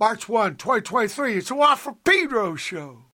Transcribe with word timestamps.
March 0.00 0.30
1, 0.30 0.56
2023. 0.56 1.36
It's 1.36 1.50
a 1.50 1.54
Watt 1.54 1.78
from 1.78 1.96
Pedro 2.04 2.54
show. 2.54 3.09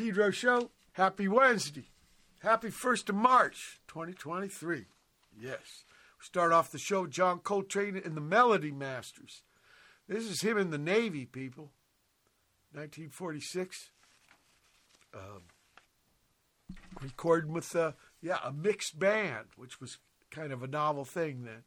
Pedro 0.00 0.30
show. 0.30 0.70
Happy 0.92 1.28
Wednesday. 1.28 1.90
Happy 2.38 2.68
1st 2.68 3.10
of 3.10 3.16
March, 3.16 3.82
2023. 3.86 4.86
Yes. 5.38 5.58
We 6.18 6.24
start 6.24 6.52
off 6.52 6.72
the 6.72 6.78
show, 6.78 7.06
John 7.06 7.40
Coltrane 7.40 8.00
and 8.02 8.16
the 8.16 8.22
Melody 8.22 8.70
Masters. 8.70 9.42
This 10.08 10.24
is 10.24 10.40
him 10.40 10.56
in 10.56 10.70
the 10.70 10.78
Navy, 10.78 11.26
people. 11.26 11.72
1946. 12.72 13.90
Um, 15.14 15.42
recording 17.02 17.52
with, 17.52 17.76
uh, 17.76 17.92
yeah, 18.22 18.38
a 18.42 18.54
mixed 18.54 18.98
band, 18.98 19.48
which 19.56 19.82
was 19.82 19.98
kind 20.30 20.50
of 20.50 20.62
a 20.62 20.66
novel 20.66 21.04
thing 21.04 21.42
then. 21.44 21.64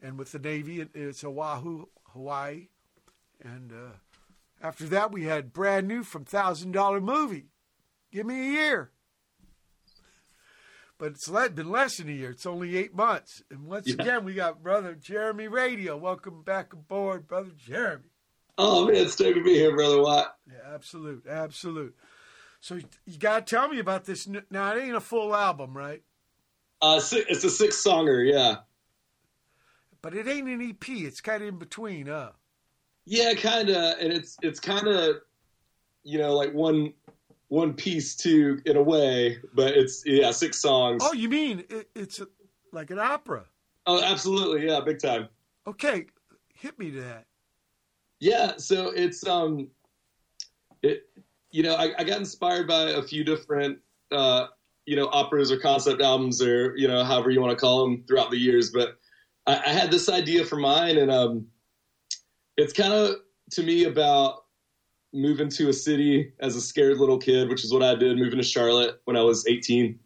And 0.00 0.16
with 0.16 0.30
the 0.30 0.38
Navy, 0.38 0.86
it's 0.94 1.24
Oahu, 1.24 1.86
Hawaii. 2.12 2.68
And 3.42 3.72
uh, 3.72 3.96
after 4.60 4.86
that, 4.86 5.12
we 5.12 5.24
had 5.24 5.52
brand 5.52 5.86
new 5.86 6.02
from 6.02 6.24
Thousand 6.24 6.72
Dollar 6.72 7.00
Movie. 7.00 7.46
Give 8.12 8.26
me 8.26 8.40
a 8.40 8.52
year. 8.52 8.90
But 10.98 11.12
it's 11.12 11.28
been 11.28 11.70
less 11.70 11.98
than 11.98 12.08
a 12.08 12.12
year. 12.12 12.30
It's 12.30 12.44
only 12.44 12.76
eight 12.76 12.94
months. 12.94 13.42
And 13.50 13.66
once 13.66 13.86
yeah. 13.86 13.94
again, 13.94 14.24
we 14.24 14.34
got 14.34 14.64
brother 14.64 14.94
Jeremy 14.94 15.46
Radio. 15.46 15.96
Welcome 15.96 16.42
back 16.42 16.72
aboard, 16.72 17.28
brother 17.28 17.52
Jeremy. 17.56 18.10
Oh 18.56 18.84
man, 18.86 18.96
it's 18.96 19.14
good 19.14 19.34
to 19.34 19.44
be 19.44 19.54
here, 19.54 19.76
brother 19.76 20.02
Watt. 20.02 20.36
Yeah, 20.48 20.74
absolute, 20.74 21.24
absolute. 21.28 21.94
So 22.60 22.80
you 23.06 23.18
got 23.18 23.46
to 23.46 23.54
tell 23.54 23.68
me 23.68 23.78
about 23.78 24.04
this. 24.04 24.28
Now 24.50 24.74
it 24.74 24.82
ain't 24.82 24.96
a 24.96 25.00
full 25.00 25.34
album, 25.36 25.76
right? 25.76 26.02
Uh, 26.82 27.00
it's 27.00 27.44
a 27.44 27.50
six 27.50 27.82
songer, 27.84 28.28
yeah. 28.28 28.56
But 30.02 30.14
it 30.14 30.26
ain't 30.26 30.48
an 30.48 30.60
EP. 30.60 30.88
It's 30.88 31.20
kind 31.20 31.42
of 31.42 31.48
in 31.48 31.58
between, 31.58 32.06
huh? 32.06 32.32
Yeah, 33.10 33.32
kind 33.32 33.70
of, 33.70 33.98
and 33.98 34.12
it's 34.12 34.36
it's 34.42 34.60
kind 34.60 34.86
of, 34.86 35.16
you 36.04 36.18
know, 36.18 36.34
like 36.34 36.52
one 36.52 36.92
one 37.48 37.72
piece 37.72 38.14
too 38.14 38.60
in 38.66 38.76
a 38.76 38.82
way, 38.82 39.38
but 39.54 39.74
it's 39.74 40.02
yeah 40.04 40.30
six 40.30 40.60
songs. 40.60 41.02
Oh, 41.02 41.14
you 41.14 41.30
mean 41.30 41.64
it, 41.70 41.88
it's 41.94 42.20
like 42.70 42.90
an 42.90 42.98
opera? 42.98 43.46
Oh, 43.86 44.02
absolutely, 44.02 44.66
yeah, 44.66 44.80
big 44.80 45.00
time. 45.00 45.28
Okay, 45.66 46.04
hit 46.52 46.78
me 46.78 46.90
to 46.90 47.00
that. 47.00 47.24
Yeah, 48.20 48.58
so 48.58 48.90
it's 48.90 49.26
um, 49.26 49.68
it 50.82 51.08
you 51.50 51.62
know 51.62 51.76
I, 51.76 51.94
I 51.98 52.04
got 52.04 52.18
inspired 52.18 52.68
by 52.68 52.90
a 52.90 53.02
few 53.02 53.24
different 53.24 53.78
uh 54.12 54.48
you 54.84 54.96
know 54.96 55.08
operas 55.12 55.50
or 55.50 55.58
concept 55.58 56.02
albums 56.02 56.42
or 56.42 56.76
you 56.76 56.86
know 56.86 57.02
however 57.04 57.30
you 57.30 57.40
want 57.40 57.58
to 57.58 57.60
call 57.60 57.84
them 57.84 58.04
throughout 58.06 58.30
the 58.30 58.38
years, 58.38 58.68
but 58.68 58.98
I, 59.46 59.62
I 59.64 59.70
had 59.70 59.90
this 59.90 60.10
idea 60.10 60.44
for 60.44 60.56
mine 60.56 60.98
and 60.98 61.10
um 61.10 61.46
it's 62.58 62.72
kind 62.72 62.92
of 62.92 63.16
to 63.52 63.62
me 63.62 63.84
about 63.84 64.44
moving 65.14 65.48
to 65.48 65.70
a 65.70 65.72
city 65.72 66.32
as 66.40 66.56
a 66.56 66.60
scared 66.60 66.98
little 66.98 67.16
kid, 67.16 67.48
which 67.48 67.64
is 67.64 67.72
what 67.72 67.82
I 67.82 67.94
did, 67.94 68.18
moving 68.18 68.38
to 68.38 68.44
Charlotte 68.44 69.00
when 69.04 69.16
I 69.16 69.22
was 69.22 69.46
18. 69.46 69.98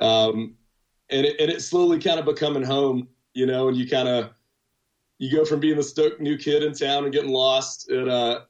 Um, 0.00 0.54
and 1.10 1.26
it, 1.26 1.40
and 1.40 1.50
it 1.50 1.62
slowly 1.62 1.98
kind 1.98 2.20
of 2.20 2.26
becoming 2.26 2.62
home, 2.62 3.08
you 3.32 3.46
know, 3.46 3.68
and 3.68 3.76
you 3.76 3.88
kind 3.88 4.06
of, 4.06 4.30
you 5.18 5.34
go 5.34 5.44
from 5.44 5.60
being 5.60 5.76
the 5.76 5.82
stoked 5.82 6.20
new 6.20 6.36
kid 6.36 6.62
in 6.62 6.74
town 6.74 7.04
and 7.04 7.12
getting 7.12 7.30
lost 7.30 7.90
and, 7.90 8.08
uh, 8.08 8.40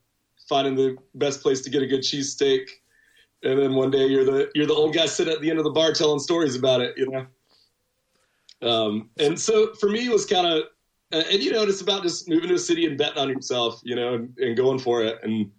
finding 0.48 0.74
the 0.74 0.96
best 1.14 1.40
place 1.40 1.62
to 1.62 1.70
get 1.70 1.82
a 1.82 1.86
good 1.86 2.00
cheesesteak. 2.00 2.66
And 3.44 3.58
then 3.58 3.74
one 3.74 3.90
day 3.90 4.06
you're 4.06 4.24
the, 4.24 4.50
you're 4.54 4.66
the 4.66 4.74
old 4.74 4.94
guy 4.94 5.06
sitting 5.06 5.32
at 5.32 5.40
the 5.40 5.48
end 5.48 5.58
of 5.58 5.64
the 5.64 5.70
bar 5.70 5.92
telling 5.92 6.18
stories 6.18 6.56
about 6.56 6.80
it, 6.80 6.98
you 6.98 7.08
know? 7.08 7.26
Um, 8.68 9.10
and 9.18 9.40
so 9.40 9.74
for 9.74 9.88
me, 9.88 10.06
it 10.06 10.12
was 10.12 10.26
kind 10.26 10.46
of 10.46 10.64
uh, 11.14 11.22
and 11.30 11.42
you 11.42 11.52
know, 11.52 11.62
it's 11.62 11.80
about 11.80 12.02
just 12.02 12.28
moving 12.28 12.48
to 12.48 12.56
a 12.56 12.58
city 12.58 12.86
and 12.86 12.98
betting 12.98 13.18
on 13.18 13.28
yourself, 13.28 13.80
you 13.84 13.94
know, 13.94 14.14
and, 14.14 14.36
and 14.38 14.56
going 14.56 14.80
for 14.80 15.02
it 15.04 15.18
and 15.22 15.50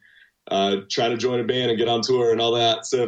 uh, 0.52 0.78
trying 0.92 1.12
to 1.12 1.18
join 1.18 1.40
a 1.40 1.44
band 1.44 1.70
and 1.70 1.78
get 1.78 1.88
on 1.88 2.02
tour 2.02 2.32
and 2.32 2.42
all 2.42 2.52
that. 2.52 2.86
So 2.86 3.04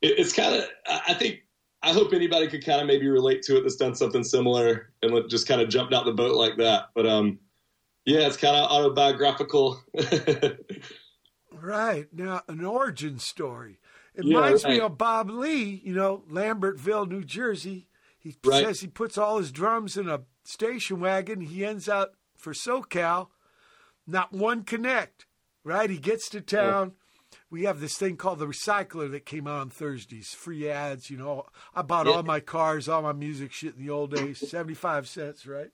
it, 0.00 0.18
it's 0.18 0.32
kind 0.32 0.54
of, 0.54 0.64
I 0.86 1.14
think, 1.14 1.40
I 1.82 1.92
hope 1.92 2.12
anybody 2.12 2.46
could 2.46 2.64
kind 2.64 2.80
of 2.80 2.86
maybe 2.86 3.08
relate 3.08 3.42
to 3.42 3.56
it 3.56 3.62
that's 3.62 3.76
done 3.76 3.94
something 3.94 4.22
similar 4.22 4.92
and 5.02 5.28
just 5.28 5.48
kind 5.48 5.60
of 5.60 5.68
jumped 5.68 5.92
out 5.92 6.04
the 6.04 6.12
boat 6.12 6.36
like 6.36 6.56
that. 6.58 6.86
But 6.94 7.06
um, 7.06 7.40
yeah, 8.04 8.26
it's 8.26 8.36
kind 8.36 8.56
of 8.56 8.70
autobiographical. 8.70 9.80
right 11.52 12.06
now, 12.12 12.42
an 12.48 12.64
origin 12.64 13.18
story. 13.18 13.80
It 14.14 14.24
yeah, 14.24 14.36
reminds 14.36 14.64
right. 14.64 14.74
me 14.74 14.80
of 14.80 14.98
Bob 14.98 15.30
Lee. 15.30 15.80
You 15.84 15.94
know, 15.94 16.24
Lambertville, 16.30 17.08
New 17.08 17.24
Jersey. 17.24 17.88
He 18.18 18.36
right. 18.44 18.64
says 18.64 18.80
he 18.80 18.88
puts 18.88 19.16
all 19.16 19.38
his 19.38 19.52
drums 19.52 19.96
in 19.96 20.08
a 20.08 20.22
station 20.48 21.00
wagon. 21.00 21.40
He 21.40 21.64
ends 21.64 21.88
out 21.88 22.12
for 22.36 22.52
SoCal, 22.52 23.28
not 24.06 24.32
one 24.32 24.62
connect, 24.62 25.26
right? 25.64 25.90
He 25.90 25.98
gets 25.98 26.28
to 26.30 26.40
town. 26.40 26.92
We 27.50 27.64
have 27.64 27.80
this 27.80 27.96
thing 27.96 28.16
called 28.16 28.38
the 28.38 28.46
Recycler 28.46 29.10
that 29.10 29.26
came 29.26 29.46
out 29.46 29.60
on 29.60 29.70
Thursdays, 29.70 30.28
free 30.28 30.68
ads. 30.68 31.10
You 31.10 31.18
know, 31.18 31.46
I 31.74 31.82
bought 31.82 32.06
yeah. 32.06 32.12
all 32.12 32.22
my 32.22 32.40
cars, 32.40 32.88
all 32.88 33.02
my 33.02 33.12
music 33.12 33.52
shit 33.52 33.76
in 33.76 33.84
the 33.84 33.90
old 33.90 34.14
days, 34.14 34.48
75 34.48 35.08
cents, 35.08 35.46
right? 35.46 35.70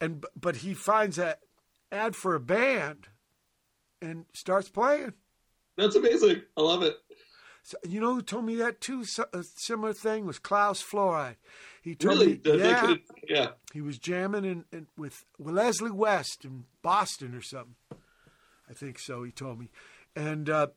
And 0.00 0.24
But 0.40 0.56
he 0.56 0.74
finds 0.74 1.16
that 1.16 1.40
ad 1.90 2.14
for 2.16 2.34
a 2.34 2.40
band 2.40 3.08
and 4.00 4.26
starts 4.32 4.68
playing. 4.68 5.14
That's 5.76 5.96
amazing. 5.96 6.42
I 6.56 6.60
love 6.60 6.82
it. 6.82 6.96
So, 7.62 7.76
you 7.88 8.00
know 8.00 8.14
who 8.14 8.22
told 8.22 8.44
me 8.44 8.56
that 8.56 8.80
too? 8.80 9.04
A 9.32 9.42
similar 9.42 9.92
thing 9.92 10.26
was 10.26 10.38
Klaus 10.38 10.82
Flouride. 10.82 11.36
He 11.82 11.94
told 11.96 12.20
really? 12.20 12.34
me, 12.34 12.40
yeah, 12.44 12.94
yeah, 13.28 13.48
he 13.72 13.80
was 13.80 13.98
jamming 13.98 14.44
in, 14.44 14.64
in, 14.72 14.86
with 14.96 15.24
Leslie 15.38 15.90
West 15.90 16.44
in 16.44 16.64
Boston 16.80 17.34
or 17.34 17.42
something. 17.42 17.74
I 18.70 18.72
think 18.72 18.98
so. 18.98 19.24
He 19.24 19.32
told 19.32 19.58
me, 19.58 19.68
and 20.14 20.48
uh, 20.48 20.68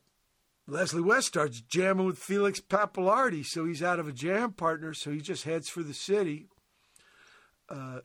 Leslie 0.66 1.02
West 1.02 1.28
starts 1.28 1.60
jamming 1.60 2.06
with 2.06 2.18
Felix 2.18 2.60
Pappalardi, 2.60 3.44
so 3.46 3.64
he's 3.64 3.84
out 3.84 4.00
of 4.00 4.08
a 4.08 4.12
jam 4.12 4.52
partner, 4.52 4.92
so 4.92 5.12
he 5.12 5.20
just 5.20 5.44
heads 5.44 5.68
for 5.68 5.84
the 5.84 5.94
city. 5.94 6.48
Uh, 7.68 8.00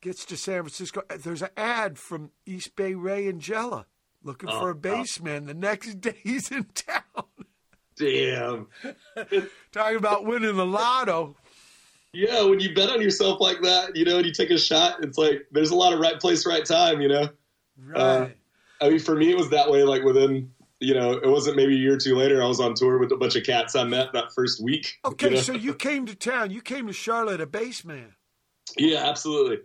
gets 0.00 0.24
to 0.24 0.36
San 0.36 0.62
Francisco. 0.62 1.02
There's 1.22 1.42
an 1.42 1.50
ad 1.56 1.98
from 1.98 2.30
East 2.46 2.74
Bay 2.74 2.94
Ray 2.94 3.28
and 3.28 3.40
Jello 3.40 3.86
looking 4.22 4.48
oh, 4.48 4.58
for 4.58 4.70
a 4.70 4.74
bassman. 4.74 5.42
Oh. 5.42 5.46
The 5.46 5.54
next 5.54 5.94
day 6.00 6.16
he's 6.22 6.50
in 6.50 6.64
town. 6.64 7.02
Damn. 7.96 8.68
Talking 9.72 9.96
about 9.96 10.24
winning 10.24 10.56
the 10.56 10.66
lotto. 10.66 11.36
Yeah, 12.12 12.42
when 12.44 12.58
you 12.58 12.74
bet 12.74 12.90
on 12.90 13.00
yourself 13.00 13.40
like 13.40 13.62
that, 13.62 13.94
you 13.94 14.04
know, 14.04 14.16
and 14.16 14.26
you 14.26 14.32
take 14.32 14.50
a 14.50 14.58
shot, 14.58 15.02
it's 15.02 15.16
like 15.16 15.46
there's 15.52 15.70
a 15.70 15.76
lot 15.76 15.92
of 15.92 16.00
right 16.00 16.18
place, 16.18 16.44
right 16.44 16.64
time, 16.64 17.00
you 17.00 17.08
know. 17.08 17.28
Right. 17.78 18.00
Uh, 18.00 18.28
I 18.80 18.90
mean, 18.90 18.98
for 18.98 19.14
me, 19.14 19.30
it 19.30 19.36
was 19.36 19.50
that 19.50 19.70
way. 19.70 19.84
Like 19.84 20.02
within, 20.02 20.50
you 20.80 20.94
know, 20.94 21.12
it 21.12 21.28
wasn't 21.28 21.56
maybe 21.56 21.74
a 21.74 21.78
year 21.78 21.94
or 21.94 21.98
two 21.98 22.16
later. 22.16 22.42
I 22.42 22.46
was 22.46 22.58
on 22.58 22.74
tour 22.74 22.98
with 22.98 23.12
a 23.12 23.16
bunch 23.16 23.36
of 23.36 23.44
cats 23.44 23.76
I 23.76 23.84
met 23.84 24.12
that 24.12 24.32
first 24.32 24.60
week. 24.60 24.98
Okay, 25.04 25.28
you 25.28 25.34
know? 25.36 25.40
so 25.40 25.52
you 25.52 25.72
came 25.72 26.04
to 26.06 26.14
town. 26.16 26.50
You 26.50 26.62
came 26.62 26.88
to 26.88 26.92
Charlotte, 26.92 27.40
a 27.40 27.46
bass 27.46 27.84
man. 27.84 28.14
Yeah, 28.76 29.08
absolutely. 29.08 29.58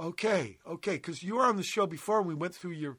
Okay, 0.00 0.58
okay, 0.66 0.94
because 0.94 1.22
you 1.22 1.36
were 1.36 1.44
on 1.44 1.56
the 1.56 1.62
show 1.62 1.86
before, 1.86 2.18
and 2.18 2.26
we 2.26 2.34
went 2.34 2.54
through 2.54 2.72
your, 2.72 2.98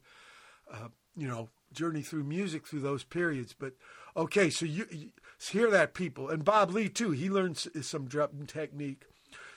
uh, 0.72 0.90
you 1.16 1.28
know, 1.28 1.50
journey 1.74 2.02
through 2.02 2.24
music 2.24 2.68
through 2.68 2.82
those 2.82 3.04
periods. 3.04 3.54
But 3.58 3.74
okay, 4.16 4.50
so 4.50 4.66
you, 4.66 4.86
you 5.40 5.60
hear 5.60 5.72
that, 5.72 5.94
people, 5.94 6.30
and 6.30 6.44
Bob 6.44 6.72
Lee 6.72 6.90
too. 6.90 7.12
He 7.12 7.30
learned 7.30 7.58
some 7.58 8.06
drumming 8.06 8.46
technique. 8.46 9.06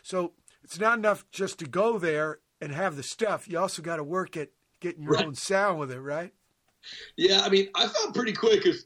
So 0.03 0.33
it's 0.63 0.79
not 0.79 0.99
enough 0.99 1.25
just 1.31 1.59
to 1.59 1.67
go 1.67 1.99
there 1.99 2.39
and 2.61 2.73
have 2.73 2.97
the 2.97 3.03
stuff. 3.03 3.49
You 3.49 3.59
also 3.59 3.83
got 3.83 3.97
to 3.97 4.05
work 4.05 4.37
at 4.37 4.51
getting 4.81 5.03
your 5.03 5.13
right. 5.13 5.27
own 5.27 5.35
sound 5.35 5.79
with 5.79 5.91
it, 5.91 6.01
right? 6.01 6.33
Yeah, 7.17 7.43
I 7.43 7.49
mean, 7.49 7.69
I 7.75 7.87
found 7.89 8.15
pretty 8.15 8.33
quick 8.33 8.67
if 8.67 8.77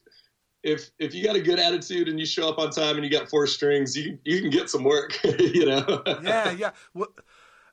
if 0.63 0.91
if 0.99 1.15
you 1.15 1.25
got 1.25 1.37
a 1.37 1.41
good 1.41 1.59
attitude 1.59 2.09
and 2.09 2.19
you 2.19 2.27
show 2.27 2.49
up 2.49 2.59
on 2.59 2.71
time 2.71 2.97
and 2.97 3.05
you 3.05 3.11
got 3.11 3.29
four 3.29 3.47
strings, 3.47 3.97
you 3.97 4.19
you 4.25 4.41
can 4.41 4.51
get 4.51 4.69
some 4.69 4.85
work, 4.85 5.19
you 5.39 5.67
know. 5.67 6.03
yeah, 6.23 6.51
yeah. 6.51 6.71
Well, 6.93 7.09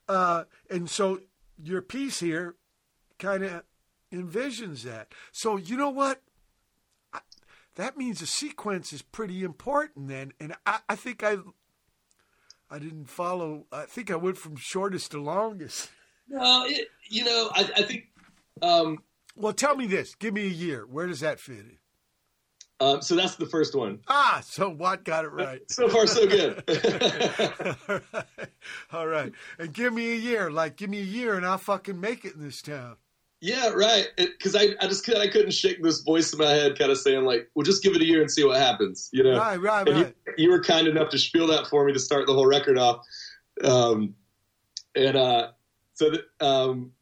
uh, 0.08 0.44
and 0.70 0.90
so 0.90 1.22
your 1.62 1.82
piece 1.82 2.20
here 2.20 2.56
kind 3.20 3.44
of 3.44 3.64
envisions 4.14 4.84
that. 4.84 5.12
So 5.32 5.58
you 5.58 5.76
know 5.76 5.90
what? 5.90 6.22
That 7.76 7.98
means 7.98 8.20
the 8.20 8.28
sequence 8.28 8.94
is 8.94 9.02
pretty 9.02 9.44
important 9.44 10.08
then, 10.08 10.34
and 10.40 10.56
I, 10.66 10.80
I 10.88 10.96
think 10.96 11.24
I 11.24 11.38
I 12.70 12.80
didn't 12.80 13.06
follow. 13.06 13.66
I 13.72 13.86
think 13.86 14.12
I 14.12 14.16
went 14.16 14.38
from 14.38 14.56
shortest 14.56 15.12
to 15.12 15.22
longest. 15.22 15.90
No, 16.28 16.66
it, 16.66 16.88
you 17.10 17.24
know, 17.24 17.50
I, 17.54 17.70
I 17.78 17.82
think. 17.84 18.10
Um, 18.62 19.00
well, 19.36 19.54
tell 19.54 19.76
me 19.76 19.88
this. 19.88 20.16
Give 20.16 20.34
me 20.34 20.44
a 20.44 20.50
year. 20.50 20.86
Where 20.86 21.08
does 21.08 21.20
that 21.20 21.40
fit 21.40 21.60
in? 21.60 21.78
Um, 22.80 23.02
so 23.02 23.16
that's 23.16 23.36
the 23.36 23.46
first 23.46 23.76
one. 23.76 24.00
Ah, 24.08 24.42
so 24.44 24.70
Watt 24.70 25.04
got 25.04 25.26
it 25.26 25.30
right. 25.30 25.62
so 25.72 25.88
far, 25.88 26.06
so 26.06 26.28
good. 26.28 26.64
All 27.90 28.00
right. 28.12 28.50
All 28.92 29.08
right. 29.08 29.32
And 29.58 29.74
give 29.74 29.94
me 29.94 30.12
a 30.12 30.16
year. 30.16 30.52
Like, 30.52 30.76
give 30.76 30.90
me 30.90 31.00
a 31.00 31.04
year 31.04 31.36
and 31.36 31.46
I'll 31.46 31.58
fucking 31.58 32.00
make 32.00 32.26
it 32.26 32.36
in 32.36 32.42
this 32.44 32.62
town. 32.62 32.98
Yeah, 33.44 33.72
right. 33.72 34.08
Because 34.16 34.56
I, 34.56 34.68
I 34.80 34.88
just 34.88 35.08
I 35.10 35.28
couldn't 35.28 35.52
shake 35.52 35.84
this 35.84 36.00
voice 36.00 36.32
in 36.32 36.40
my 36.40 36.52
head, 36.52 36.80
kind 36.80 36.90
of 36.90 36.98
saying 36.98 37.26
like, 37.26 37.50
"Well, 37.54 37.66
just 37.66 37.84
give 37.84 37.94
it 37.94 38.02
a 38.02 38.06
year 38.06 38.22
and 38.22 38.32
see 38.32 38.46
what 38.46 38.58
happens." 38.58 39.10
You 39.12 39.24
know, 39.24 39.38
right, 39.38 39.60
right, 39.60 39.86
and 39.86 39.98
right. 39.98 40.16
You, 40.38 40.46
you, 40.46 40.50
were 40.50 40.64
kind 40.64 40.88
enough 40.88 41.10
to 41.10 41.20
spiel 41.20 41.48
that 41.48 41.68
for 41.68 41.84
me 41.84 41.92
to 41.92 42.00
start 42.00 42.26
the 42.26 42.34
whole 42.34 42.46
record 42.46 42.78
off, 42.78 43.06
um, 43.62 44.16
and 44.96 45.18
uh, 45.18 45.50
so 45.94 46.12
the, 46.12 46.46
um, 46.46 46.94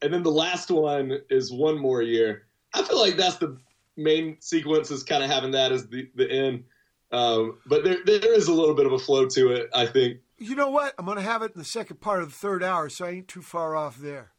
and 0.00 0.10
then 0.10 0.22
the 0.22 0.30
last 0.30 0.70
one 0.70 1.18
is 1.28 1.52
one 1.52 1.78
more 1.78 2.00
year. 2.00 2.46
I 2.72 2.82
feel 2.82 2.98
like 2.98 3.18
that's 3.18 3.36
the 3.36 3.58
main 3.98 4.38
sequence 4.40 4.90
is 4.90 5.02
kind 5.02 5.22
of 5.22 5.28
having 5.28 5.50
that 5.50 5.70
as 5.70 5.86
the 5.88 6.08
the 6.14 6.30
end. 6.30 6.64
Um, 7.12 7.58
but 7.66 7.84
there 7.84 7.98
there 8.06 8.32
is 8.32 8.48
a 8.48 8.54
little 8.54 8.74
bit 8.74 8.86
of 8.86 8.92
a 8.92 8.98
flow 8.98 9.26
to 9.26 9.52
it, 9.52 9.68
I 9.74 9.84
think. 9.84 10.20
You 10.38 10.56
know 10.56 10.70
what? 10.70 10.94
I'm 10.98 11.04
going 11.04 11.18
to 11.18 11.22
have 11.22 11.42
it 11.42 11.52
in 11.54 11.58
the 11.58 11.64
second 11.64 12.00
part 12.00 12.22
of 12.22 12.30
the 12.30 12.34
third 12.34 12.62
hour, 12.62 12.88
so 12.88 13.04
I 13.04 13.10
ain't 13.10 13.28
too 13.28 13.42
far 13.42 13.76
off 13.76 13.98
there. 13.98 14.33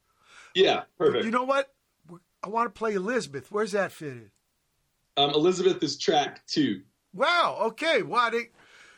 Yeah, 0.56 0.84
perfect. 0.98 1.26
You 1.26 1.32
know 1.32 1.44
what? 1.44 1.72
I 2.44 2.48
want 2.48 2.74
to 2.74 2.78
play 2.78 2.94
Elizabeth. 2.94 3.52
Where's 3.52 3.74
that 3.74 3.92
fit 3.92 4.14
in? 4.14 4.32
Um, 5.18 5.32
Elizabeth 5.32 5.84
is 5.84 5.98
track 5.98 6.46
two. 6.48 6.82
Wow. 7.14 7.58
Okay. 7.62 8.02
Why? 8.02 8.30
Well, 8.32 8.42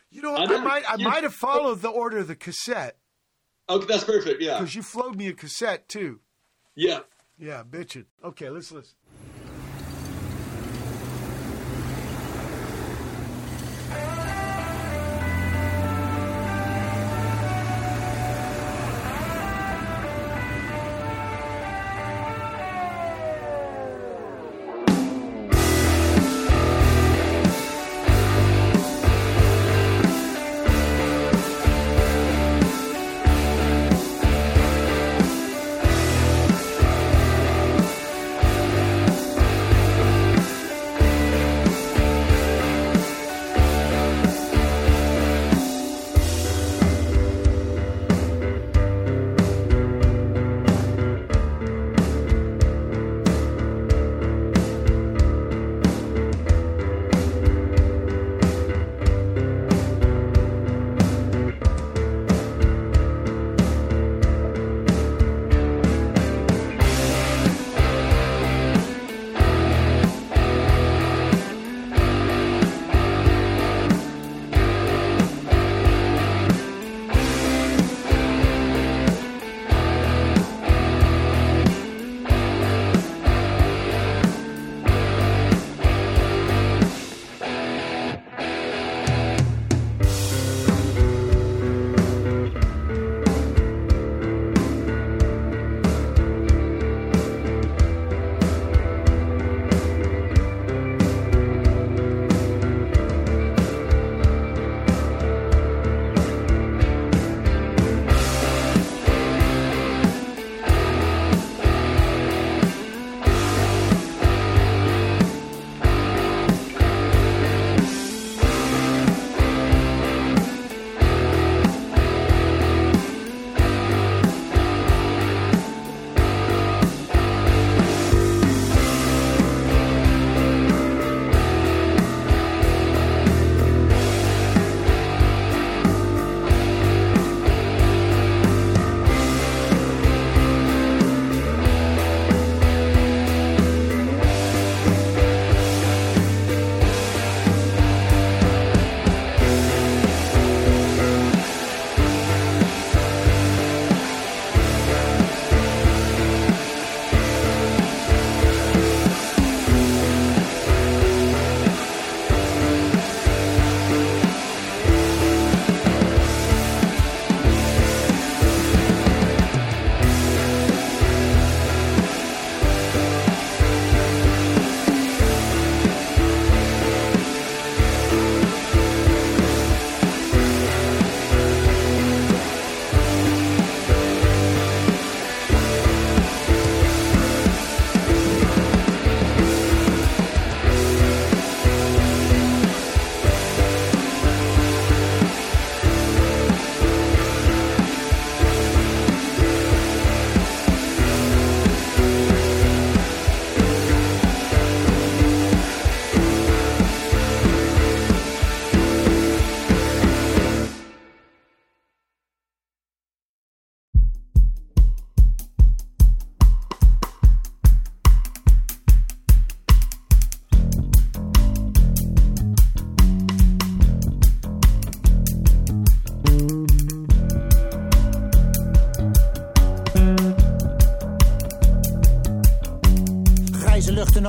you 0.10 0.22
know, 0.22 0.36
I, 0.36 0.44
I 0.44 0.60
might 0.60 0.84
I 0.90 0.96
might 0.98 1.24
have 1.24 1.34
followed 1.34 1.82
the 1.82 1.90
order 1.90 2.20
of 2.20 2.28
the 2.28 2.36
cassette. 2.36 2.98
Okay, 3.70 3.86
that's 3.86 4.04
perfect. 4.04 4.42
Yeah, 4.42 4.60
because 4.60 4.76
you 4.76 4.82
flowed 4.82 5.16
me 5.16 5.28
a 5.28 5.34
cassette 5.34 5.90
too. 5.90 6.22
Yeah. 6.76 7.00
Yeah, 7.38 7.64
bitching. 7.70 8.06
Okay, 8.24 8.50
let's 8.50 8.72
listen. 8.72 8.96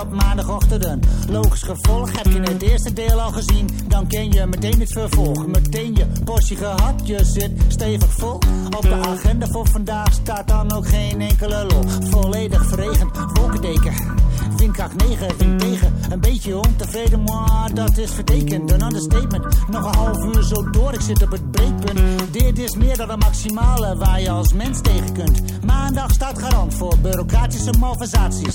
Op 0.01 0.13
maandagochtend. 0.13 1.07
Logisch 1.29 1.63
gevolg, 1.63 2.13
heb 2.13 2.33
je 2.33 2.41
het 2.41 2.63
eerste 2.63 2.93
deel 2.93 3.21
al 3.21 3.31
gezien? 3.31 3.69
Dan 3.87 4.07
ken 4.07 4.33
je 4.33 4.47
meteen 4.47 4.81
het 4.81 4.93
vervolg. 4.93 5.47
Meteen 5.47 5.95
je 5.95 6.07
portie 6.25 6.57
gehad, 6.57 6.95
je 7.07 7.25
zit 7.25 7.51
stevig 7.69 8.13
vol. 8.13 8.35
Op 8.77 8.83
de 8.83 8.95
agenda 8.95 9.47
voor 9.47 9.69
vandaag 9.69 10.13
staat 10.13 10.49
dan 10.49 10.73
ook 10.73 10.89
geen 10.89 11.21
enkele 11.21 11.67
lol. 11.69 12.11
Volledig 12.11 12.67
verregend, 12.67 13.11
wolkendeken. 13.33 13.93
Windkracht 14.57 14.97
9, 14.97 15.37
wind 15.39 15.61
tegen. 15.61 15.95
Een 16.11 16.21
beetje 16.21 16.57
ontevreden, 16.57 17.23
maar 17.23 17.75
dat 17.75 17.99
is 17.99 18.11
vertekend. 18.11 18.73
Een 18.73 18.83
understatement. 18.83 19.69
Nog 19.71 19.85
een 19.85 19.95
half 19.95 20.25
uur 20.25 20.43
zo 20.43 20.71
door, 20.71 20.93
ik 20.93 21.01
zit 21.01 21.23
op 21.23 21.31
het 21.31 21.51
breekpunt. 21.51 22.01
Dit 22.31 22.59
is 22.59 22.77
meer 22.77 22.97
dan 22.97 23.11
een 23.11 23.19
maximale 23.19 23.97
waar 23.97 24.21
je 24.21 24.31
als 24.31 24.53
mens 24.53 24.81
tegen 24.81 25.13
kunt. 25.13 25.65
Maandag 25.65 26.11
staat 26.11 26.39
garant 26.39 26.75
voor 26.75 26.95
bureaucratische 27.03 27.73
malversaties. 27.79 28.55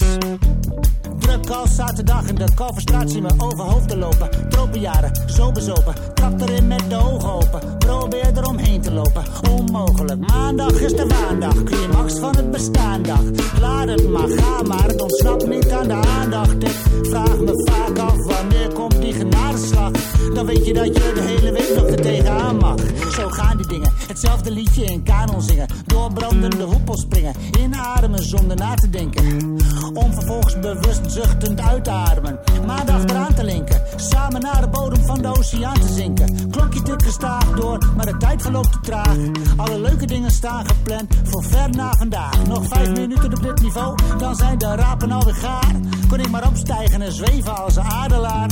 Druk 1.24 1.50
als 1.50 1.76
zaterdag 1.76 2.28
in 2.28 2.36
de 2.36 2.54
Kalverstraat 2.56 3.12
zien 3.12 3.24
me 3.24 3.34
overhoofd 3.38 3.90
te 3.90 3.98
lopen. 3.98 4.30
Tropenjaren, 4.50 5.12
zo 5.26 5.52
bezopen, 5.52 5.94
trap 6.14 6.42
erin 6.42 6.68
met 6.68 6.90
de 6.90 6.96
ogen 6.96 7.32
open. 7.32 7.78
Probeer 7.78 8.38
eromheen 8.38 8.82
te 8.82 8.92
lopen, 8.92 9.24
onmogelijk. 9.50 10.28
Maandag 10.28 10.80
is 10.80 10.94
de 10.94 11.06
maandag, 11.06 11.64
climax 11.64 12.20
van 12.20 12.36
het 12.36 12.52
bestaandag. 12.52 13.22
Laat 13.60 13.88
het 13.88 14.10
maar 14.10 14.30
gaan, 14.30 14.68
maar 14.68 14.88
het 14.88 15.02
ontsnapt 15.02 15.48
niet 15.48 15.72
aan 15.72 15.88
de 15.88 15.94
aandacht. 15.94 16.64
Ik 16.64 16.78
vraag 17.02 17.40
me 17.40 17.72
vaak 17.72 17.98
af, 17.98 18.16
wanneer 18.26 18.74
komt 18.74 19.02
die 19.02 19.14
genadeslag? 19.14 19.92
Dan 20.34 20.46
weet 20.46 20.66
je 20.66 20.74
dat 20.74 20.86
je 20.86 21.12
de 21.16 21.22
hele 21.22 21.52
week 21.52 21.76
nog 21.76 21.86
er 21.86 22.02
tegenaan 22.02 22.58
mag. 22.58 22.80
Zo 23.16 23.30
gaan 23.30 23.58
die 23.58 23.68
dingen, 23.68 23.92
hetzelfde 24.08 24.52
liedje 24.52 24.86
in 24.86 25.04
kanon 25.04 25.42
zingen. 25.42 25.68
Door 25.86 26.14
brandende 26.14 26.64
hoepels 26.64 27.02
springen, 27.02 27.34
inademen 27.60 28.24
zonder 28.24 28.58
na 28.58 28.76
te 28.76 28.90
denken. 28.90 29.53
Om 29.94 30.14
vervolgens 30.14 30.60
bewust 30.60 31.12
zuchtend 31.12 31.62
uit 31.62 31.84
te 31.84 31.90
ademen. 31.90 32.40
Maandag 32.66 33.04
eraan 33.04 33.34
te 33.34 33.44
linken. 33.44 33.82
Samen 33.96 34.42
naar 34.42 34.62
de 34.62 34.68
bodem 34.68 35.06
van 35.06 35.22
de 35.22 35.28
oceaan 35.28 35.80
te 35.80 35.94
zinken. 35.94 36.50
Klokje 36.52 36.82
tikken 36.82 37.12
staag 37.12 37.52
door, 37.52 37.92
maar 37.96 38.06
de 38.06 38.18
tijd 38.18 38.42
verloopt 38.42 38.72
te 38.72 38.80
traag. 38.82 39.18
Alle 39.58 39.80
leuke 39.80 40.06
dingen 40.06 40.32
staan 40.32 40.66
gepland 40.66 41.16
voor 41.24 41.44
ver 41.44 41.70
na 41.70 41.94
vandaag. 41.94 42.48
Nog 42.48 42.68
vijf 42.68 42.92
minuten 42.92 43.34
op 43.34 43.44
dit 43.44 43.62
niveau, 43.62 43.98
dan 44.18 44.36
zijn 44.36 44.58
de 44.58 44.76
rapen 44.76 45.12
alweer 45.12 45.36
gaar. 45.36 45.76
Kon 46.10 46.20
ik 46.20 46.30
maar 46.30 46.48
opstijgen 46.48 47.02
en 47.02 47.12
zweven 47.12 47.64
als 47.64 47.76
een 47.76 47.84
adelaar. 47.84 48.50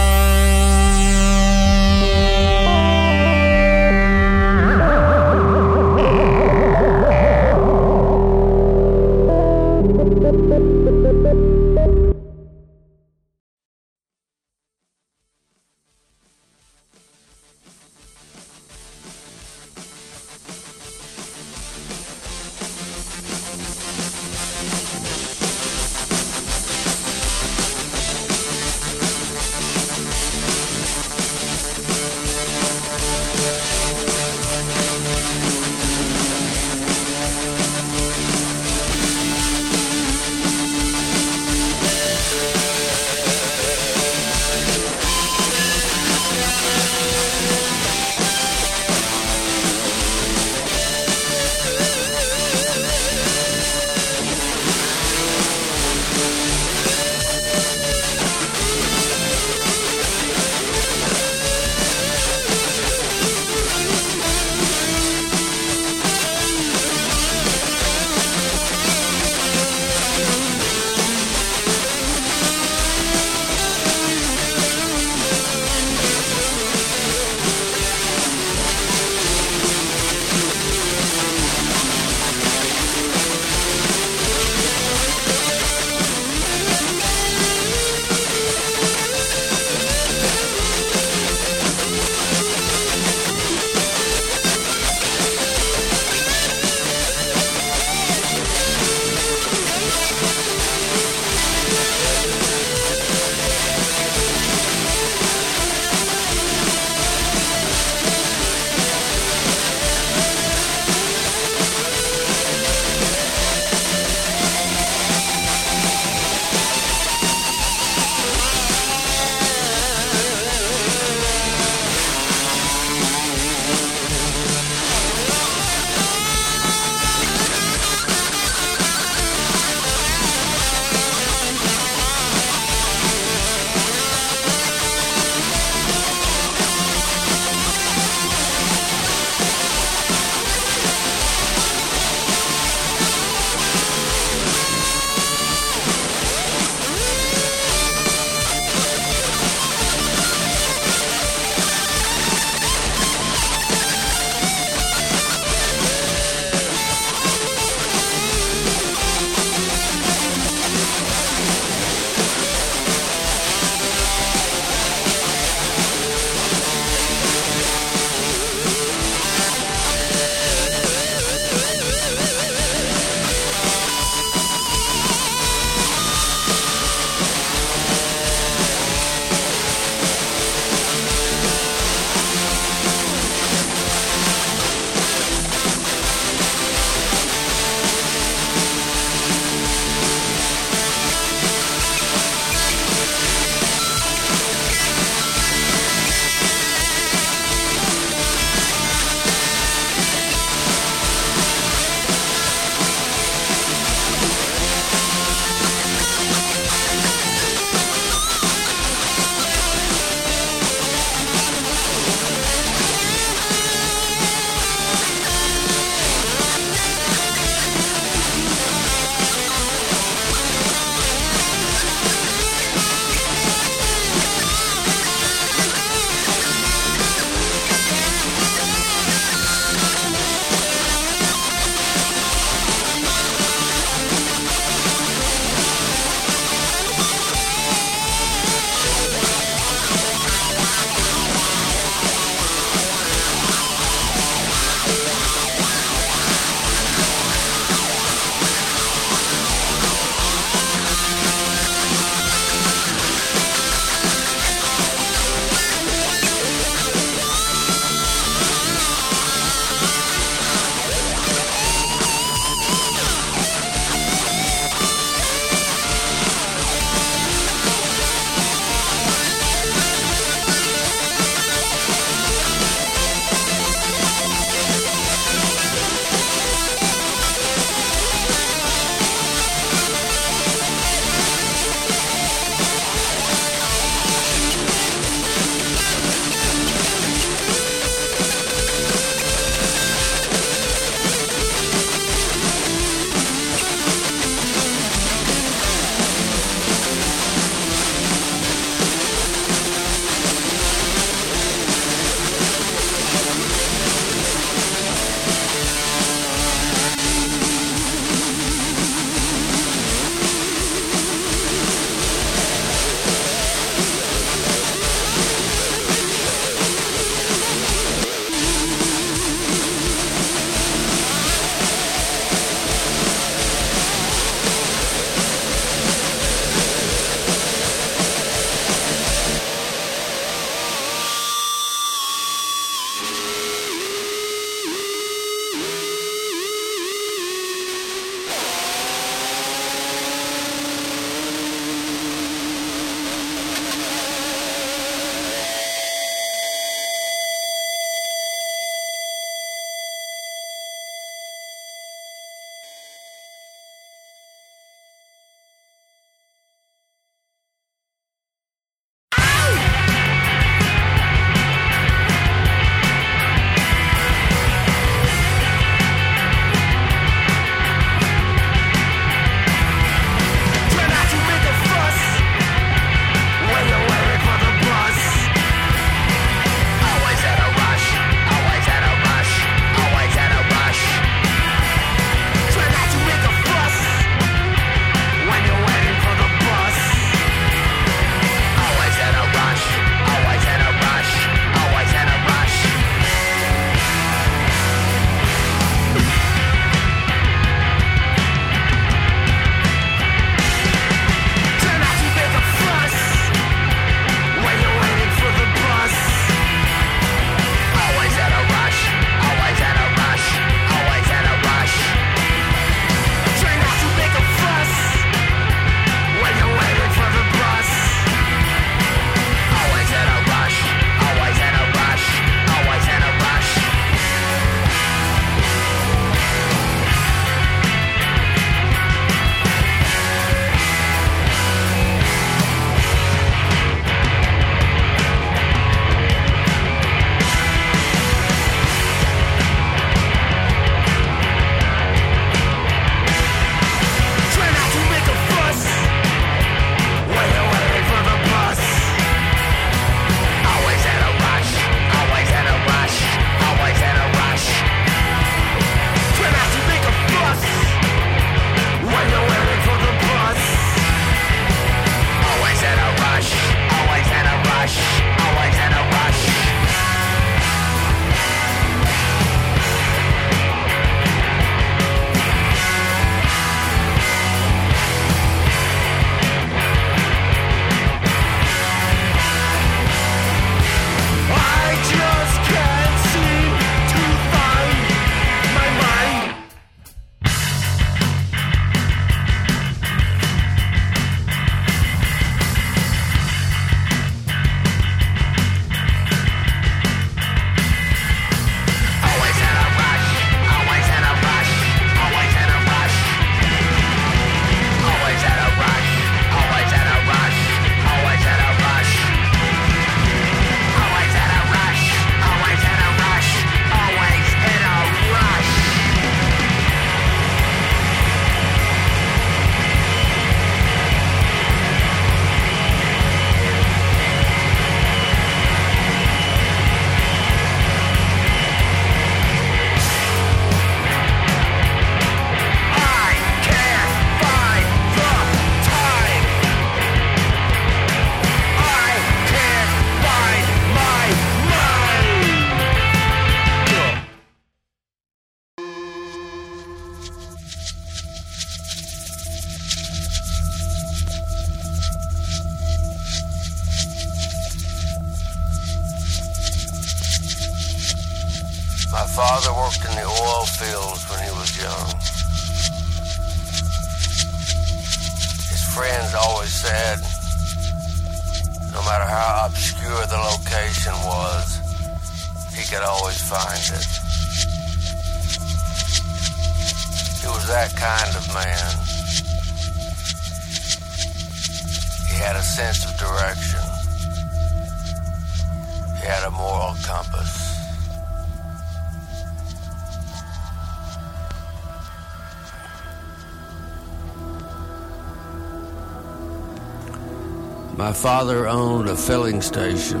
Filling 599.32 599.42
station. 599.42 600.00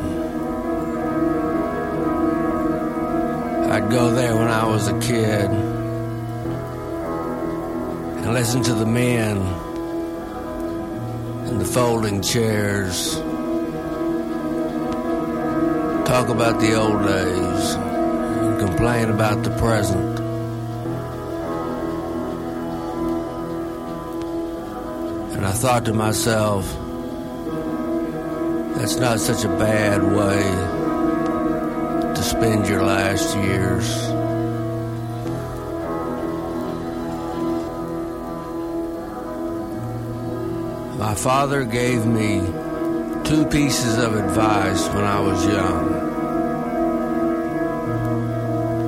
I'd 3.70 3.90
go 3.90 4.10
there 4.10 4.36
when 4.36 4.48
I 4.48 4.66
was 4.66 4.88
a 4.88 4.98
kid 5.00 5.50
and 8.20 8.34
listen 8.34 8.62
to 8.64 8.74
the 8.74 8.84
men 8.84 9.38
in 11.48 11.58
the 11.58 11.64
folding 11.64 12.20
chairs 12.20 13.16
talk 16.04 16.28
about 16.28 16.60
the 16.60 16.74
old 16.74 17.06
days 17.06 17.74
and 17.74 18.60
complain 18.60 19.08
about 19.08 19.42
the 19.44 19.50
present. 19.56 20.18
And 25.34 25.46
I 25.46 25.52
thought 25.52 25.86
to 25.86 25.94
myself, 25.94 26.81
that's 28.82 28.96
not 28.96 29.20
such 29.20 29.44
a 29.44 29.48
bad 29.48 30.02
way 30.02 30.42
to 32.16 32.20
spend 32.20 32.66
your 32.66 32.82
last 32.82 33.36
years. 33.36 34.08
My 40.98 41.14
father 41.14 41.64
gave 41.64 42.04
me 42.04 42.40
two 43.22 43.46
pieces 43.46 43.98
of 43.98 44.16
advice 44.16 44.88
when 44.88 45.04
I 45.04 45.20
was 45.20 45.46
young. 45.46 46.02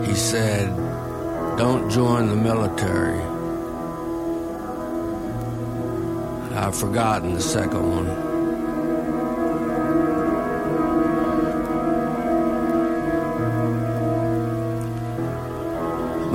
He 0.07 0.15
said, 0.17 0.75
Don't 1.57 1.89
join 1.89 2.27
the 2.31 2.35
military. 2.35 3.23
I've 6.53 6.75
forgotten 6.75 7.35
the 7.35 7.41
second 7.41 7.89
one. 7.89 8.34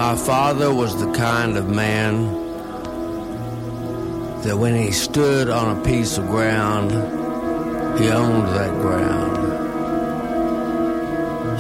My 0.10 0.16
father 0.16 0.74
was 0.74 1.00
the 1.00 1.12
kind 1.12 1.56
of 1.56 1.70
man 1.70 2.34
that 4.42 4.58
when 4.58 4.74
he 4.76 4.92
stood 4.92 5.52
on 5.52 5.78
a 5.78 5.84
piece 5.84 6.18
of 6.18 6.26
ground, 6.26 6.90
he 8.00 8.10
owned 8.10 8.48
that 8.48 8.74
ground. 8.82 9.38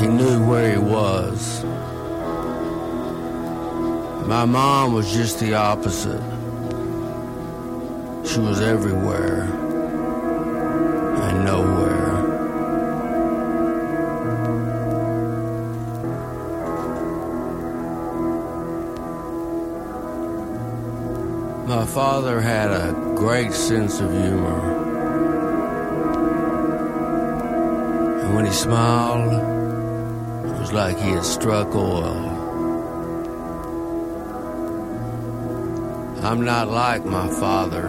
He 0.01 0.07
knew 0.07 0.43
where 0.47 0.71
he 0.71 0.79
was. 0.79 1.63
My 4.25 4.45
mom 4.45 4.93
was 4.95 5.13
just 5.13 5.39
the 5.39 5.53
opposite. 5.53 6.23
She 8.25 8.39
was 8.39 8.62
everywhere 8.62 9.58
father 21.93 22.39
had 22.39 22.69
a 22.69 22.93
great 23.15 23.52
sense 23.52 23.99
of 23.99 24.12
humor. 24.12 24.62
And 28.21 28.36
when 28.36 28.45
he 28.45 28.52
smiled, 28.52 29.34
it 30.45 30.60
was 30.60 30.71
like 30.71 30.99
he 30.99 31.10
had 31.10 31.25
struck 31.25 31.73
oil. 31.73 32.30
I'm 36.21 36.45
not 36.45 36.67
like 36.67 37.06
my 37.06 37.28
father. 37.28 37.88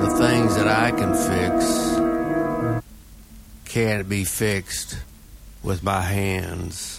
The 0.00 0.10
things 0.18 0.56
that 0.56 0.66
I 0.66 0.90
can 0.90 1.14
fix 1.14 1.62
can't 3.72 4.08
be 4.08 4.24
fixed 4.24 4.98
with 5.62 5.84
my 5.84 6.00
hands. 6.00 6.95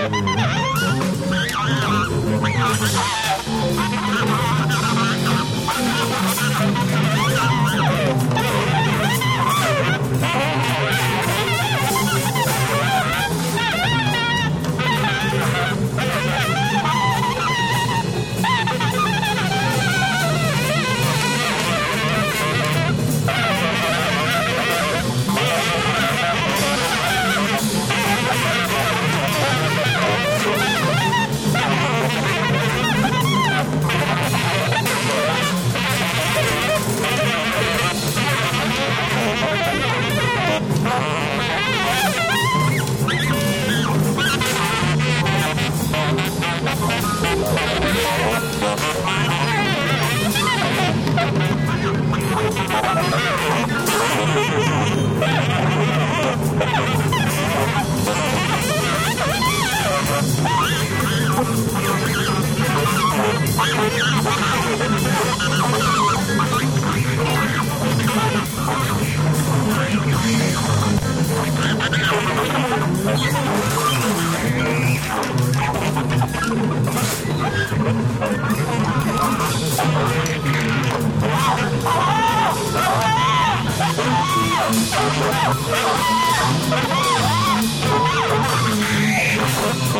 Thank 0.00 0.28
you. 4.52 4.57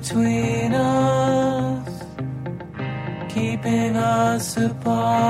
Between 0.00 0.72
us, 0.72 2.04
keeping 3.28 3.96
us 3.96 4.56
apart. 4.56 5.29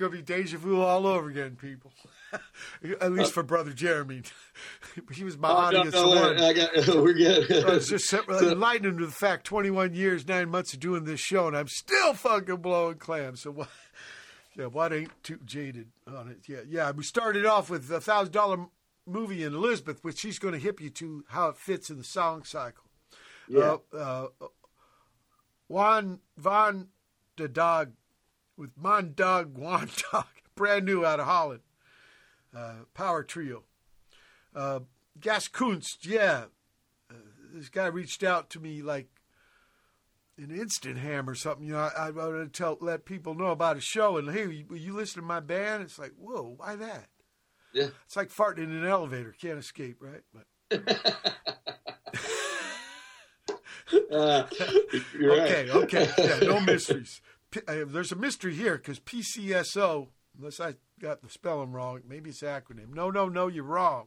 Going 0.00 0.12
to 0.12 0.16
be 0.16 0.22
deja 0.22 0.56
vu 0.56 0.80
all 0.80 1.06
over 1.06 1.28
again, 1.28 1.56
people. 1.60 1.92
At 3.02 3.12
least 3.12 3.34
for 3.34 3.42
Brother 3.42 3.74
Jeremy. 3.74 4.22
he 5.12 5.24
was 5.24 5.36
my 5.36 5.50
Oh, 5.50 5.52
no, 5.52 5.78
audience. 5.80 5.94
no, 5.94 6.08
one. 6.08 6.36
wait, 6.36 6.40
I 6.40 6.52
got, 6.54 6.86
we're 6.96 7.12
good. 7.12 7.64
I 7.66 7.74
was 7.74 7.86
just 7.86 8.10
enlightened 8.10 8.98
to 8.98 9.04
the 9.04 9.12
fact 9.12 9.44
21 9.44 9.92
years, 9.92 10.26
nine 10.26 10.48
months 10.48 10.72
of 10.72 10.80
doing 10.80 11.04
this 11.04 11.20
show, 11.20 11.48
and 11.48 11.54
I'm 11.56 11.68
still 11.68 12.14
fucking 12.14 12.56
blowing 12.62 12.96
clams. 12.96 13.42
So, 13.42 13.50
what, 13.50 13.68
yeah, 14.56 14.66
what 14.66 14.90
ain't 14.94 15.10
too 15.22 15.38
jaded 15.44 15.88
on 16.06 16.28
it? 16.28 16.48
Yeah, 16.48 16.60
yeah. 16.66 16.90
We 16.92 17.02
started 17.04 17.44
off 17.44 17.68
with 17.68 17.90
a 17.90 18.00
thousand 18.00 18.32
dollar 18.32 18.68
movie 19.06 19.44
in 19.44 19.52
Elizabeth, 19.52 20.02
which 20.02 20.18
she's 20.18 20.38
going 20.38 20.54
to 20.54 20.60
hip 20.60 20.80
you 20.80 20.88
to 20.88 21.24
how 21.28 21.50
it 21.50 21.58
fits 21.58 21.90
in 21.90 21.98
the 21.98 22.04
song 22.04 22.44
cycle. 22.44 22.84
Yeah. 23.48 23.76
Uh, 23.92 23.98
uh, 24.40 24.46
Waan 25.68 26.20
van 26.38 26.88
de 27.36 27.48
Dag 27.48 27.92
with 28.60 28.76
Mon 28.76 29.14
Dog 29.16 29.56
Juan 29.56 29.88
Dog, 30.12 30.26
brand 30.54 30.84
new 30.84 31.04
out 31.04 31.18
of 31.18 31.26
Holland. 31.26 31.62
Uh, 32.54 32.74
power 32.92 33.24
trio. 33.24 33.64
Uh, 34.54 34.80
Gas 35.18 35.48
Kunst, 35.48 36.04
yeah. 36.04 36.44
Uh, 37.10 37.14
this 37.54 37.70
guy 37.70 37.86
reached 37.86 38.22
out 38.22 38.50
to 38.50 38.60
me 38.60 38.82
like 38.82 39.08
an 40.36 40.50
instant 40.50 40.98
ham 40.98 41.28
or 41.28 41.34
something. 41.34 41.66
You 41.66 41.72
know, 41.72 41.90
I, 41.96 42.08
I 42.08 42.10
wanted 42.10 42.52
to 42.52 42.58
tell, 42.58 42.76
let 42.80 43.06
people 43.06 43.34
know 43.34 43.46
about 43.46 43.78
a 43.78 43.80
show, 43.80 44.18
and 44.18 44.30
hey, 44.30 44.64
will 44.68 44.76
you 44.76 44.94
listen 44.94 45.22
to 45.22 45.26
my 45.26 45.40
band? 45.40 45.82
It's 45.82 45.98
like, 45.98 46.12
whoa, 46.18 46.54
why 46.58 46.76
that? 46.76 47.06
Yeah. 47.72 47.88
It's 48.04 48.16
like 48.16 48.28
farting 48.28 48.64
in 48.64 48.72
an 48.72 48.86
elevator, 48.86 49.34
can't 49.40 49.58
escape, 49.58 49.96
right? 50.00 50.22
But 50.34 50.46
Uh, 54.12 54.46
okay, 55.24 55.70
okay, 55.70 56.10
yeah, 56.18 56.38
no 56.42 56.60
mysteries. 56.60 57.20
Uh, 57.56 57.84
there's 57.86 58.12
a 58.12 58.16
mystery 58.16 58.54
here 58.54 58.76
because 58.76 59.00
PCSO, 59.00 60.08
unless 60.38 60.60
I 60.60 60.74
got 61.00 61.22
the 61.22 61.28
spelling 61.28 61.72
wrong, 61.72 62.02
maybe 62.08 62.30
it's 62.30 62.42
acronym. 62.42 62.94
No, 62.94 63.10
no, 63.10 63.28
no, 63.28 63.48
you're 63.48 63.64
wrong. 63.64 64.06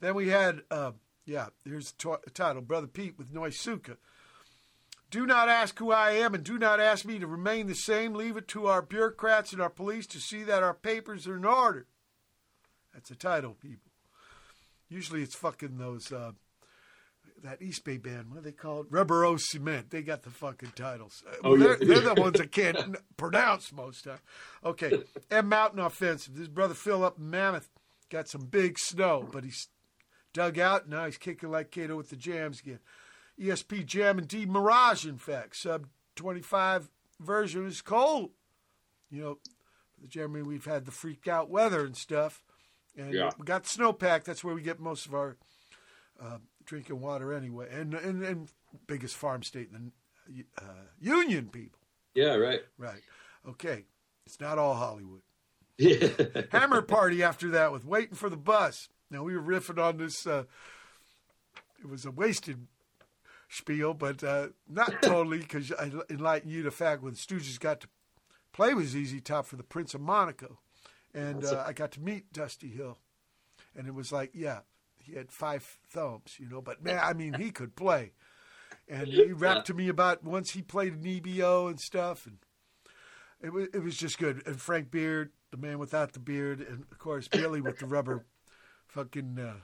Then 0.00 0.14
we 0.14 0.28
had, 0.28 0.62
uh, 0.70 0.92
yeah, 1.26 1.48
here's 1.64 1.92
the 1.92 2.18
t- 2.24 2.30
title, 2.32 2.62
Brother 2.62 2.86
Pete 2.86 3.18
with 3.18 3.32
Noisukka. 3.32 3.96
Do 5.10 5.26
not 5.26 5.50
ask 5.50 5.78
who 5.78 5.92
I 5.92 6.12
am 6.12 6.34
and 6.34 6.42
do 6.42 6.58
not 6.58 6.80
ask 6.80 7.04
me 7.04 7.18
to 7.18 7.26
remain 7.26 7.66
the 7.66 7.74
same. 7.74 8.14
Leave 8.14 8.38
it 8.38 8.48
to 8.48 8.66
our 8.66 8.80
bureaucrats 8.80 9.52
and 9.52 9.60
our 9.60 9.68
police 9.68 10.06
to 10.06 10.18
see 10.18 10.42
that 10.44 10.62
our 10.62 10.72
papers 10.72 11.28
are 11.28 11.36
in 11.36 11.44
order. 11.44 11.86
That's 12.94 13.10
the 13.10 13.14
title, 13.14 13.54
people. 13.60 13.92
Usually 14.88 15.22
it's 15.22 15.34
fucking 15.34 15.76
those, 15.76 16.10
uh, 16.10 16.32
that 17.42 17.60
East 17.60 17.84
Bay 17.84 17.96
band, 17.96 18.28
what 18.30 18.38
are 18.38 18.42
they 18.42 18.52
called? 18.52 18.86
Rubber 18.90 19.24
O 19.24 19.36
Cement. 19.36 19.90
They 19.90 20.02
got 20.02 20.22
the 20.22 20.30
fucking 20.30 20.72
titles. 20.76 21.22
Uh, 21.28 21.34
Oh, 21.44 21.56
they're, 21.56 21.76
yeah. 21.82 21.94
they're 22.00 22.14
the 22.14 22.20
ones 22.20 22.38
that 22.38 22.52
can't 22.52 22.96
pronounce 23.16 23.72
most 23.72 24.04
time. 24.04 24.18
Okay, 24.64 25.02
Mmountain 25.30 25.84
Offensive. 25.84 26.34
This 26.36 26.48
brother 26.48 26.74
Phil 26.74 27.04
up 27.04 27.18
in 27.18 27.28
Mammoth 27.30 27.68
got 28.10 28.28
some 28.28 28.42
big 28.46 28.78
snow, 28.78 29.28
but 29.32 29.42
he's 29.44 29.68
dug 30.32 30.58
out. 30.58 30.88
Now 30.88 31.06
he's 31.06 31.18
kicking 31.18 31.50
like 31.50 31.70
Cato 31.70 31.96
with 31.96 32.10
the 32.10 32.16
jams 32.16 32.60
again. 32.60 32.78
ESP 33.40 33.86
Jam 33.86 34.18
in 34.18 34.26
D 34.26 34.46
Mirage, 34.46 35.04
in 35.06 35.18
fact. 35.18 35.56
Sub 35.56 35.86
25 36.16 36.90
version 37.20 37.66
is 37.66 37.80
cold. 37.80 38.30
You 39.10 39.20
know, 39.22 39.38
Jeremy, 40.08 40.42
we've 40.42 40.64
had 40.64 40.84
the 40.84 40.90
freak 40.92 41.26
out 41.26 41.50
weather 41.50 41.84
and 41.84 41.96
stuff. 41.96 42.42
And 42.96 43.12
Yeah. 43.12 43.30
we 43.38 43.44
got 43.44 43.64
snowpack. 43.64 44.24
That's 44.24 44.44
where 44.44 44.54
we 44.54 44.62
get 44.62 44.78
most 44.78 45.06
of 45.06 45.14
our 45.14 45.36
uh, 46.22 46.38
drinking 46.72 47.02
water 47.02 47.34
anyway. 47.34 47.68
And, 47.70 47.92
and, 47.92 48.22
and 48.24 48.48
biggest 48.86 49.14
farm 49.14 49.42
state 49.42 49.68
in 49.74 49.92
the 50.26 50.46
uh, 50.56 50.86
Union, 50.98 51.48
people. 51.48 51.78
Yeah, 52.14 52.36
right. 52.36 52.60
Right. 52.78 53.02
Okay. 53.46 53.84
It's 54.24 54.40
not 54.40 54.58
all 54.58 54.74
Hollywood. 54.74 55.20
Yeah. 55.78 56.08
Hammer 56.52 56.82
party 56.82 57.22
after 57.22 57.48
that 57.48 57.72
with 57.72 57.84
waiting 57.84 58.14
for 58.14 58.28
the 58.30 58.36
bus. 58.36 58.88
Now 59.10 59.24
we 59.24 59.36
were 59.36 59.42
riffing 59.42 59.82
on 59.82 59.96
this. 59.96 60.26
Uh, 60.26 60.44
it 61.80 61.88
was 61.88 62.04
a 62.04 62.10
wasted 62.10 62.68
spiel, 63.48 63.92
but 63.92 64.22
uh, 64.22 64.48
not 64.68 64.92
totally 65.02 65.38
because 65.38 65.72
I 65.72 65.90
enlightened 66.08 66.52
you 66.52 66.62
the 66.62 66.70
fact 66.70 67.02
when 67.02 67.14
Stooges 67.14 67.58
got 67.58 67.80
to 67.80 67.88
play 68.52 68.74
with 68.74 68.88
ZZ 68.88 69.20
Top 69.22 69.46
for 69.46 69.56
the 69.56 69.64
Prince 69.64 69.94
of 69.94 70.02
Monaco, 70.02 70.60
and 71.14 71.42
uh, 71.44 71.64
I 71.66 71.72
got 71.72 71.90
to 71.92 72.00
meet 72.00 72.32
Dusty 72.32 72.68
Hill, 72.68 72.98
and 73.74 73.88
it 73.88 73.94
was 73.94 74.12
like, 74.12 74.30
yeah, 74.34 74.60
he 75.04 75.14
had 75.14 75.30
five 75.30 75.62
thumbs, 75.88 76.36
you 76.38 76.48
know, 76.48 76.60
but 76.60 76.82
man, 76.82 77.00
I 77.02 77.12
mean, 77.12 77.34
he 77.34 77.50
could 77.50 77.76
play, 77.76 78.12
and 78.88 79.06
he 79.06 79.32
rapped 79.32 79.66
to 79.68 79.74
me 79.74 79.88
about 79.88 80.24
once 80.24 80.50
he 80.50 80.62
played 80.62 80.94
an 80.94 81.02
EBow 81.02 81.68
and 81.68 81.80
stuff, 81.80 82.26
and 82.26 82.38
it 83.40 83.52
was 83.52 83.68
it 83.74 83.82
was 83.82 83.96
just 83.96 84.18
good. 84.18 84.42
And 84.46 84.60
Frank 84.60 84.90
Beard, 84.90 85.32
the 85.50 85.56
man 85.56 85.78
without 85.78 86.12
the 86.12 86.20
beard, 86.20 86.60
and 86.60 86.84
of 86.90 86.98
course 86.98 87.28
Billy 87.28 87.60
with 87.60 87.78
the 87.78 87.86
rubber 87.86 88.24
fucking 88.88 89.38
uh, 89.38 89.60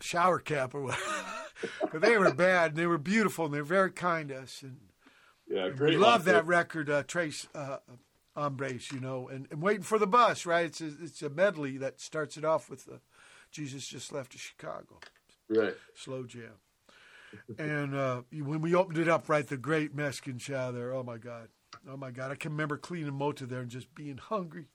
shower 0.00 0.38
cap 0.38 0.74
or 0.74 0.82
whatever. 0.82 1.02
but 1.92 2.00
they 2.00 2.16
were 2.16 2.34
bad 2.34 2.72
and 2.72 2.76
they 2.76 2.86
were 2.86 2.98
beautiful 2.98 3.46
and 3.46 3.54
they 3.54 3.58
were 3.58 3.64
very 3.64 3.90
kind 3.90 4.28
to 4.28 4.38
us 4.38 4.62
and 4.62 4.76
yeah, 5.48 5.66
we 5.66 5.72
great. 5.72 5.98
love 5.98 6.24
that 6.24 6.46
record, 6.46 6.90
uh, 6.90 7.04
Tres 7.04 7.46
uh, 7.54 7.78
Hombres, 8.34 8.90
you 8.90 8.98
know, 8.98 9.28
and, 9.28 9.46
and 9.50 9.62
waiting 9.62 9.82
for 9.82 9.98
the 9.98 10.06
bus, 10.06 10.44
right? 10.44 10.66
It's 10.66 10.80
a, 10.80 10.90
it's 11.00 11.22
a 11.22 11.30
medley 11.30 11.76
that 11.78 12.00
starts 12.00 12.36
it 12.36 12.44
off 12.44 12.68
with 12.68 12.88
uh, 12.88 12.96
Jesus 13.56 13.86
just 13.86 14.12
left 14.12 14.32
to 14.32 14.38
Chicago, 14.38 15.00
Right. 15.48 15.74
slow 15.94 16.24
jam. 16.24 16.52
and 17.58 17.94
uh, 17.94 18.22
when 18.30 18.60
we 18.60 18.74
opened 18.74 18.98
it 18.98 19.08
up, 19.08 19.30
right, 19.30 19.46
the 19.48 19.56
great 19.56 19.94
Mexican 19.94 20.38
chow 20.38 20.70
there. 20.72 20.92
Oh 20.92 21.02
my 21.02 21.16
God, 21.16 21.48
oh 21.90 21.96
my 21.96 22.10
God, 22.10 22.30
I 22.30 22.34
can 22.34 22.52
remember 22.52 22.76
cleaning 22.76 23.14
Mota 23.14 23.46
there 23.46 23.60
and 23.60 23.70
just 23.70 23.94
being 23.94 24.18
hungry. 24.18 24.66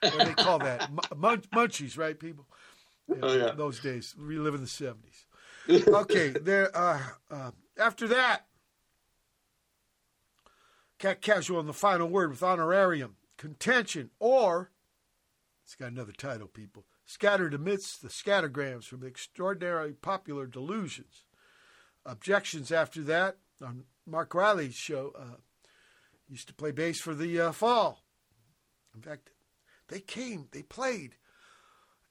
What 0.00 0.12
do 0.12 0.24
they 0.24 0.34
call 0.34 0.60
that? 0.60 0.88
Mun- 1.16 1.42
munchies, 1.52 1.98
right, 1.98 2.16
people? 2.18 2.46
Yeah, 3.08 3.16
oh 3.22 3.32
yeah. 3.36 3.50
Those 3.56 3.80
days, 3.80 4.14
reliving 4.16 4.60
the 4.60 4.68
seventies. 4.68 5.26
okay, 5.88 6.28
there. 6.28 6.70
Uh, 6.76 7.00
uh, 7.28 7.50
after 7.76 8.06
that, 8.06 8.46
Cat 11.00 11.20
Casual 11.20 11.58
on 11.58 11.66
the 11.66 11.72
final 11.72 12.06
word 12.08 12.30
with 12.30 12.42
honorarium, 12.44 13.16
contention, 13.36 14.10
or 14.20 14.70
it's 15.64 15.74
got 15.74 15.90
another 15.90 16.12
title, 16.12 16.46
people. 16.46 16.84
Scattered 17.12 17.52
amidst 17.52 18.00
the 18.00 18.08
scattergrams 18.08 18.84
from 18.84 19.04
extraordinarily 19.04 19.92
popular 19.92 20.46
delusions. 20.46 21.24
Objections 22.06 22.72
after 22.72 23.02
that 23.02 23.36
on 23.62 23.84
Mark 24.06 24.34
Riley's 24.34 24.74
show. 24.74 25.12
Uh, 25.14 25.36
used 26.26 26.48
to 26.48 26.54
play 26.54 26.70
bass 26.70 27.02
for 27.02 27.14
the 27.14 27.38
uh, 27.38 27.52
Fall. 27.52 28.02
In 28.94 29.02
fact, 29.02 29.28
they 29.88 30.00
came, 30.00 30.48
they 30.52 30.62
played. 30.62 31.16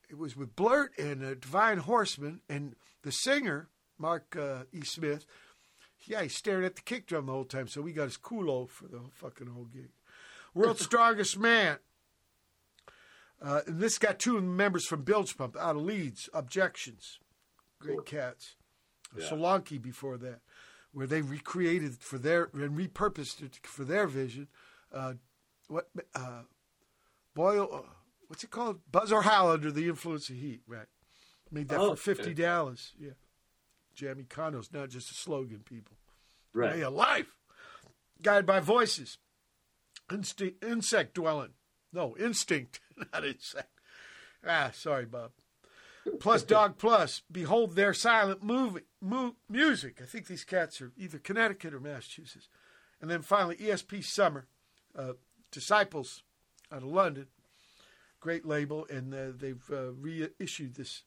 It 0.08 0.20
was 0.20 0.38
with 0.38 0.56
Blurt 0.56 0.96
and 1.00 1.26
uh, 1.26 1.34
Divine 1.34 1.80
Horsemen, 1.80 2.42
and 2.48 2.76
the 3.02 3.12
singer, 3.12 3.70
Mark 3.98 4.38
uh, 4.40 4.66
E. 4.72 4.82
Smith, 4.82 5.26
yeah, 6.06 6.22
he 6.22 6.30
stared 6.30 6.64
at 6.64 6.76
the 6.76 6.84
kick 6.84 7.08
drum 7.08 7.26
the 7.26 7.32
whole 7.32 7.44
time, 7.44 7.68
so 7.68 7.82
we 7.82 7.92
got 7.92 8.04
his 8.04 8.20
culo 8.20 8.70
for 8.70 8.86
the 8.86 9.02
fucking 9.16 9.48
whole 9.48 9.66
gig. 9.66 9.90
World's 10.54 10.86
Strongest 10.86 11.40
Man. 11.40 11.80
Uh, 13.42 13.62
and 13.66 13.80
this 13.80 13.98
got 13.98 14.20
two 14.20 14.40
members 14.40 14.86
from 14.86 15.04
Bilge 15.04 15.36
Pump 15.36 15.58
out 15.60 15.76
of 15.76 15.82
Leeds. 15.82 16.30
Objections. 16.34 17.20
Great 17.80 17.98
cool. 17.98 18.04
cats. 18.04 18.56
Yeah. 19.18 19.26
Solanke 19.26 19.82
before 19.82 20.18
that, 20.18 20.40
where 20.94 21.08
they 21.08 21.22
recreated 21.22 21.98
for 22.00 22.18
their 22.18 22.50
and 22.54 22.78
repurposed 22.78 23.42
it 23.42 23.60
for 23.64 23.84
their 23.84 24.08
vision. 24.08 24.48
Uh, 24.94 25.14
what 25.68 25.90
uh, 26.16 26.44
Boyle? 27.34 27.70
Uh, 27.74 27.90
what's 28.28 28.44
it 28.44 28.52
called? 28.52 28.80
Buzz 28.92 29.12
or 29.12 29.24
Howl 29.24 29.52
under 29.52 29.72
the 29.72 29.88
influence 29.90 30.30
of 30.30 30.36
heat. 30.36 30.62
Right. 30.68 30.88
Made 31.52 31.68
that 31.70 31.80
oh, 31.80 31.96
for 31.96 32.16
fifty 32.16 32.34
dollars. 32.34 32.94
Yeah. 33.00 33.12
Jamming 33.96 34.26
econo's 34.26 34.72
not 34.72 34.90
just 34.90 35.12
a 35.12 35.14
slogan, 35.14 35.62
people. 35.66 35.98
Right. 36.54 36.76
Way 36.76 36.82
of 36.82 36.94
life. 36.94 37.28
Guided 38.22 38.46
by 38.46 38.60
voices. 38.60 39.18
Instinct, 40.12 40.64
insect 40.64 41.16
dwelling. 41.16 41.54
No, 41.94 42.16
instinct, 42.18 42.80
not 43.14 43.26
insect. 43.26 43.70
Ah, 44.46 44.72
sorry, 44.74 45.06
Bob. 45.06 45.32
Plus 46.20 46.42
Dog 46.44 46.78
Plus. 46.78 47.22
Behold 47.32 47.76
their 47.76 47.94
silent 47.94 48.42
movie, 48.42 48.82
mu- 49.02 49.34
music. 49.50 50.00
I 50.02 50.06
think 50.06 50.26
these 50.28 50.44
cats 50.44 50.82
are 50.82 50.92
either 50.98 51.20
Connecticut 51.20 51.74
or 51.74 51.80
Massachusetts. 51.80 52.50
And 53.00 53.10
then 53.10 53.22
finally, 53.22 53.56
ESP 53.58 54.04
Summer. 54.04 54.48
Uh, 54.98 55.14
Disciples 55.52 56.24
out 56.72 56.82
of 56.82 56.88
London. 56.90 57.28
Great 58.20 58.46
label. 58.46 58.88
And 58.90 59.14
uh, 59.14 59.28
they've 59.38 59.64
uh, 59.72 59.92
reissued 59.92 60.76
this 60.76 61.04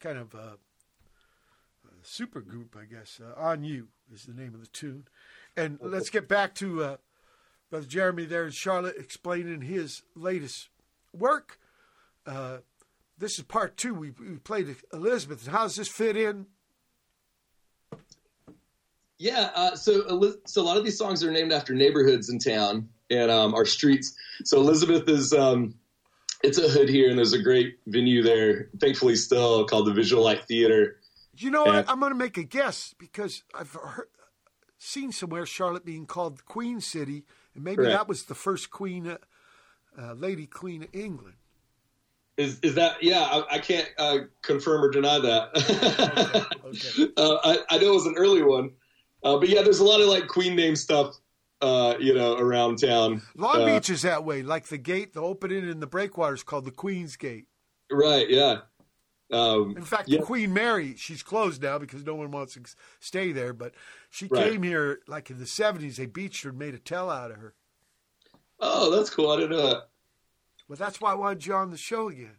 kind 0.00 0.18
of 0.18 0.34
uh, 0.34 0.56
super 2.02 2.40
group, 2.40 2.76
I 2.78 2.84
guess. 2.84 3.20
Uh, 3.22 3.38
On 3.40 3.64
You 3.64 3.88
is 4.12 4.24
the 4.24 4.34
name 4.34 4.54
of 4.54 4.60
the 4.60 4.66
tune. 4.66 5.06
And 5.56 5.78
let's 5.80 6.10
get 6.10 6.28
back 6.28 6.54
to 6.56 6.82
uh, 6.84 6.96
Brother 7.70 7.86
Jeremy 7.86 8.24
there 8.24 8.44
in 8.44 8.52
Charlotte 8.52 8.96
explaining 8.98 9.62
his 9.62 10.02
latest 10.14 10.68
work. 11.12 11.58
Uh, 12.26 12.58
this 13.18 13.38
is 13.38 13.44
part 13.44 13.76
two. 13.76 13.94
We, 13.94 14.10
we 14.10 14.36
played 14.36 14.74
Elizabeth. 14.92 15.46
How 15.46 15.64
does 15.64 15.76
this 15.76 15.88
fit 15.88 16.16
in? 16.16 16.46
Yeah, 19.18 19.50
uh, 19.54 19.74
so 19.74 20.36
so 20.46 20.62
a 20.62 20.64
lot 20.64 20.76
of 20.76 20.84
these 20.84 20.96
songs 20.96 21.24
are 21.24 21.32
named 21.32 21.52
after 21.52 21.74
neighborhoods 21.74 22.28
in 22.28 22.38
town 22.38 22.88
and 23.10 23.30
um, 23.30 23.54
our 23.54 23.64
streets. 23.64 24.14
So 24.44 24.58
Elizabeth 24.58 25.08
is 25.08 25.32
um, 25.32 25.74
it's 26.44 26.58
a 26.58 26.68
hood 26.68 26.88
here, 26.88 27.08
and 27.08 27.18
there's 27.18 27.32
a 27.32 27.42
great 27.42 27.78
venue 27.86 28.22
there, 28.22 28.68
thankfully 28.78 29.16
still 29.16 29.66
called 29.66 29.86
the 29.86 29.92
Visulite 29.92 30.44
Theater 30.44 30.98
you 31.42 31.50
know 31.50 31.64
what? 31.64 31.88
I'm 31.88 32.00
going 32.00 32.12
to 32.12 32.18
make 32.18 32.36
a 32.36 32.42
guess 32.42 32.94
because 32.98 33.42
I've 33.54 33.72
heard, 33.72 34.08
seen 34.78 35.12
somewhere 35.12 35.46
Charlotte 35.46 35.84
being 35.84 36.06
called 36.06 36.38
the 36.38 36.42
Queen 36.42 36.80
City, 36.80 37.24
and 37.58 37.64
maybe 37.64 37.82
right. 37.82 37.90
that 37.90 38.06
was 38.06 38.24
the 38.24 38.36
first 38.36 38.70
Queen, 38.70 39.08
uh, 39.08 39.18
uh, 40.00 40.12
Lady 40.12 40.46
Queen 40.46 40.84
of 40.84 40.88
England. 40.92 41.34
Is 42.36 42.60
is 42.60 42.76
that? 42.76 43.02
Yeah, 43.02 43.20
I, 43.20 43.56
I 43.56 43.58
can't 43.58 43.88
uh, 43.98 44.18
confirm 44.42 44.84
or 44.84 44.90
deny 44.90 45.18
that. 45.18 46.46
okay, 46.64 46.98
okay. 47.04 47.12
Uh, 47.16 47.38
I, 47.42 47.58
I 47.68 47.78
know 47.78 47.90
it 47.90 47.94
was 47.94 48.06
an 48.06 48.14
early 48.16 48.44
one, 48.44 48.70
uh, 49.24 49.38
but 49.38 49.48
yeah, 49.48 49.62
there's 49.62 49.80
a 49.80 49.84
lot 49.84 50.00
of 50.00 50.06
like 50.06 50.28
Queen 50.28 50.54
name 50.54 50.76
stuff. 50.76 51.16
Uh, 51.60 51.96
you 51.98 52.14
know, 52.14 52.36
around 52.36 52.78
town. 52.78 53.20
Long 53.34 53.66
Beach 53.66 53.90
is 53.90 54.02
that 54.02 54.24
way. 54.24 54.44
Like 54.44 54.68
the 54.68 54.78
gate, 54.78 55.12
the 55.12 55.20
opening 55.20 55.68
in 55.68 55.80
the 55.80 55.88
breakwater 55.88 56.34
is 56.34 56.44
called 56.44 56.64
the 56.64 56.70
Queen's 56.70 57.16
Gate. 57.16 57.46
Right. 57.90 58.30
Yeah. 58.30 58.58
Um, 59.30 59.76
in 59.76 59.82
fact, 59.82 60.08
yeah. 60.08 60.20
Queen 60.20 60.54
Mary, 60.54 60.94
she's 60.96 61.22
closed 61.22 61.62
now 61.62 61.78
because 61.78 62.04
no 62.04 62.14
one 62.14 62.30
wants 62.30 62.54
to 62.54 62.62
stay 63.00 63.32
there. 63.32 63.52
But 63.52 63.74
she 64.10 64.26
right. 64.26 64.52
came 64.52 64.62
here 64.62 65.00
like 65.06 65.30
in 65.30 65.38
the 65.38 65.44
'70s. 65.44 65.96
They 65.96 66.06
beached 66.06 66.44
her 66.44 66.50
and 66.50 66.58
made 66.58 66.74
a 66.74 66.78
tell 66.78 67.10
out 67.10 67.30
of 67.30 67.36
her. 67.38 67.54
Oh, 68.60 68.94
that's 68.94 69.10
cool. 69.10 69.30
I 69.30 69.36
didn't 69.36 69.50
know 69.50 69.68
that. 69.68 69.88
Well, 70.68 70.76
that's 70.76 71.00
why 71.00 71.12
I 71.12 71.14
wanted 71.14 71.46
you 71.46 71.54
on 71.54 71.70
the 71.70 71.76
show 71.76 72.08
again. 72.08 72.36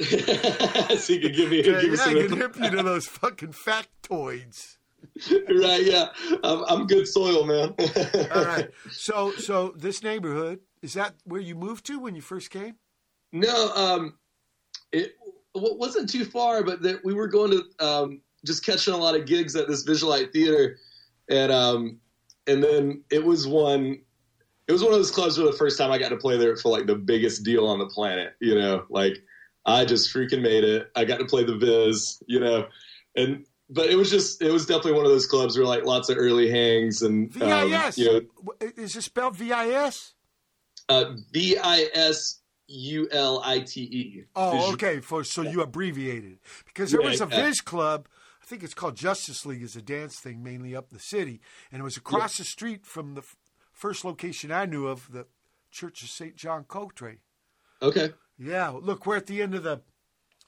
so 0.00 1.12
you 1.12 1.20
could 1.20 1.36
give 1.36 1.50
me, 1.50 1.58
yeah, 1.58 1.80
give 1.80 1.94
yeah, 1.94 2.04
I 2.04 2.14
can 2.14 2.36
hip 2.36 2.56
you 2.60 2.70
to 2.70 2.82
those 2.82 3.06
fucking 3.06 3.52
factoids. 3.52 4.76
right? 5.30 5.84
Yeah, 5.84 6.08
I'm, 6.42 6.64
I'm 6.64 6.86
good 6.86 7.06
soil, 7.06 7.44
man. 7.44 7.74
All 8.34 8.44
right. 8.44 8.70
So, 8.90 9.32
so 9.32 9.72
this 9.76 10.02
neighborhood 10.02 10.60
is 10.82 10.94
that 10.94 11.14
where 11.24 11.40
you 11.40 11.54
moved 11.54 11.86
to 11.86 11.98
when 11.98 12.14
you 12.14 12.22
first 12.22 12.50
came? 12.50 12.76
No, 13.32 13.72
um, 13.74 14.14
it 14.92 15.16
wasn't 15.54 16.10
too 16.10 16.24
far, 16.24 16.62
but 16.62 16.82
that 16.82 17.04
we 17.04 17.14
were 17.14 17.28
going 17.28 17.50
to 17.52 17.86
um, 17.86 18.20
just 18.44 18.64
catching 18.64 18.94
a 18.94 18.96
lot 18.96 19.14
of 19.14 19.26
gigs 19.26 19.56
at 19.56 19.68
this 19.68 19.86
Visulite 19.86 20.32
Theater, 20.32 20.78
and 21.30 21.52
um, 21.52 22.00
and 22.46 22.62
then 22.62 23.04
it 23.10 23.24
was 23.24 23.46
one. 23.46 24.00
It 24.66 24.72
was 24.72 24.82
one 24.82 24.92
of 24.92 24.98
those 24.98 25.10
clubs 25.10 25.36
where 25.36 25.46
the 25.46 25.56
first 25.56 25.76
time 25.76 25.92
I 25.92 25.98
got 25.98 26.08
to 26.08 26.16
play 26.16 26.38
there 26.38 26.56
for 26.56 26.70
like 26.70 26.86
the 26.86 26.94
biggest 26.94 27.44
deal 27.44 27.66
on 27.66 27.78
the 27.78 27.86
planet. 27.86 28.34
You 28.40 28.54
know, 28.54 28.84
like 28.88 29.18
I 29.66 29.84
just 29.84 30.12
freaking 30.14 30.42
made 30.42 30.64
it. 30.64 30.90
I 30.96 31.04
got 31.04 31.18
to 31.18 31.26
play 31.26 31.44
the 31.44 31.56
Viz. 31.56 32.22
You 32.26 32.40
know, 32.40 32.66
and 33.14 33.44
but 33.70 33.86
it 33.86 33.96
was 33.96 34.10
just 34.10 34.42
it 34.42 34.50
was 34.50 34.66
definitely 34.66 34.92
one 34.92 35.04
of 35.04 35.12
those 35.12 35.26
clubs 35.26 35.56
where 35.56 35.66
like 35.66 35.84
lots 35.84 36.08
of 36.08 36.16
early 36.18 36.50
hangs 36.50 37.02
and 37.02 37.32
VIS. 37.32 37.42
Um, 37.42 37.92
you 37.96 38.28
know, 38.60 38.68
is 38.76 38.96
it 38.96 39.02
spelled 39.02 39.36
VIS? 39.36 40.14
Uh, 40.88 41.14
V 41.32 41.56
I 41.56 41.88
S 41.94 42.40
U 42.68 43.08
L 43.10 43.42
I 43.44 43.60
T 43.60 43.82
E. 43.82 44.24
Oh, 44.34 44.72
okay. 44.72 45.00
For 45.00 45.24
so 45.24 45.42
you 45.42 45.60
abbreviated 45.60 46.38
because 46.66 46.90
there 46.90 47.02
was 47.02 47.20
a 47.20 47.26
Viz 47.26 47.60
club. 47.60 48.08
I 48.42 48.46
think 48.46 48.62
it's 48.62 48.74
called 48.74 48.96
Justice 48.96 49.46
League. 49.46 49.62
is 49.62 49.74
a 49.74 49.82
dance 49.82 50.18
thing 50.20 50.42
mainly 50.42 50.76
up 50.76 50.88
in 50.90 50.96
the 50.96 51.02
city, 51.02 51.40
and 51.72 51.80
it 51.80 51.84
was 51.84 51.96
across 51.96 52.36
the 52.36 52.44
street 52.44 52.84
from 52.84 53.14
the 53.14 53.22
f- 53.22 53.36
first 53.72 54.04
location 54.04 54.52
I 54.52 54.66
knew 54.66 54.86
of, 54.86 55.10
the 55.12 55.26
Church 55.70 56.02
of 56.02 56.10
Saint 56.10 56.36
John 56.36 56.64
Coltrane. 56.64 57.20
Okay. 57.80 58.12
Yeah. 58.38 58.68
Look, 58.68 59.06
we're 59.06 59.16
at 59.16 59.26
the 59.26 59.40
end 59.40 59.54
of 59.54 59.62
the 59.62 59.80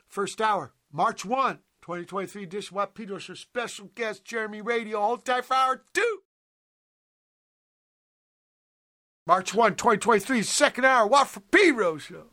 first 0.06 0.40
hour. 0.40 0.72
March 0.92 1.24
1, 1.24 1.56
2023 1.82 2.42
edition. 2.42 2.74
Watt 2.76 2.94
Peters 2.94 3.30
special 3.38 3.90
guest 3.94 4.24
Jeremy 4.24 4.60
Radio. 4.60 5.00
Hold 5.00 5.24
tight 5.24 5.44
for 5.44 5.54
hour 5.54 5.82
two. 5.94 6.15
March 9.26 9.52
1, 9.52 9.74
2023, 9.74 10.42
second 10.42 10.84
hour, 10.84 11.04
Watt 11.04 11.28
from 11.28 11.42
Pedro 11.50 11.98
show. 11.98 12.26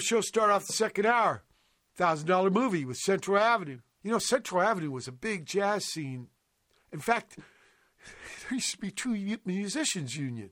Show 0.00 0.20
start 0.20 0.50
off 0.50 0.66
the 0.66 0.72
second 0.72 1.06
hour. 1.06 1.42
Thousand 1.94 2.28
dollar 2.28 2.50
movie 2.50 2.84
with 2.84 2.98
Central 2.98 3.38
Avenue. 3.38 3.78
You 4.02 4.10
know, 4.10 4.18
Central 4.18 4.62
Avenue 4.62 4.90
was 4.90 5.08
a 5.08 5.12
big 5.12 5.46
jazz 5.46 5.86
scene. 5.86 6.28
In 6.92 7.00
fact, 7.00 7.38
there 8.48 8.54
used 8.54 8.72
to 8.72 8.78
be 8.78 8.90
two 8.90 9.38
musicians 9.44 10.16
union, 10.16 10.50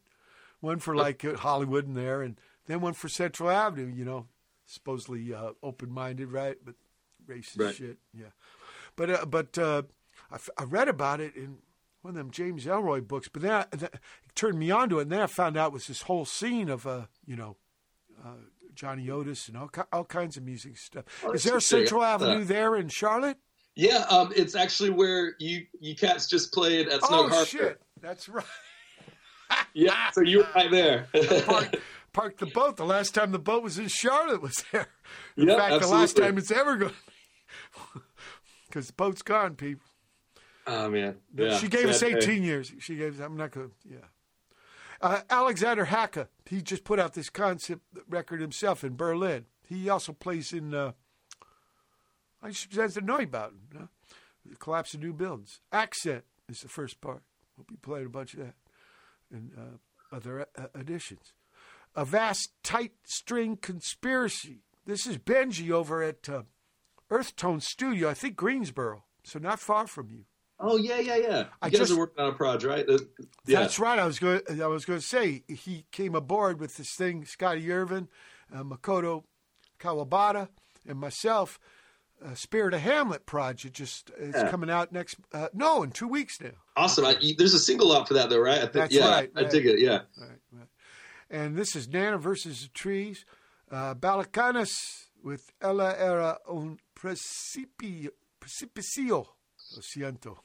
one 0.61 0.79
for 0.79 0.97
like 0.97 1.25
uh, 1.25 1.37
Hollywood 1.37 1.87
and 1.87 1.97
there, 1.97 2.23
and 2.23 2.41
then 2.66 2.81
one 2.81 2.95
for 2.95 3.09
Central 3.09 3.51
Avenue. 3.51 3.93
You 3.95 4.05
know, 4.05 4.27
supposedly 4.66 5.33
uh, 5.33 5.51
open 5.62 5.91
minded, 5.91 6.33
right? 6.33 6.57
But 6.65 6.75
racist 7.27 7.61
right. 7.61 7.75
shit. 7.75 7.99
Yeah, 8.12 8.33
but 8.97 9.11
uh, 9.11 9.27
but 9.27 9.59
uh, 9.59 9.83
I, 10.31 10.37
f- 10.37 10.51
I 10.59 10.65
read 10.65 10.89
about 10.89 11.21
it 11.21 11.37
in 11.37 11.59
one 12.03 12.12
of 12.12 12.16
them 12.16 12.31
James 12.31 12.66
Ellroy 12.66 13.07
books. 13.07 13.29
But 13.29 13.43
then 13.43 13.53
I, 13.53 13.66
it 13.73 14.01
turned 14.35 14.59
me 14.59 14.71
onto 14.71 14.99
it, 14.99 15.03
and 15.03 15.12
then 15.12 15.21
I 15.21 15.27
found 15.27 15.57
out 15.57 15.69
it 15.69 15.75
was 15.75 15.87
this 15.87 16.03
whole 16.03 16.25
scene 16.25 16.69
of 16.69 16.87
uh, 16.87 17.03
you 17.27 17.37
know. 17.37 17.57
Uh, 18.75 18.87
Johnny 18.87 19.11
Otis 19.11 19.49
and 19.49 19.57
all, 19.57 19.71
all 19.93 20.05
kinds 20.05 20.37
of 20.37 20.45
music 20.45 20.77
stuff. 20.77 21.05
Oh, 21.25 21.33
Is 21.33 21.45
there 21.45 21.57
a 21.57 21.61
Central 21.61 22.03
Avenue 22.03 22.43
uh, 22.43 22.45
there 22.45 22.77
in 22.77 22.89
Charlotte? 22.89 23.39
Yeah, 23.77 24.05
um, 24.09 24.33
it's 24.37 24.55
actually 24.55 24.91
where 24.91 25.35
you 25.41 25.67
you 25.81 25.97
cats 25.97 26.29
just 26.29 26.53
played 26.53 26.89
at 26.89 27.01
Snug 27.03 27.27
oh, 27.27 27.29
Harbor. 27.29 27.45
shit, 27.45 27.81
that's 28.01 28.29
right. 28.29 28.45
yeah, 29.75 30.11
so 30.13 30.21
you 30.21 30.39
were 30.39 30.49
right 30.55 30.71
there. 30.71 31.09
parked, 31.47 31.77
parked, 32.13 32.39
the 32.39 32.47
boat. 32.47 32.77
The 32.77 32.85
last 32.85 33.15
time 33.15 33.33
the 33.33 33.39
boat 33.41 33.65
was 33.65 33.79
in 33.79 33.89
Charlotte 33.89 34.41
was 34.41 34.65
there. 34.71 34.87
In 35.37 35.49
yep, 35.49 35.59
fact, 35.59 35.73
absolutely. 35.73 35.89
the 35.89 36.01
last 36.01 36.17
time 36.17 36.39
it's 36.39 36.51
ever 36.53 36.77
going 36.77 36.95
because 38.69 38.87
the 38.87 38.93
boat's 38.93 39.23
gone, 39.23 39.57
people. 39.57 39.87
Oh 40.69 40.89
man, 40.89 41.17
yeah, 41.35 41.59
she 41.59 41.67
gave 41.67 41.89
us 41.89 42.03
eighteen 42.03 42.43
day. 42.43 42.47
years. 42.47 42.73
She 42.79 42.95
gave. 42.95 43.19
us. 43.19 43.27
I'm 43.27 43.37
not 43.37 43.51
gonna. 43.51 43.71
Yeah. 43.85 43.99
Uh, 45.05 45.21
Alexander 45.29 45.85
Hacke, 45.85 46.29
he 46.47 46.63
just 46.63 46.83
put 46.83 46.99
out 46.99 47.13
this 47.13 47.29
concept 47.29 47.83
record 48.09 48.41
himself 48.41 48.83
in 48.83 48.97
Berlin. 48.97 49.45
He 49.69 49.91
also 49.91 50.15
plays 50.15 50.51
in, 50.51 50.73
uh, 50.73 50.93
I 52.43 52.49
Neubauten, 52.49 53.59
you 53.71 53.89
the 54.47 54.57
collapse 54.57 54.95
of 54.95 55.01
new 55.01 55.13
buildings. 55.13 55.61
Accent 55.71 56.25
is 56.49 56.63
the 56.63 56.71
first 56.71 57.03
part. 57.03 57.23
We'll 57.55 57.67
be 57.69 57.77
playing 57.77 58.07
a 58.07 58.09
bunch 58.09 58.33
of 58.33 58.41
that 58.41 58.55
and 59.31 59.51
uh, 59.59 60.17
other 60.17 60.47
uh, 60.57 60.69
additions. 60.75 61.35
A 61.95 62.07
vast 62.07 62.53
tight 62.63 62.93
string 63.05 63.59
conspiracy. 63.59 64.63
This 64.87 65.07
is 65.07 65.19
Benji 65.19 65.71
over 65.71 66.03
at 66.03 66.31
uh, 66.31 66.45
Earth 67.11 67.37
Tone 67.37 67.61
Studio, 67.61 68.09
I 68.09 68.15
think 68.15 68.37
Greensboro, 68.37 69.05
so 69.23 69.39
not 69.39 69.61
far 69.61 69.87
from 69.87 70.09
you. 70.11 70.25
Oh 70.61 70.77
yeah, 70.77 70.99
yeah, 70.99 71.17
yeah. 71.17 71.39
You 71.39 71.47
I 71.63 71.69
guys 71.71 71.81
just, 71.81 71.93
are 71.93 71.99
working 71.99 72.25
on 72.25 72.31
a 72.31 72.37
project, 72.37 72.65
right? 72.65 72.89
Uh, 72.89 72.99
yeah. 73.47 73.61
That's 73.61 73.79
right. 73.79 73.99
I 73.99 74.07
was 74.07 74.19
going. 74.19 74.41
I 74.63 74.67
was 74.67 74.85
going 74.85 75.01
to 75.01 75.05
say 75.05 75.43
he 75.49 75.87
came 75.91 76.15
aboard 76.15 76.61
with 76.61 76.77
this 76.77 76.95
thing. 76.95 77.25
Scotty 77.25 77.71
Irvin, 77.73 78.09
uh, 78.55 78.63
Makoto 78.63 79.25
Kawabata, 79.79 80.49
and 80.87 80.99
myself. 80.99 81.59
Uh, 82.25 82.35
Spirit 82.35 82.73
of 82.73 82.81
Hamlet 82.81 83.27
project 83.27 83.75
just 83.75 84.11
it's 84.17 84.39
yeah. 84.39 84.49
coming 84.49 84.71
out 84.71 84.93
next. 84.93 85.17
Uh, 85.33 85.49
no, 85.53 85.83
in 85.83 85.91
two 85.91 86.07
weeks 86.09 86.41
now. 86.41 86.53
Awesome. 86.77 87.05
I, 87.05 87.17
there's 87.37 87.55
a 87.55 87.59
single 87.59 87.93
out 87.93 88.07
for 88.09 88.15
that 88.15 88.31
though, 88.31 88.39
right? 88.39 88.59
I 88.59 88.61
think, 88.61 88.73
That's 88.73 88.95
yeah, 88.95 89.11
right. 89.11 89.31
I, 89.37 89.41
I 89.41 89.45
dig 89.45 89.67
it. 89.67 89.81
Yeah. 89.81 90.03
Right, 90.17 90.39
right. 90.53 90.69
And 91.29 91.57
this 91.57 91.75
is 91.75 91.89
Nana 91.89 92.17
versus 92.17 92.63
the 92.63 92.69
Trees. 92.69 93.27
Uh, 93.71 93.95
Balcanes 93.95 95.09
with 95.23 95.53
Ella 95.61 95.97
era 95.99 96.39
un 96.49 96.79
precipicio. 96.95 97.67
Lo 99.75 99.83
siento. 99.83 100.44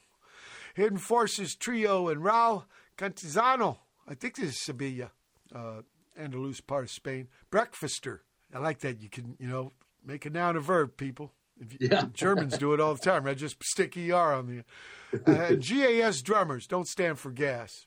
Hidden 0.80 0.98
Forces 0.98 1.54
Trio 1.54 2.08
and 2.08 2.22
Raul 2.22 2.64
Cantizano. 2.96 3.76
I 4.08 4.14
think 4.14 4.36
this 4.36 4.48
is 4.50 4.62
Sevilla, 4.62 5.10
uh, 5.54 5.82
Andalus 6.18 6.66
part 6.66 6.84
of 6.84 6.90
Spain. 6.90 7.28
Breakfaster. 7.52 8.20
I 8.54 8.60
like 8.60 8.80
that. 8.80 9.02
You 9.02 9.10
can, 9.10 9.36
you 9.38 9.46
know, 9.46 9.72
make 10.04 10.24
a 10.24 10.30
noun 10.30 10.56
a 10.56 10.60
verb, 10.60 10.96
people. 10.96 11.32
You, 11.58 11.88
yeah. 11.90 12.06
Germans 12.14 12.56
do 12.56 12.72
it 12.72 12.80
all 12.80 12.94
the 12.94 13.00
time, 13.00 13.24
right? 13.24 13.36
Just 13.36 13.62
stick 13.62 13.94
ER 13.94 14.32
on 14.32 14.46
the. 14.46 15.30
Uh, 15.30 15.56
GAS 15.56 16.22
drummers 16.22 16.66
don't 16.66 16.88
stand 16.88 17.18
for 17.18 17.30
gas. 17.30 17.84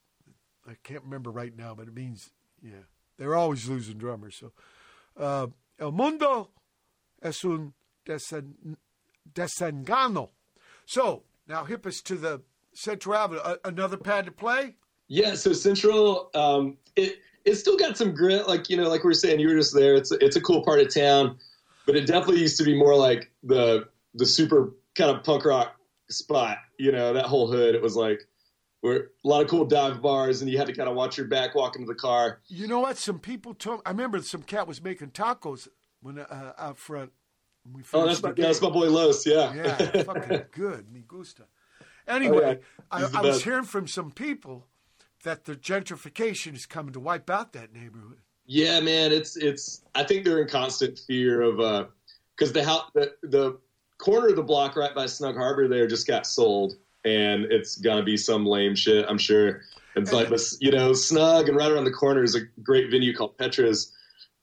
I 0.67 0.75
can't 0.83 1.03
remember 1.03 1.31
right 1.31 1.55
now, 1.57 1.73
but 1.73 1.87
it 1.87 1.95
means, 1.95 2.29
yeah, 2.61 2.85
they're 3.17 3.35
always 3.35 3.67
losing 3.67 3.97
drummers. 3.97 4.37
So, 4.37 4.51
uh, 5.17 5.47
El 5.79 5.91
Mundo 5.93 6.51
es 7.23 7.43
un 7.43 7.73
desen- 8.05 8.77
desengano. 9.33 10.29
So, 10.85 11.23
now 11.47 11.63
hip 11.63 11.87
us 11.87 11.99
to 12.01 12.15
the 12.15 12.41
Central 12.73 13.15
Avenue, 13.15 13.41
another 13.63 13.97
pad 13.97 14.25
to 14.25 14.31
play. 14.31 14.75
Yeah, 15.07 15.35
so 15.35 15.53
Central, 15.53 16.29
um, 16.33 16.77
it 16.95 17.19
it 17.45 17.55
still 17.55 17.77
got 17.77 17.97
some 17.97 18.13
grit. 18.13 18.47
Like 18.47 18.69
you 18.69 18.77
know, 18.77 18.89
like 18.89 19.03
we 19.03 19.09
were 19.09 19.13
saying, 19.13 19.39
you 19.39 19.47
were 19.47 19.55
just 19.55 19.75
there. 19.75 19.95
It's 19.95 20.11
a, 20.11 20.23
it's 20.23 20.35
a 20.35 20.41
cool 20.41 20.63
part 20.63 20.79
of 20.79 20.93
town, 20.93 21.37
but 21.85 21.95
it 21.95 22.07
definitely 22.07 22.41
used 22.41 22.57
to 22.57 22.63
be 22.63 22.75
more 22.75 22.95
like 22.95 23.31
the 23.43 23.87
the 24.13 24.25
super 24.25 24.73
kind 24.95 25.11
of 25.11 25.23
punk 25.23 25.45
rock 25.45 25.75
spot. 26.09 26.57
You 26.77 26.91
know, 26.91 27.13
that 27.13 27.25
whole 27.25 27.51
hood. 27.51 27.75
It 27.75 27.81
was 27.81 27.95
like 27.95 28.27
where 28.81 29.09
a 29.23 29.27
lot 29.27 29.41
of 29.41 29.49
cool 29.49 29.65
dive 29.65 30.01
bars, 30.01 30.41
and 30.41 30.49
you 30.49 30.57
had 30.57 30.67
to 30.67 30.73
kind 30.73 30.89
of 30.89 30.95
watch 30.95 31.17
your 31.17 31.27
back 31.27 31.55
walking 31.55 31.85
to 31.85 31.87
the 31.87 31.99
car. 31.99 32.39
You 32.47 32.67
know 32.67 32.79
what? 32.79 32.97
Some 32.97 33.19
people 33.19 33.53
told. 33.53 33.81
I 33.85 33.91
remember 33.91 34.21
some 34.21 34.43
cat 34.43 34.67
was 34.67 34.81
making 34.81 35.11
tacos 35.11 35.67
when 36.01 36.19
uh, 36.19 36.53
out 36.57 36.77
front. 36.77 37.11
oh, 37.93 38.05
that's 38.07 38.23
my, 38.23 38.31
that's 38.31 38.61
my 38.61 38.69
boy 38.69 38.89
Los. 38.89 39.25
Yeah, 39.25 39.53
yeah, 39.53 40.03
fucking 40.03 40.41
good. 40.51 40.91
Me 40.91 41.03
gusta. 41.07 41.43
Anyway, 42.07 42.59
oh, 42.91 42.97
yeah. 42.99 43.07
I, 43.13 43.19
I 43.19 43.21
was 43.21 43.43
hearing 43.43 43.63
from 43.63 43.87
some 43.87 44.11
people 44.11 44.67
that 45.23 45.45
the 45.45 45.55
gentrification 45.55 46.55
is 46.55 46.65
coming 46.65 46.93
to 46.93 46.99
wipe 46.99 47.29
out 47.29 47.53
that 47.53 47.73
neighborhood. 47.73 48.19
Yeah, 48.45 48.79
man, 48.81 49.11
it's 49.11 49.37
it's. 49.37 49.81
I 49.95 50.03
think 50.03 50.25
they're 50.25 50.41
in 50.41 50.47
constant 50.47 50.99
fear 50.99 51.41
of 51.41 51.89
because 52.35 52.51
uh, 52.51 52.53
the 52.53 52.63
house 52.63 52.91
the 52.93 53.13
the 53.23 53.57
corner 53.97 54.29
of 54.29 54.35
the 54.35 54.43
block 54.43 54.75
right 54.75 54.93
by 54.93 55.05
Snug 55.05 55.35
Harbor 55.35 55.67
there 55.67 55.87
just 55.87 56.07
got 56.07 56.27
sold, 56.27 56.73
and 57.05 57.45
it's 57.45 57.77
gonna 57.77 58.03
be 58.03 58.17
some 58.17 58.45
lame 58.45 58.75
shit. 58.75 59.05
I'm 59.07 59.17
sure. 59.17 59.61
It's 59.95 60.11
like 60.11 60.29
this, 60.29 60.57
you 60.59 60.71
know, 60.71 60.93
snug 60.93 61.47
and 61.49 61.55
right 61.55 61.71
around 61.71 61.83
the 61.83 61.91
corner 61.91 62.23
is 62.23 62.35
a 62.35 62.41
great 62.63 62.89
venue 62.89 63.15
called 63.15 63.37
Petra's, 63.37 63.91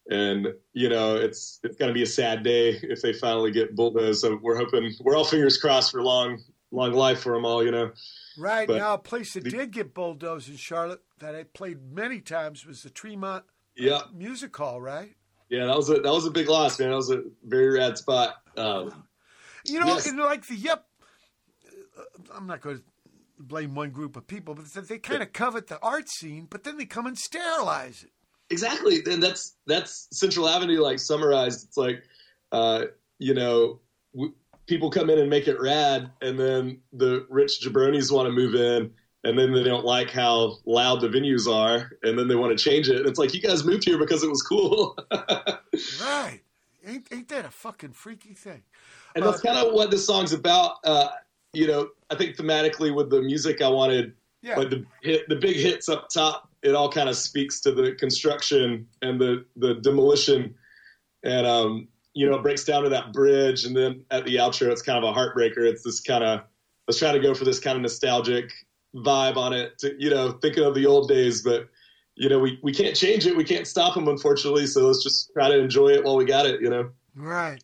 and 0.09 0.47
you 0.73 0.87
know, 0.87 1.17
it's 1.17 1.59
it's 1.63 1.75
gonna 1.75 1.93
be 1.93 2.03
a 2.03 2.07
sad 2.07 2.41
day 2.41 2.79
if 2.81 3.01
they 3.01 3.13
finally 3.13 3.51
get 3.51 3.75
bulldozed. 3.75 4.21
So 4.21 4.39
we're 4.41 4.57
hoping 4.57 4.93
we're 5.01 5.15
all 5.15 5.25
fingers 5.25 5.57
crossed 5.57 5.91
for 5.91 6.01
long 6.01 6.41
long 6.71 6.93
life 6.93 7.21
for 7.21 7.33
them 7.33 7.45
all. 7.45 7.63
You 7.63 7.71
know. 7.71 7.91
Right 8.37 8.67
but 8.67 8.77
now, 8.77 8.93
a 8.93 8.97
place 8.97 9.33
that 9.33 9.43
the, 9.43 9.51
did 9.51 9.71
get 9.71 9.93
bulldozed 9.93 10.49
in 10.49 10.55
Charlotte 10.55 11.01
that 11.19 11.35
I 11.35 11.43
played 11.43 11.79
many 11.91 12.19
times 12.19 12.65
was 12.65 12.83
the 12.83 12.89
Tremont 12.89 13.43
yeah. 13.75 14.01
Music 14.13 14.55
Hall, 14.55 14.81
right? 14.81 15.15
Yeah, 15.49 15.65
that 15.65 15.75
was 15.75 15.89
a 15.89 15.95
that 15.95 16.11
was 16.11 16.25
a 16.25 16.31
big 16.31 16.49
loss, 16.49 16.79
man. 16.79 16.89
That 16.89 16.95
was 16.95 17.11
a 17.11 17.23
very 17.43 17.77
rad 17.77 17.97
spot. 17.97 18.35
Um, 18.55 19.03
you 19.65 19.79
know, 19.79 19.87
yes. 19.87 20.11
like 20.13 20.47
the 20.47 20.55
yep. 20.55 20.85
Uh, 21.97 22.03
I'm 22.35 22.47
not 22.47 22.61
going 22.61 22.77
to 22.77 22.83
blame 23.37 23.75
one 23.75 23.89
group 23.89 24.15
of 24.15 24.27
people, 24.27 24.55
but 24.55 24.65
they 24.87 24.99
kind 24.99 25.21
of 25.21 25.33
covet 25.33 25.67
the 25.67 25.79
art 25.81 26.09
scene, 26.09 26.47
but 26.49 26.63
then 26.63 26.77
they 26.77 26.85
come 26.85 27.05
and 27.05 27.17
sterilize 27.17 28.03
it. 28.03 28.11
Exactly, 28.49 28.99
and 29.09 29.21
that's 29.21 29.55
that's 29.67 30.07
Central 30.11 30.47
Avenue, 30.47 30.81
like 30.81 30.99
summarized. 30.99 31.67
It's 31.67 31.77
like, 31.77 32.03
uh, 32.51 32.85
you 33.19 33.33
know, 33.33 33.79
people 34.67 34.89
come 34.89 35.09
in 35.09 35.19
and 35.19 35.29
make 35.29 35.47
it 35.47 35.59
rad, 35.59 36.11
and 36.21 36.39
then 36.39 36.79
the 36.93 37.25
rich 37.29 37.61
jabronis 37.63 38.11
want 38.11 38.27
to 38.27 38.31
move 38.31 38.55
in, 38.55 38.91
and 39.23 39.37
then 39.37 39.53
they 39.53 39.63
don't 39.63 39.85
like 39.85 40.09
how 40.09 40.57
loud 40.65 41.01
the 41.01 41.07
venues 41.07 41.51
are, 41.51 41.91
and 42.03 42.17
then 42.17 42.27
they 42.27 42.35
want 42.35 42.57
to 42.57 42.63
change 42.63 42.89
it. 42.89 42.97
And 42.97 43.07
it's 43.07 43.19
like 43.19 43.33
you 43.33 43.41
guys 43.41 43.63
moved 43.63 43.83
here 43.83 43.97
because 43.97 44.23
it 44.23 44.29
was 44.29 44.41
cool, 44.41 44.97
right? 46.01 46.41
Ain't 46.85 47.07
ain't 47.11 47.27
that 47.29 47.45
a 47.45 47.51
fucking 47.51 47.91
freaky 47.91 48.33
thing? 48.33 48.63
And 49.15 49.25
that's 49.25 49.39
uh, 49.45 49.53
kind 49.53 49.67
of 49.67 49.73
what 49.73 49.91
this 49.91 50.05
song's 50.05 50.33
about. 50.33 50.77
Uh, 50.83 51.09
you 51.53 51.67
know, 51.67 51.89
I 52.09 52.15
think 52.15 52.37
thematically 52.37 52.93
with 52.93 53.09
the 53.09 53.21
music, 53.21 53.61
I 53.61 53.67
wanted 53.67 54.13
yeah. 54.41 54.57
like 54.57 54.69
the 54.69 54.85
hit, 55.03 55.27
the 55.29 55.35
big 55.35 55.55
hits 55.55 55.89
up 55.89 56.09
top. 56.09 56.49
It 56.63 56.75
all 56.75 56.91
kind 56.91 57.09
of 57.09 57.15
speaks 57.15 57.59
to 57.61 57.71
the 57.71 57.93
construction 57.93 58.87
and 59.01 59.19
the 59.19 59.45
the 59.55 59.75
demolition, 59.75 60.55
and 61.23 61.45
um, 61.45 61.87
you 62.13 62.29
know, 62.29 62.35
it 62.35 62.43
breaks 62.43 62.63
down 62.63 62.83
to 62.83 62.89
that 62.89 63.13
bridge, 63.13 63.65
and 63.65 63.75
then 63.75 64.03
at 64.11 64.25
the 64.25 64.35
outro, 64.35 64.71
it's 64.71 64.81
kind 64.81 65.03
of 65.03 65.03
a 65.03 65.17
heartbreaker. 65.17 65.59
It's 65.59 65.83
this 65.83 66.01
kind 66.01 66.23
of 66.23 66.41
let's 66.87 66.99
try 66.99 67.11
to 67.11 67.19
go 67.19 67.33
for 67.33 67.45
this 67.45 67.59
kind 67.59 67.75
of 67.75 67.81
nostalgic 67.81 68.51
vibe 68.95 69.37
on 69.37 69.53
it. 69.53 69.77
To, 69.79 69.95
you 69.97 70.09
know, 70.09 70.31
thinking 70.41 70.63
of 70.63 70.75
the 70.75 70.85
old 70.85 71.07
days, 71.07 71.41
but 71.41 71.69
you 72.15 72.29
know, 72.29 72.39
we 72.39 72.59
we 72.61 72.73
can't 72.73 72.95
change 72.95 73.25
it. 73.25 73.35
We 73.35 73.43
can't 73.43 73.65
stop 73.67 73.95
them, 73.95 74.07
unfortunately. 74.07 74.67
So 74.67 74.85
let's 74.85 75.03
just 75.03 75.31
try 75.33 75.49
to 75.49 75.57
enjoy 75.57 75.89
it 75.89 76.03
while 76.03 76.17
we 76.17 76.25
got 76.25 76.45
it. 76.45 76.61
You 76.61 76.69
know, 76.69 76.89
right. 77.15 77.61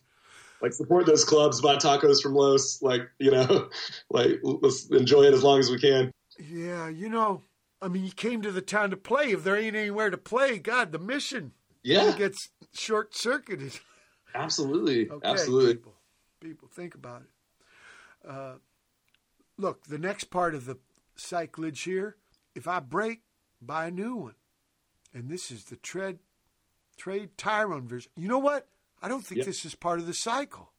Like 0.60 0.72
support 0.72 1.06
those 1.06 1.24
clubs, 1.24 1.60
buy 1.60 1.76
tacos 1.76 2.20
from 2.22 2.34
Los. 2.34 2.82
Like 2.82 3.02
you 3.18 3.30
know, 3.30 3.68
like 4.10 4.40
let's 4.42 4.86
enjoy 4.90 5.24
it 5.24 5.34
as 5.34 5.42
long 5.42 5.58
as 5.58 5.70
we 5.70 5.78
can. 5.78 6.10
Yeah, 6.38 6.88
you 6.88 7.08
know, 7.08 7.42
I 7.82 7.88
mean, 7.88 8.04
you 8.04 8.12
came 8.12 8.42
to 8.42 8.52
the 8.52 8.62
town 8.62 8.90
to 8.90 8.96
play. 8.96 9.32
If 9.32 9.44
there 9.44 9.56
ain't 9.56 9.76
anywhere 9.76 10.10
to 10.10 10.18
play, 10.18 10.58
God, 10.58 10.92
the 10.92 10.98
mission 10.98 11.52
yeah 11.82 12.12
gets 12.16 12.48
short 12.72 13.14
circuited. 13.14 13.78
Absolutely. 14.34 15.10
Okay, 15.10 15.28
Absolutely. 15.28 15.74
People, 15.74 15.94
people, 16.40 16.68
think 16.68 16.94
about 16.94 17.22
it. 17.22 18.28
Uh, 18.28 18.54
look, 19.56 19.84
the 19.84 19.98
next 19.98 20.24
part 20.24 20.54
of 20.54 20.66
the 20.66 20.78
cyclage 21.16 21.84
here, 21.84 22.16
if 22.54 22.68
I 22.68 22.80
break, 22.80 23.22
buy 23.60 23.86
a 23.86 23.90
new 23.90 24.14
one. 24.14 24.34
And 25.14 25.28
this 25.28 25.50
is 25.50 25.64
the 25.64 25.76
tread 25.76 26.18
trade 26.96 27.30
Tryon 27.38 27.88
version. 27.88 28.10
You 28.16 28.28
know 28.28 28.38
what? 28.38 28.66
I 29.00 29.08
don't 29.08 29.24
think 29.24 29.38
yep. 29.38 29.46
this 29.46 29.64
is 29.64 29.74
part 29.74 30.00
of 30.00 30.06
the 30.06 30.14
cycle. 30.14 30.72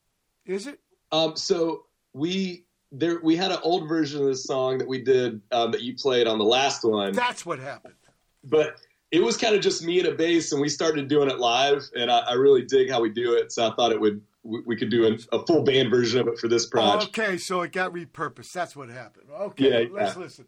Is 0.45 0.67
it? 0.67 0.79
Um, 1.11 1.35
so 1.35 1.85
we 2.13 2.65
there 2.91 3.19
we 3.21 3.35
had 3.35 3.51
an 3.51 3.59
old 3.63 3.87
version 3.87 4.21
of 4.21 4.27
this 4.27 4.43
song 4.43 4.77
that 4.79 4.87
we 4.87 5.01
did 5.01 5.41
um, 5.51 5.71
that 5.71 5.81
you 5.81 5.95
played 5.95 6.27
on 6.27 6.37
the 6.37 6.45
last 6.45 6.83
one. 6.83 7.13
That's 7.13 7.45
what 7.45 7.59
happened. 7.59 7.95
But 8.43 8.75
it 9.11 9.23
was 9.23 9.37
kind 9.37 9.55
of 9.55 9.61
just 9.61 9.83
me 9.83 9.99
and 9.99 10.07
a 10.07 10.15
bass, 10.15 10.51
and 10.51 10.61
we 10.61 10.69
started 10.69 11.07
doing 11.07 11.29
it 11.29 11.39
live, 11.39 11.89
and 11.95 12.11
I, 12.11 12.19
I 12.19 12.33
really 12.33 12.63
dig 12.63 12.89
how 12.89 13.01
we 13.01 13.09
do 13.09 13.33
it. 13.33 13.51
So 13.51 13.67
I 13.67 13.73
thought 13.75 13.91
it 13.91 13.99
would 13.99 14.21
we, 14.43 14.75
could 14.75 14.89
do 14.89 15.17
a 15.31 15.45
full 15.45 15.63
band 15.63 15.89
version 15.89 16.19
of 16.21 16.27
it 16.27 16.39
for 16.39 16.47
this 16.47 16.65
project. 16.65 17.17
Okay, 17.17 17.37
so 17.37 17.61
it 17.61 17.71
got 17.71 17.93
repurposed. 17.93 18.53
That's 18.53 18.75
what 18.75 18.89
happened. 18.89 19.29
Okay, 19.31 19.83
yeah, 19.83 19.89
let's 19.91 20.15
yeah. 20.15 20.21
listen. 20.21 20.45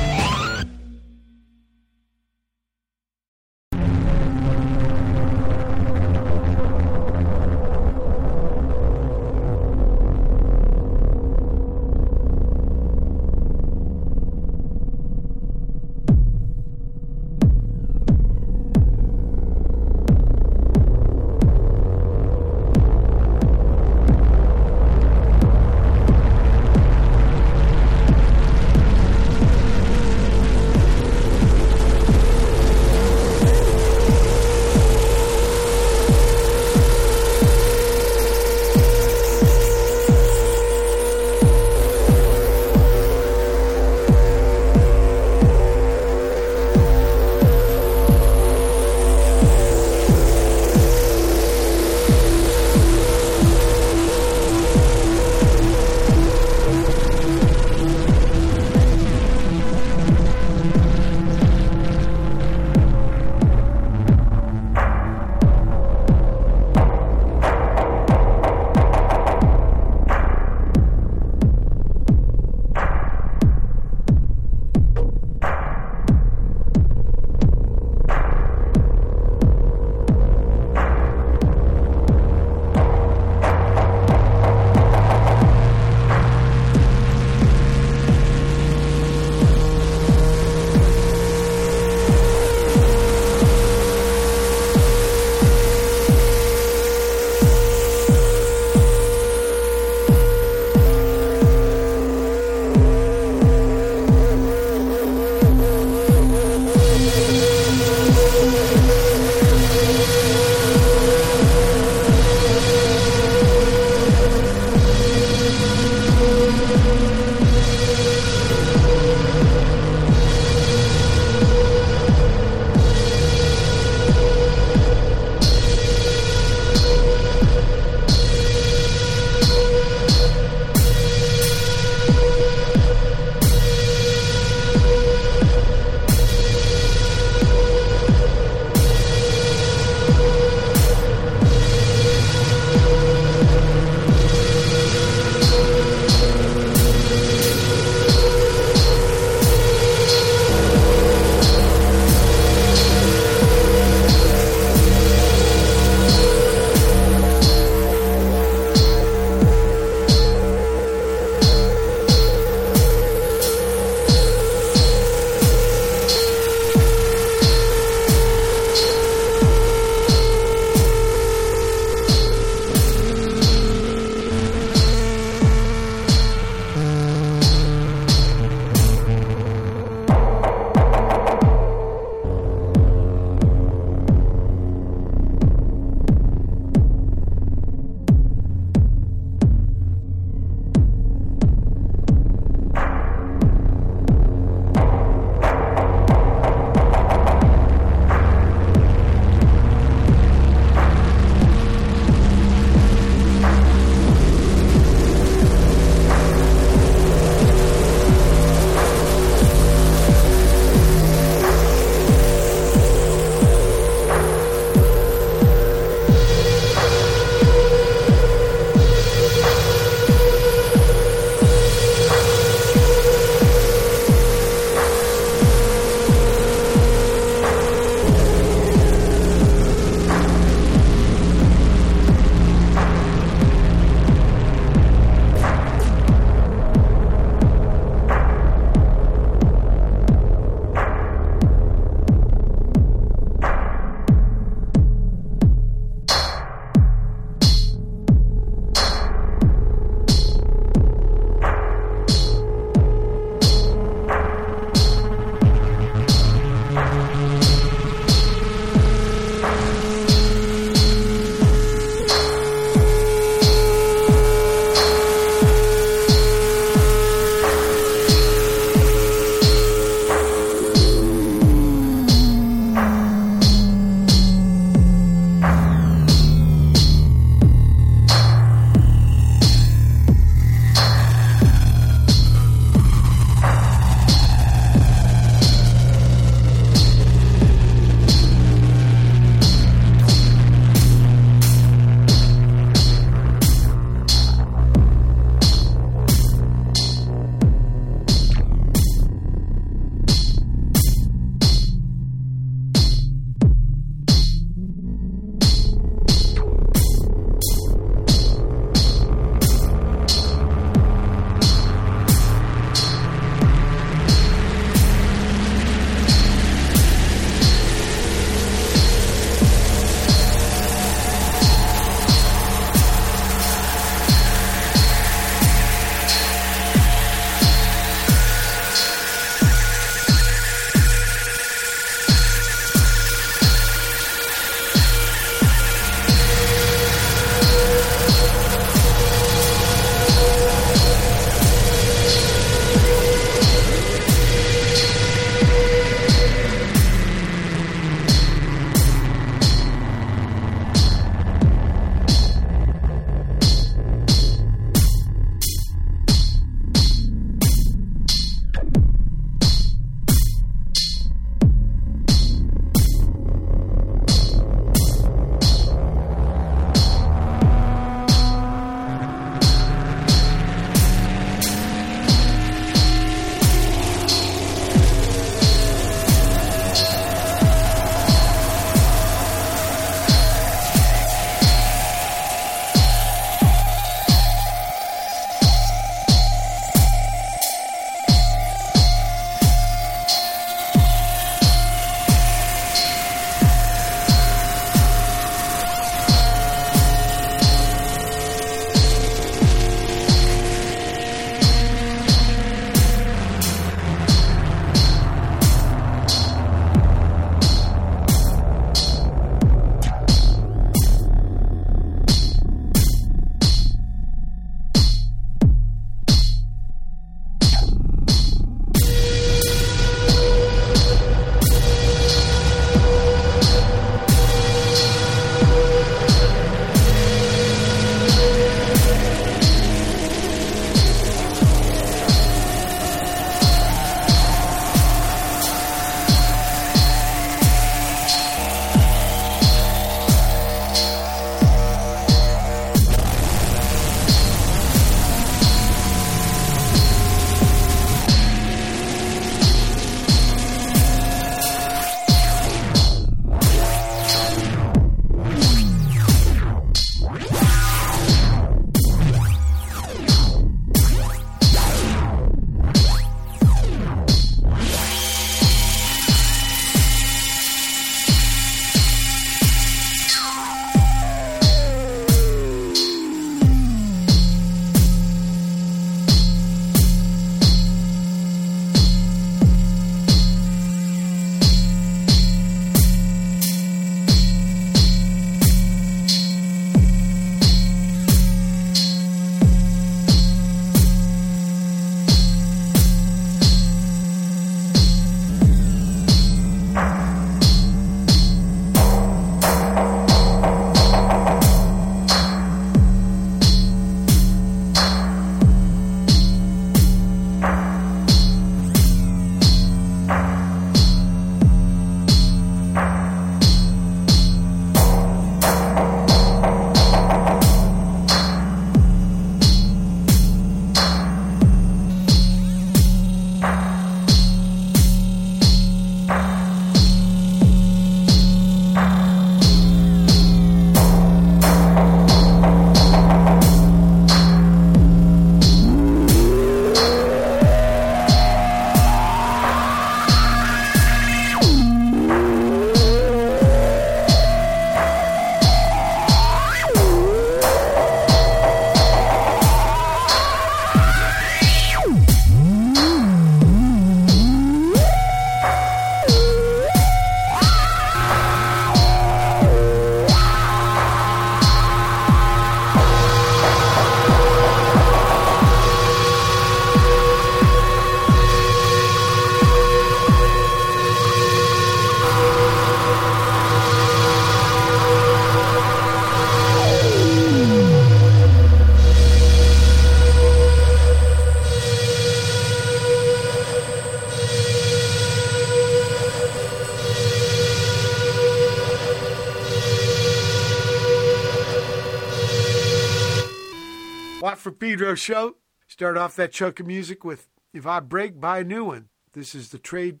Pedro 594.72 594.94
show. 594.94 595.36
Start 595.68 595.98
off 595.98 596.16
that 596.16 596.32
chunk 596.32 596.58
of 596.58 596.66
music 596.66 597.04
with 597.04 597.28
If 597.52 597.66
I 597.66 597.78
Break, 597.78 598.18
Buy 598.18 598.38
a 598.38 598.44
New 598.44 598.64
One. 598.64 598.88
This 599.12 599.34
is 599.34 599.50
the 599.50 599.58
trade 599.58 600.00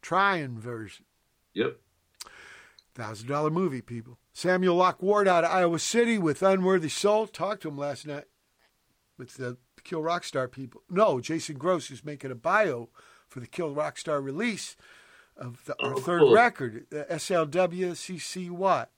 Tryon 0.00 0.58
version. 0.58 1.04
Yep. 1.52 1.76
Thousand 2.94 3.28
dollar 3.28 3.50
movie, 3.50 3.82
people. 3.82 4.16
Samuel 4.32 4.76
Locke 4.76 5.02
Ward 5.02 5.28
out 5.28 5.44
of 5.44 5.50
Iowa 5.50 5.78
City 5.78 6.16
with 6.16 6.42
Unworthy 6.42 6.88
Soul. 6.88 7.26
Talked 7.26 7.60
to 7.60 7.68
him 7.68 7.76
last 7.76 8.06
night 8.06 8.24
with 9.18 9.34
the 9.34 9.58
Kill 9.84 10.00
Rock 10.00 10.24
Star 10.24 10.48
people. 10.48 10.80
No, 10.88 11.20
Jason 11.20 11.58
Gross, 11.58 11.88
who's 11.88 12.02
making 12.02 12.30
a 12.30 12.34
bio 12.34 12.88
for 13.28 13.40
the 13.40 13.46
Kill 13.46 13.74
Rock 13.74 13.98
Star 13.98 14.22
release 14.22 14.76
of 15.36 15.62
the, 15.66 15.76
our 15.84 15.92
oh, 15.92 15.98
third 15.98 16.20
cool. 16.20 16.32
record, 16.32 16.86
SLWCC 16.90 18.48
Watt. 18.48 18.88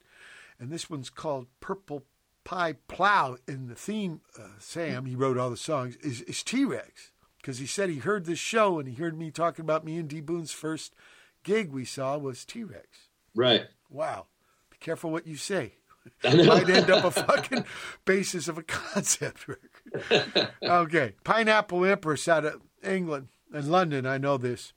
And 0.60 0.70
this 0.70 0.88
one's 0.88 1.10
called 1.10 1.48
Purple 1.58 2.04
Pie 2.48 2.76
Plow. 2.88 3.36
in 3.46 3.68
the 3.68 3.74
theme, 3.74 4.22
uh, 4.38 4.54
Sam, 4.58 5.04
he 5.04 5.14
wrote 5.14 5.36
all 5.36 5.50
the 5.50 5.56
songs, 5.58 5.96
is, 5.96 6.22
is 6.22 6.42
T 6.42 6.64
Rex. 6.64 7.12
Because 7.36 7.58
he 7.58 7.66
said 7.66 7.90
he 7.90 7.98
heard 7.98 8.24
this 8.24 8.38
show 8.38 8.78
and 8.78 8.88
he 8.88 8.94
heard 8.94 9.18
me 9.18 9.30
talking 9.30 9.62
about 9.62 9.84
me 9.84 9.98
and 9.98 10.08
D 10.08 10.22
Boon's 10.22 10.50
first 10.50 10.94
gig 11.42 11.70
we 11.70 11.84
saw 11.84 12.16
was 12.16 12.46
T 12.46 12.64
Rex. 12.64 13.08
Right. 13.34 13.66
Wow. 13.90 14.28
Be 14.70 14.78
careful 14.80 15.10
what 15.10 15.26
you 15.26 15.36
say. 15.36 15.74
It 16.24 16.46
might 16.46 16.70
end 16.70 16.88
up 16.88 17.04
a 17.04 17.10
fucking 17.10 17.66
basis 18.06 18.48
of 18.48 18.56
a 18.56 18.62
concept 18.62 19.46
record. 19.46 20.50
okay. 20.62 21.12
Pineapple 21.24 21.84
Empress 21.84 22.26
out 22.28 22.46
of 22.46 22.62
England 22.82 23.28
and 23.52 23.70
London, 23.70 24.06
I 24.06 24.16
know 24.16 24.38
this. 24.38 24.72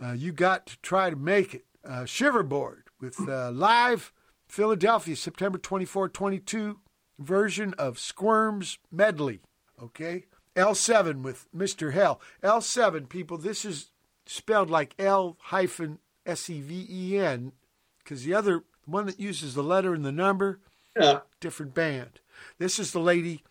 Uh, 0.00 0.12
you 0.12 0.30
got 0.30 0.66
to 0.66 0.78
try 0.82 1.10
to 1.10 1.16
make 1.16 1.52
it. 1.52 1.64
Uh, 1.84 2.02
Shiverboard 2.02 2.82
with 3.00 3.28
uh, 3.28 3.50
live 3.50 4.12
Philadelphia, 4.46 5.16
September 5.16 5.58
24, 5.58 6.10
22 6.10 6.78
version 7.18 7.74
of 7.74 7.98
Squirms 7.98 8.78
Medley. 8.90 9.40
Okay? 9.82 10.24
L7 10.56 11.22
with 11.22 11.46
Mr. 11.56 11.92
Hell. 11.92 12.20
L7, 12.42 13.08
people, 13.08 13.38
this 13.38 13.64
is 13.64 13.90
spelled 14.26 14.70
like 14.70 14.94
L 14.98 15.36
hyphen 15.40 15.98
S 16.26 16.50
E 16.50 16.60
V 16.60 16.86
E 16.90 17.18
N 17.18 17.52
because 17.98 18.24
the 18.24 18.34
other 18.34 18.64
one 18.84 19.06
that 19.06 19.20
uses 19.20 19.54
the 19.54 19.62
letter 19.62 19.94
and 19.94 20.04
the 20.04 20.12
number, 20.12 20.60
yeah. 20.98 21.20
different 21.40 21.74
band. 21.74 22.20
This 22.58 22.78
is 22.78 22.92
the 22.92 23.00
lady. 23.00 23.42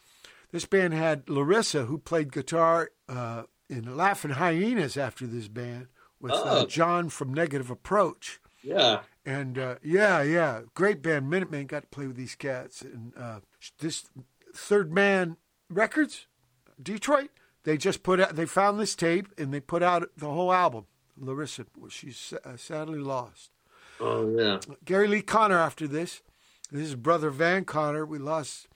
This 0.51 0.65
band 0.65 0.93
had 0.93 1.29
Larissa, 1.29 1.85
who 1.85 1.97
played 1.97 2.31
guitar 2.31 2.91
uh, 3.07 3.43
in 3.69 3.95
Laughing 3.95 4.31
Hyenas 4.31 4.97
after 4.97 5.27
this 5.27 5.47
band 5.47 5.87
with 6.19 6.31
uh, 6.31 6.43
oh. 6.43 6.61
uh, 6.61 6.65
John 6.65 7.09
from 7.09 7.33
Negative 7.33 7.69
Approach. 7.69 8.39
Yeah. 8.63 9.01
And 9.25 9.57
uh, 9.57 9.75
yeah, 9.83 10.21
yeah, 10.21 10.61
great 10.73 11.01
band. 11.01 11.29
Minutemen 11.29 11.67
got 11.67 11.83
to 11.83 11.87
play 11.89 12.07
with 12.07 12.15
these 12.15 12.35
cats, 12.35 12.81
and 12.81 13.11
uh, 13.19 13.39
this 13.79 14.05
Third 14.55 14.93
Man 14.93 15.37
Records, 15.69 16.27
Detroit. 16.81 17.29
They 17.63 17.77
just 17.77 18.03
put 18.03 18.19
out. 18.19 18.35
They 18.35 18.45
found 18.45 18.79
this 18.79 18.95
tape 18.95 19.27
and 19.37 19.53
they 19.53 19.59
put 19.59 19.83
out 19.83 20.09
the 20.15 20.29
whole 20.29 20.53
album. 20.53 20.85
Larissa, 21.19 21.65
she's 21.89 22.33
uh, 22.45 22.57
sadly 22.57 22.99
lost. 22.99 23.51
Oh 23.99 24.29
yeah. 24.29 24.59
Gary 24.85 25.07
Lee 25.07 25.21
Conner 25.21 25.57
after 25.57 25.87
this. 25.87 26.21
This 26.71 26.87
is 26.87 26.95
brother 26.95 27.29
Van 27.29 27.65
Conner. 27.65 28.05
We 28.05 28.19
lost 28.19 28.67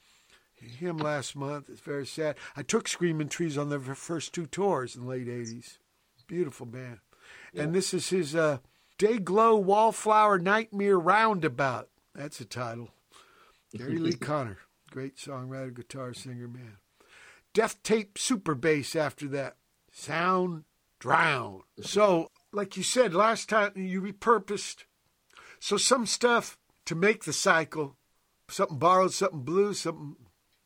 him 0.56 0.98
last 0.98 1.36
month. 1.36 1.70
It's 1.70 1.82
very 1.82 2.06
sad. 2.06 2.36
I 2.56 2.64
took 2.64 2.88
Screaming 2.88 3.30
Trees 3.30 3.58
on 3.58 3.70
their 3.70 3.80
first 3.80 4.34
two 4.34 4.46
tours 4.46 4.96
in 4.96 5.02
the 5.02 5.08
late 5.08 5.28
'80s. 5.28 5.78
Beautiful 6.28 6.66
band. 6.66 7.00
Yeah. 7.54 7.64
And 7.64 7.76
this 7.76 7.94
is 7.94 8.10
his 8.10 8.36
uh, 8.36 8.60
Dayglo 8.98 9.62
Wallflower 9.62 10.40
Nightmare 10.40 11.00
Roundabout. 11.00 11.90
That's 12.16 12.40
a 12.40 12.46
title. 12.46 12.90
Gary 13.76 13.98
Lee 13.98 14.14
Conner, 14.20 14.58
great 14.92 15.16
songwriter, 15.16 15.74
guitar 15.74 16.14
singer, 16.14 16.48
man. 16.48 16.78
Death 17.54 17.82
Tape 17.82 18.18
Super 18.18 18.54
Bass 18.54 18.96
after 18.96 19.28
that. 19.30 19.56
Sound 19.92 20.66
Drown. 21.00 21.62
So, 21.82 22.30
like 22.54 22.78
you 22.78 22.84
said 22.84 23.14
last 23.14 23.50
time, 23.50 23.72
you 23.76 24.02
repurposed 24.02 24.84
so 25.60 25.78
some 25.78 26.06
stuff 26.06 26.58
to 26.86 26.96
make 26.96 27.24
the 27.24 27.34
cycle, 27.34 27.96
something 28.50 28.78
borrowed, 28.78 29.14
something 29.14 29.42
blue, 29.42 29.74
something. 29.74 30.16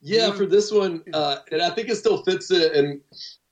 Yeah, 0.00 0.32
for 0.32 0.46
this 0.46 0.72
one, 0.72 1.02
uh, 1.12 1.38
and 1.52 1.62
I 1.62 1.70
think 1.70 1.88
it 1.88 1.96
still 1.96 2.22
fits 2.24 2.50
it. 2.50 2.72
And 2.74 3.00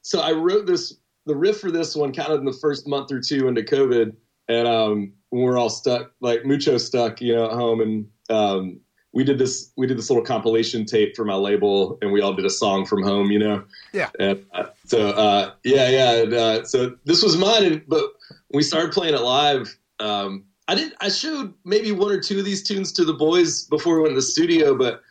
so 0.03 0.21
I 0.21 0.33
wrote 0.33 0.67
this 0.67 0.95
the 1.27 1.37
riff 1.37 1.61
for 1.61 1.71
this 1.71 1.97
one 1.97 2.13
kind 2.13 2.33
of 2.33 2.41
in 2.41 2.45
the 2.45 2.53
first 2.53 2.87
month 2.87 3.11
or 3.11 3.21
two 3.21 3.49
into 3.49 3.63
COVID, 3.63 4.15
and 4.49 4.69
um, 4.69 5.13
when 5.31 5.43
we're 5.43 5.59
all 5.59 5.71
stuck, 5.71 6.13
like 6.21 6.45
mucho 6.45 6.79
stuck, 6.79 7.21
you 7.21 7.35
know, 7.35 7.47
at 7.47 7.53
home, 7.53 7.81
and 7.81 8.07
um, 8.31 8.81
we 9.15 9.23
did 9.23 9.39
this 9.39 9.73
we 9.77 9.87
did 9.87 9.97
this 9.97 10.11
little 10.11 10.25
compilation 10.25 10.85
tape 10.85 11.15
for 11.17 11.25
my 11.25 11.37
label, 11.37 11.99
and 12.03 12.13
we 12.13 12.21
all 12.21 12.35
did 12.35 12.45
a 12.45 12.51
song 12.51 12.85
from 12.85 13.03
home, 13.03 13.31
you 13.31 13.39
know. 13.39 13.65
Yeah. 13.93 14.11
And, 14.19 14.45
uh, 14.53 14.65
so 14.85 15.11
uh, 15.11 15.53
yeah, 15.63 15.89
yeah. 15.89 16.23
And, 16.23 16.35
uh, 16.35 16.65
so 16.65 16.97
this 17.05 17.23
was 17.23 17.37
mine, 17.37 17.65
and, 17.65 17.83
but 17.87 18.05
we 18.53 18.63
started 18.63 18.93
playing 18.93 19.15
it 19.15 19.21
live. 19.21 19.79
Um, 20.01 20.45
I 20.67 20.75
did. 20.75 20.93
I 21.01 21.09
showed 21.09 21.55
maybe 21.65 21.93
one 21.93 22.11
or 22.11 22.21
two 22.21 22.41
of 22.41 22.45
these 22.45 22.65
tunes 22.65 22.93
to 22.95 23.05
the 23.05 23.15
boys 23.15 23.65
before 23.65 23.97
we 23.97 24.03
went 24.03 24.13
to 24.13 24.17
the 24.17 24.23
studio, 24.23 24.77
but 24.77 25.03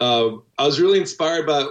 uh, 0.00 0.36
I 0.58 0.66
was 0.66 0.78
really 0.78 1.00
inspired 1.00 1.46
by 1.46 1.66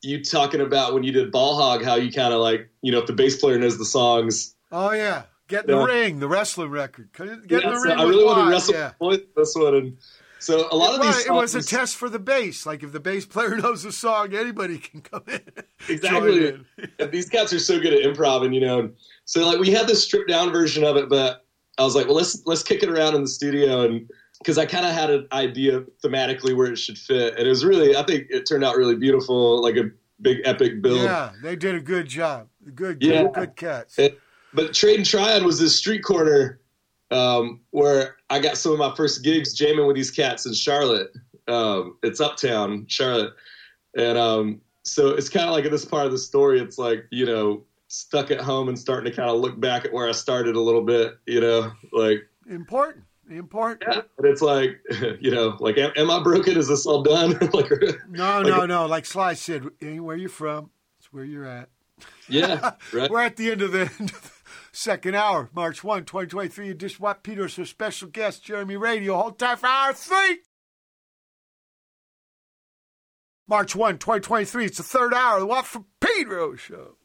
you 0.00 0.24
talking 0.24 0.62
about 0.62 0.94
when 0.94 1.02
you 1.02 1.12
did 1.12 1.30
Ball 1.30 1.56
Hog, 1.56 1.84
how 1.84 1.96
you 1.96 2.10
kind 2.10 2.32
of 2.32 2.40
like, 2.40 2.70
you 2.80 2.92
know, 2.92 3.00
if 3.00 3.06
the 3.06 3.12
bass 3.12 3.36
player 3.36 3.58
knows 3.58 3.76
the 3.76 3.84
songs. 3.84 4.54
Oh 4.72 4.92
yeah, 4.92 5.24
get 5.48 5.68
in 5.68 5.76
the 5.76 5.84
ring, 5.84 6.18
the 6.18 6.28
wrestling 6.28 6.70
record. 6.70 7.10
Get 7.12 7.62
yeah, 7.62 7.70
the 7.70 7.80
ring. 7.84 7.98
I 7.98 8.04
really 8.04 8.24
want 8.24 8.46
to 8.46 8.50
wrestle 8.50 8.74
yeah. 8.74 9.16
this 9.36 9.54
one, 9.54 9.74
and 9.74 9.98
so 10.38 10.68
a 10.70 10.76
lot 10.76 10.94
of 10.94 11.02
these. 11.02 11.14
Songs, 11.14 11.26
it 11.26 11.32
was 11.32 11.54
a 11.54 11.62
test 11.62 11.96
for 11.96 12.08
the 12.08 12.18
bass. 12.18 12.66
Like 12.66 12.82
if 12.82 12.92
the 12.92 13.00
bass 13.00 13.26
player 13.26 13.56
knows 13.56 13.82
the 13.82 13.92
song, 13.92 14.34
anybody 14.34 14.78
can 14.78 15.00
come 15.00 15.24
in. 15.28 15.40
Exactly. 15.88 16.58
these 17.12 17.28
cats 17.28 17.52
are 17.52 17.60
so 17.60 17.78
good 17.78 17.92
at 17.92 18.02
improv, 18.02 18.44
and 18.44 18.54
you 18.54 18.60
know, 18.60 18.90
so 19.24 19.46
like 19.46 19.60
we 19.60 19.70
had 19.70 19.86
this 19.86 20.02
stripped 20.02 20.28
down 20.28 20.50
version 20.50 20.82
of 20.82 20.96
it, 20.96 21.08
but 21.08 21.44
I 21.78 21.84
was 21.84 21.94
like, 21.94 22.06
well, 22.06 22.16
let's 22.16 22.42
let's 22.46 22.62
kick 22.62 22.82
it 22.82 22.88
around 22.88 23.14
in 23.14 23.22
the 23.22 23.28
studio 23.28 23.82
and 23.82 24.10
because 24.38 24.58
I 24.58 24.66
kind 24.66 24.84
of 24.84 24.92
had 24.92 25.10
an 25.10 25.28
idea 25.32 25.82
thematically 26.04 26.56
where 26.56 26.70
it 26.72 26.76
should 26.76 26.98
fit, 26.98 27.36
and 27.36 27.46
it 27.46 27.48
was 27.48 27.64
really 27.64 27.96
I 27.96 28.02
think 28.04 28.26
it 28.30 28.46
turned 28.48 28.64
out 28.64 28.76
really 28.76 28.96
beautiful, 28.96 29.62
like 29.62 29.76
a 29.76 29.90
big 30.20 30.38
epic 30.44 30.82
build. 30.82 31.02
Yeah, 31.02 31.32
they 31.42 31.56
did 31.56 31.74
a 31.74 31.80
good 31.80 32.08
job. 32.08 32.48
Good, 32.74 33.02
yeah. 33.02 33.24
good, 33.24 33.34
good 33.34 33.56
cats. 33.56 33.98
It, 33.98 34.18
but 34.52 34.72
Trade 34.72 34.96
and 34.96 35.06
Tryon 35.06 35.44
was 35.44 35.60
this 35.60 35.76
street 35.76 36.02
corner 36.02 36.60
um, 37.10 37.60
where 37.70 38.16
I 38.30 38.40
got 38.40 38.56
some 38.56 38.72
of 38.72 38.78
my 38.78 38.94
first 38.96 39.22
gigs 39.22 39.54
jamming 39.54 39.86
with 39.86 39.96
these 39.96 40.10
cats 40.10 40.46
in 40.46 40.54
Charlotte. 40.54 41.10
Um, 41.48 41.96
it's 42.02 42.20
uptown 42.20 42.86
Charlotte, 42.88 43.34
and 43.96 44.18
um, 44.18 44.60
so 44.82 45.10
it's 45.10 45.28
kind 45.28 45.46
of 45.46 45.52
like 45.52 45.64
in 45.64 45.70
this 45.70 45.84
part 45.84 46.06
of 46.06 46.12
the 46.12 46.18
story. 46.18 46.60
It's 46.60 46.78
like 46.78 47.06
you 47.10 47.26
know 47.26 47.64
stuck 47.88 48.30
at 48.30 48.40
home 48.40 48.68
and 48.68 48.78
starting 48.78 49.10
to 49.10 49.16
kind 49.16 49.30
of 49.30 49.40
look 49.40 49.58
back 49.58 49.84
at 49.84 49.92
where 49.92 50.08
I 50.08 50.12
started 50.12 50.56
a 50.56 50.60
little 50.60 50.82
bit, 50.82 51.18
you 51.26 51.40
know, 51.40 51.72
like 51.92 52.28
important, 52.48 53.04
important. 53.30 53.84
Yeah, 53.86 54.02
and 54.18 54.26
it's 54.26 54.42
like, 54.42 54.80
you 55.20 55.30
know, 55.30 55.56
like, 55.60 55.78
am, 55.78 55.92
am 55.96 56.10
I 56.10 56.22
broken? 56.22 56.56
Is 56.56 56.68
this 56.68 56.86
all 56.86 57.02
done? 57.02 57.30
like, 57.52 57.70
no, 58.08 58.40
like, 58.40 58.46
no, 58.46 58.66
no. 58.66 58.86
Like 58.86 59.06
Sly 59.06 59.34
said, 59.34 59.66
anywhere 59.80 60.16
you're 60.16 60.28
from, 60.28 60.70
it's 60.98 61.12
where 61.12 61.24
you're 61.24 61.46
at. 61.46 61.68
Yeah, 62.28 62.72
right. 62.92 63.10
We're 63.10 63.22
at 63.22 63.36
the 63.36 63.50
end 63.50 63.62
of 63.62 63.72
the, 63.72 63.90
end 63.98 64.10
of 64.10 64.22
the 64.22 64.30
second 64.76 65.14
hour, 65.14 65.50
March 65.54 65.82
1, 65.82 66.04
2023. 66.04 66.70
Edition 66.70 67.02
Watt 67.02 67.22
Peters 67.22 67.54
for 67.54 67.64
special 67.64 68.08
guest 68.08 68.44
Jeremy 68.44 68.76
Radio. 68.76 69.16
Hold 69.16 69.38
tight 69.38 69.58
for 69.58 69.66
hour 69.66 69.92
three. 69.92 70.40
March 73.48 73.74
1, 73.74 73.98
2023. 73.98 74.66
It's 74.66 74.78
the 74.78 74.82
third 74.82 75.14
hour 75.14 75.34
of 75.34 75.40
the 75.40 75.46
Watt 75.46 75.66
from 75.66 75.86
Pedro 76.00 76.56
show. 76.56 76.96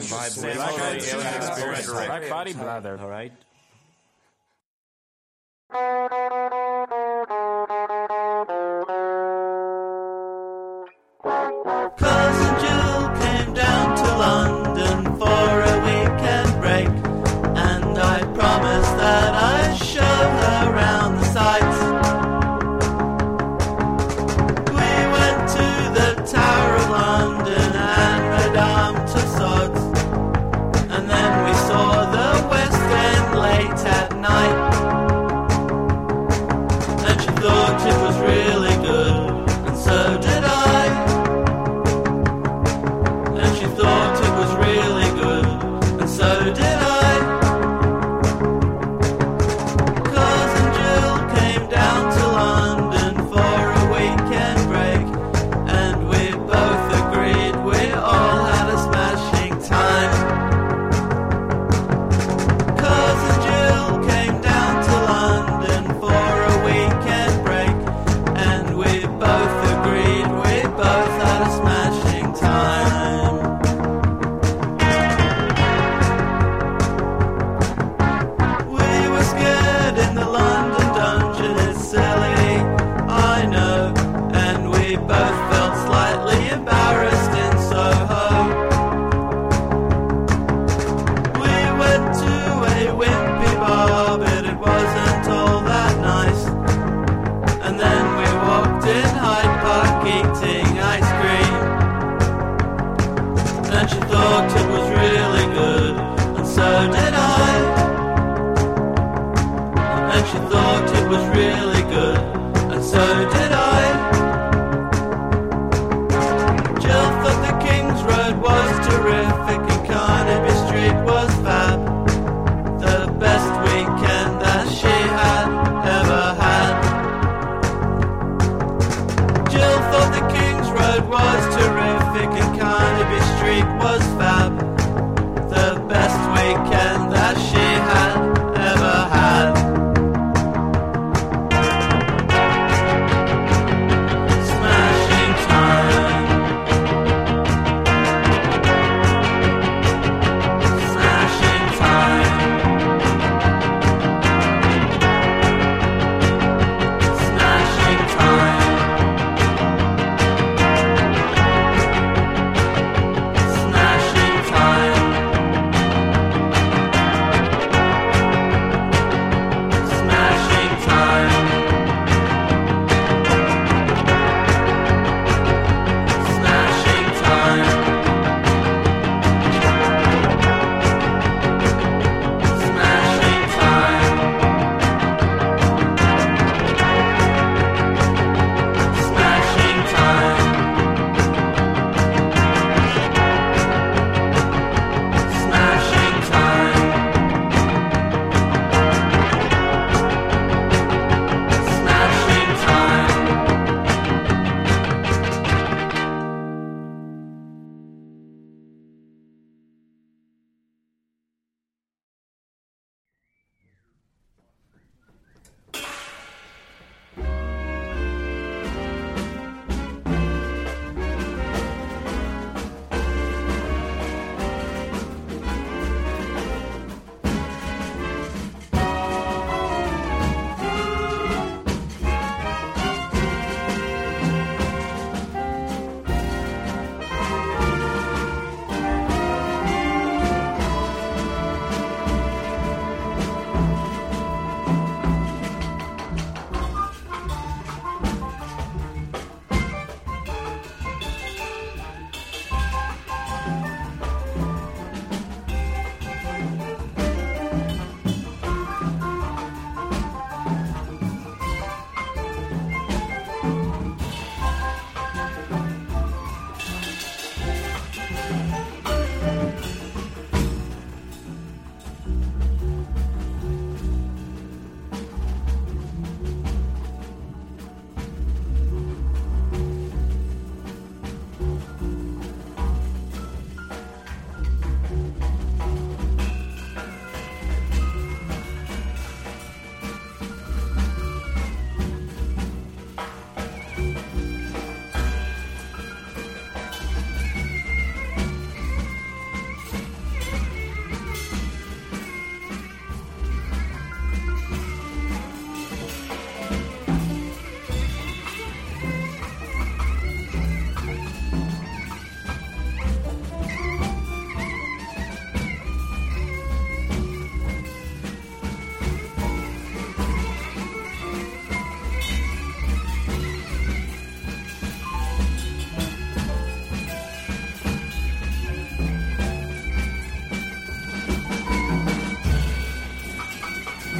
Vibration. 0.00 1.18
You 1.18 1.24
can't 1.24 2.30
Body 2.30 2.52
blather. 2.52 2.98
All 3.00 3.08
right. 3.08 3.32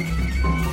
Música 0.01 0.70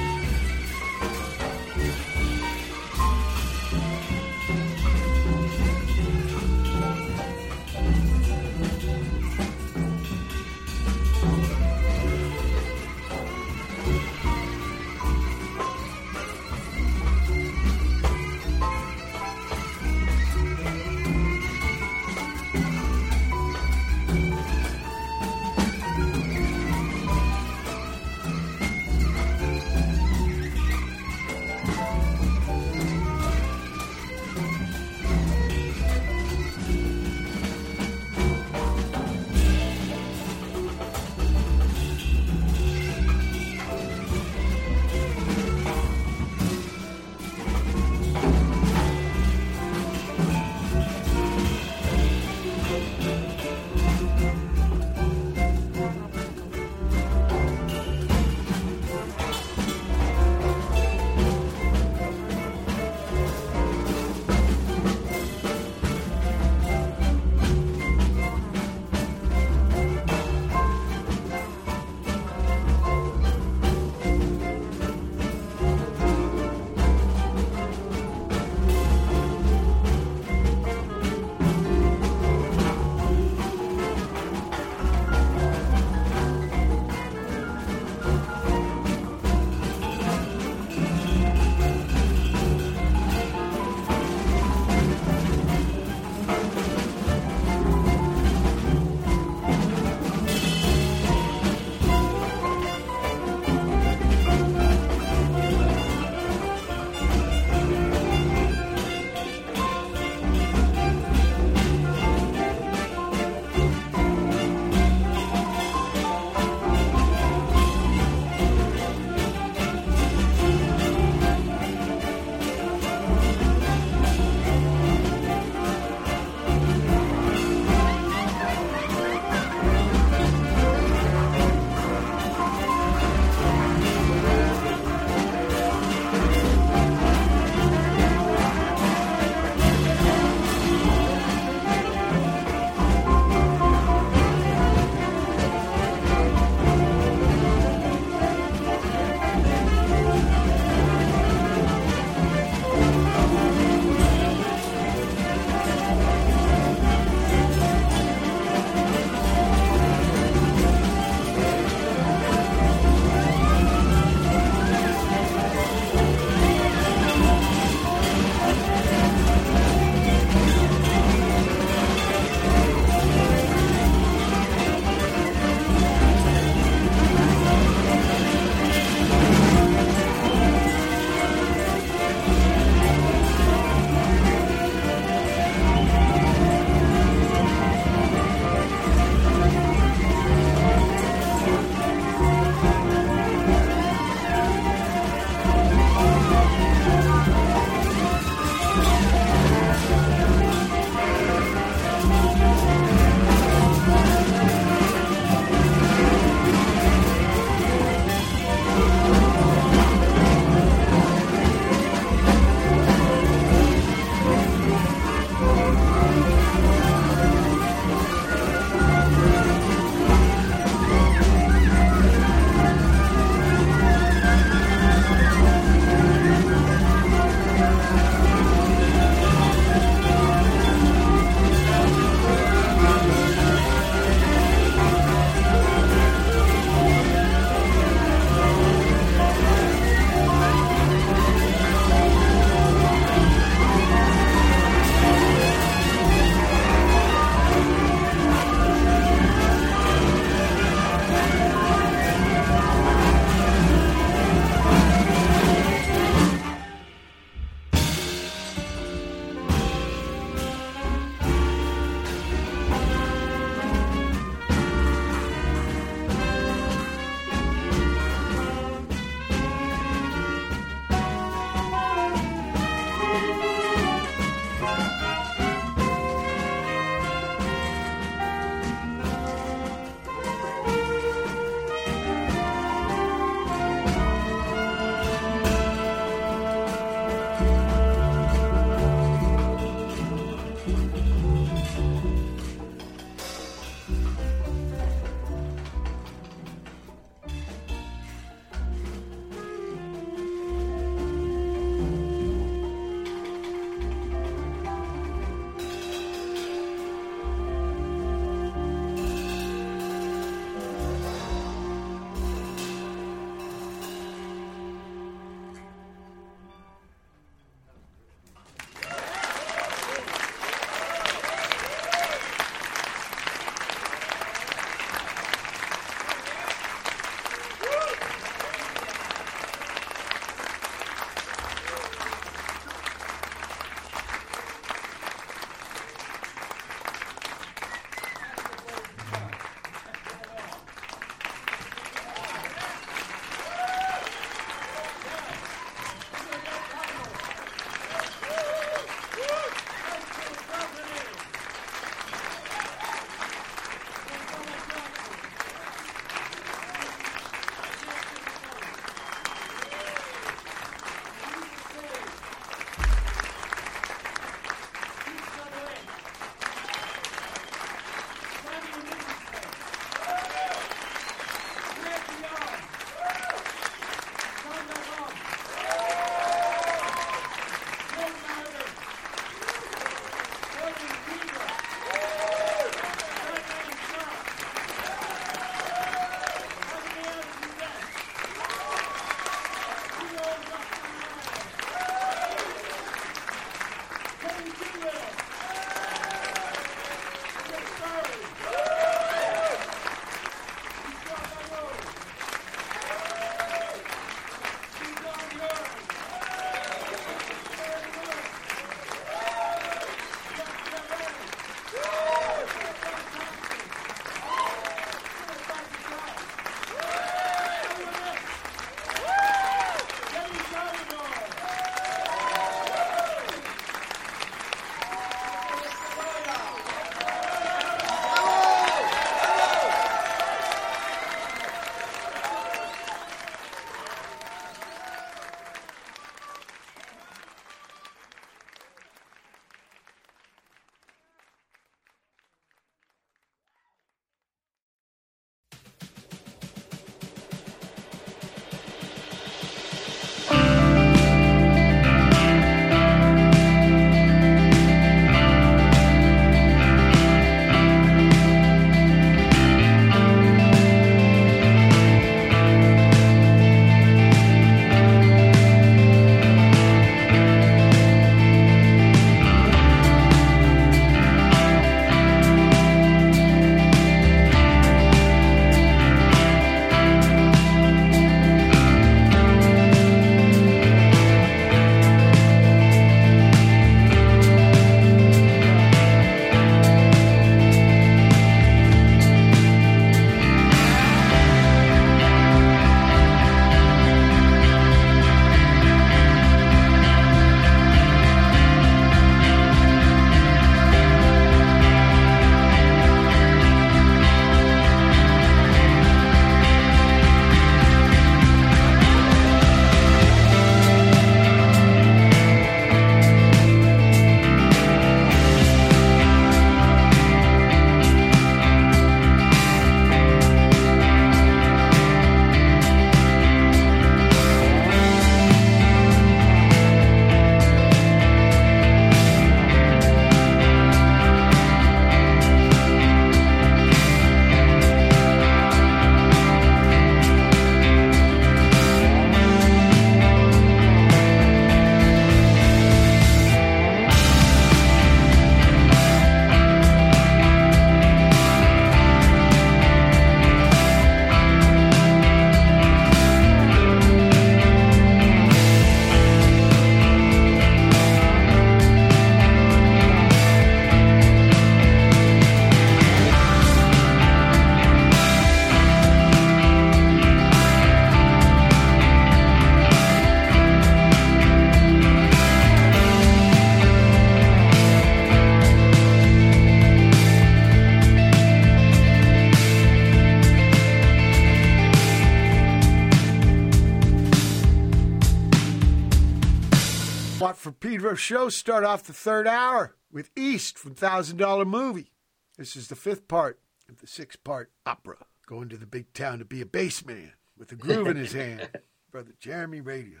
our 587.88 587.96
show, 587.96 588.28
start 588.28 588.62
off 588.64 588.84
the 588.84 588.92
third 588.92 589.26
hour 589.26 589.74
with 589.90 590.10
East 590.14 590.58
from 590.58 590.74
Thousand 590.74 591.16
Dollar 591.16 591.44
Movie. 591.44 591.92
This 592.36 592.54
is 592.54 592.68
the 592.68 592.76
fifth 592.76 593.08
part 593.08 593.40
of 593.68 593.80
the 593.80 593.86
six 593.86 594.14
part 594.14 594.52
opera. 594.66 594.98
Going 595.26 595.48
to 595.48 595.56
the 595.56 595.66
big 595.66 595.92
town 595.92 596.18
to 596.20 596.24
be 596.24 596.40
a 596.40 596.46
bass 596.46 596.84
man 596.86 597.12
with 597.36 597.50
a 597.52 597.56
groove 597.56 597.88
in 597.88 597.96
his 597.96 598.12
hand. 598.14 598.48
Brother 598.92 599.12
Jeremy 599.18 599.60
Radio. 599.60 600.00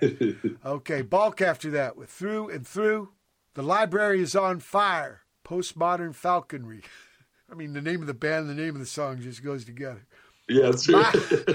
Okay, 0.66 1.00
Balk 1.02 1.40
after 1.40 1.70
that 1.70 1.96
with 1.96 2.10
Through 2.10 2.50
and 2.50 2.66
Through. 2.66 3.10
The 3.54 3.62
library 3.62 4.20
is 4.20 4.36
on 4.36 4.60
fire. 4.60 5.22
Postmodern 5.46 6.14
falconry. 6.14 6.82
I 7.50 7.54
mean, 7.54 7.72
the 7.72 7.80
name 7.80 8.00
of 8.02 8.06
the 8.06 8.12
band, 8.14 8.48
the 8.50 8.54
name 8.54 8.74
of 8.74 8.80
the 8.80 8.86
song 8.86 9.20
just 9.22 9.42
goes 9.42 9.64
together. 9.64 10.04
Yeah, 10.48 10.68
it's 10.68 10.84
true. 10.84 11.02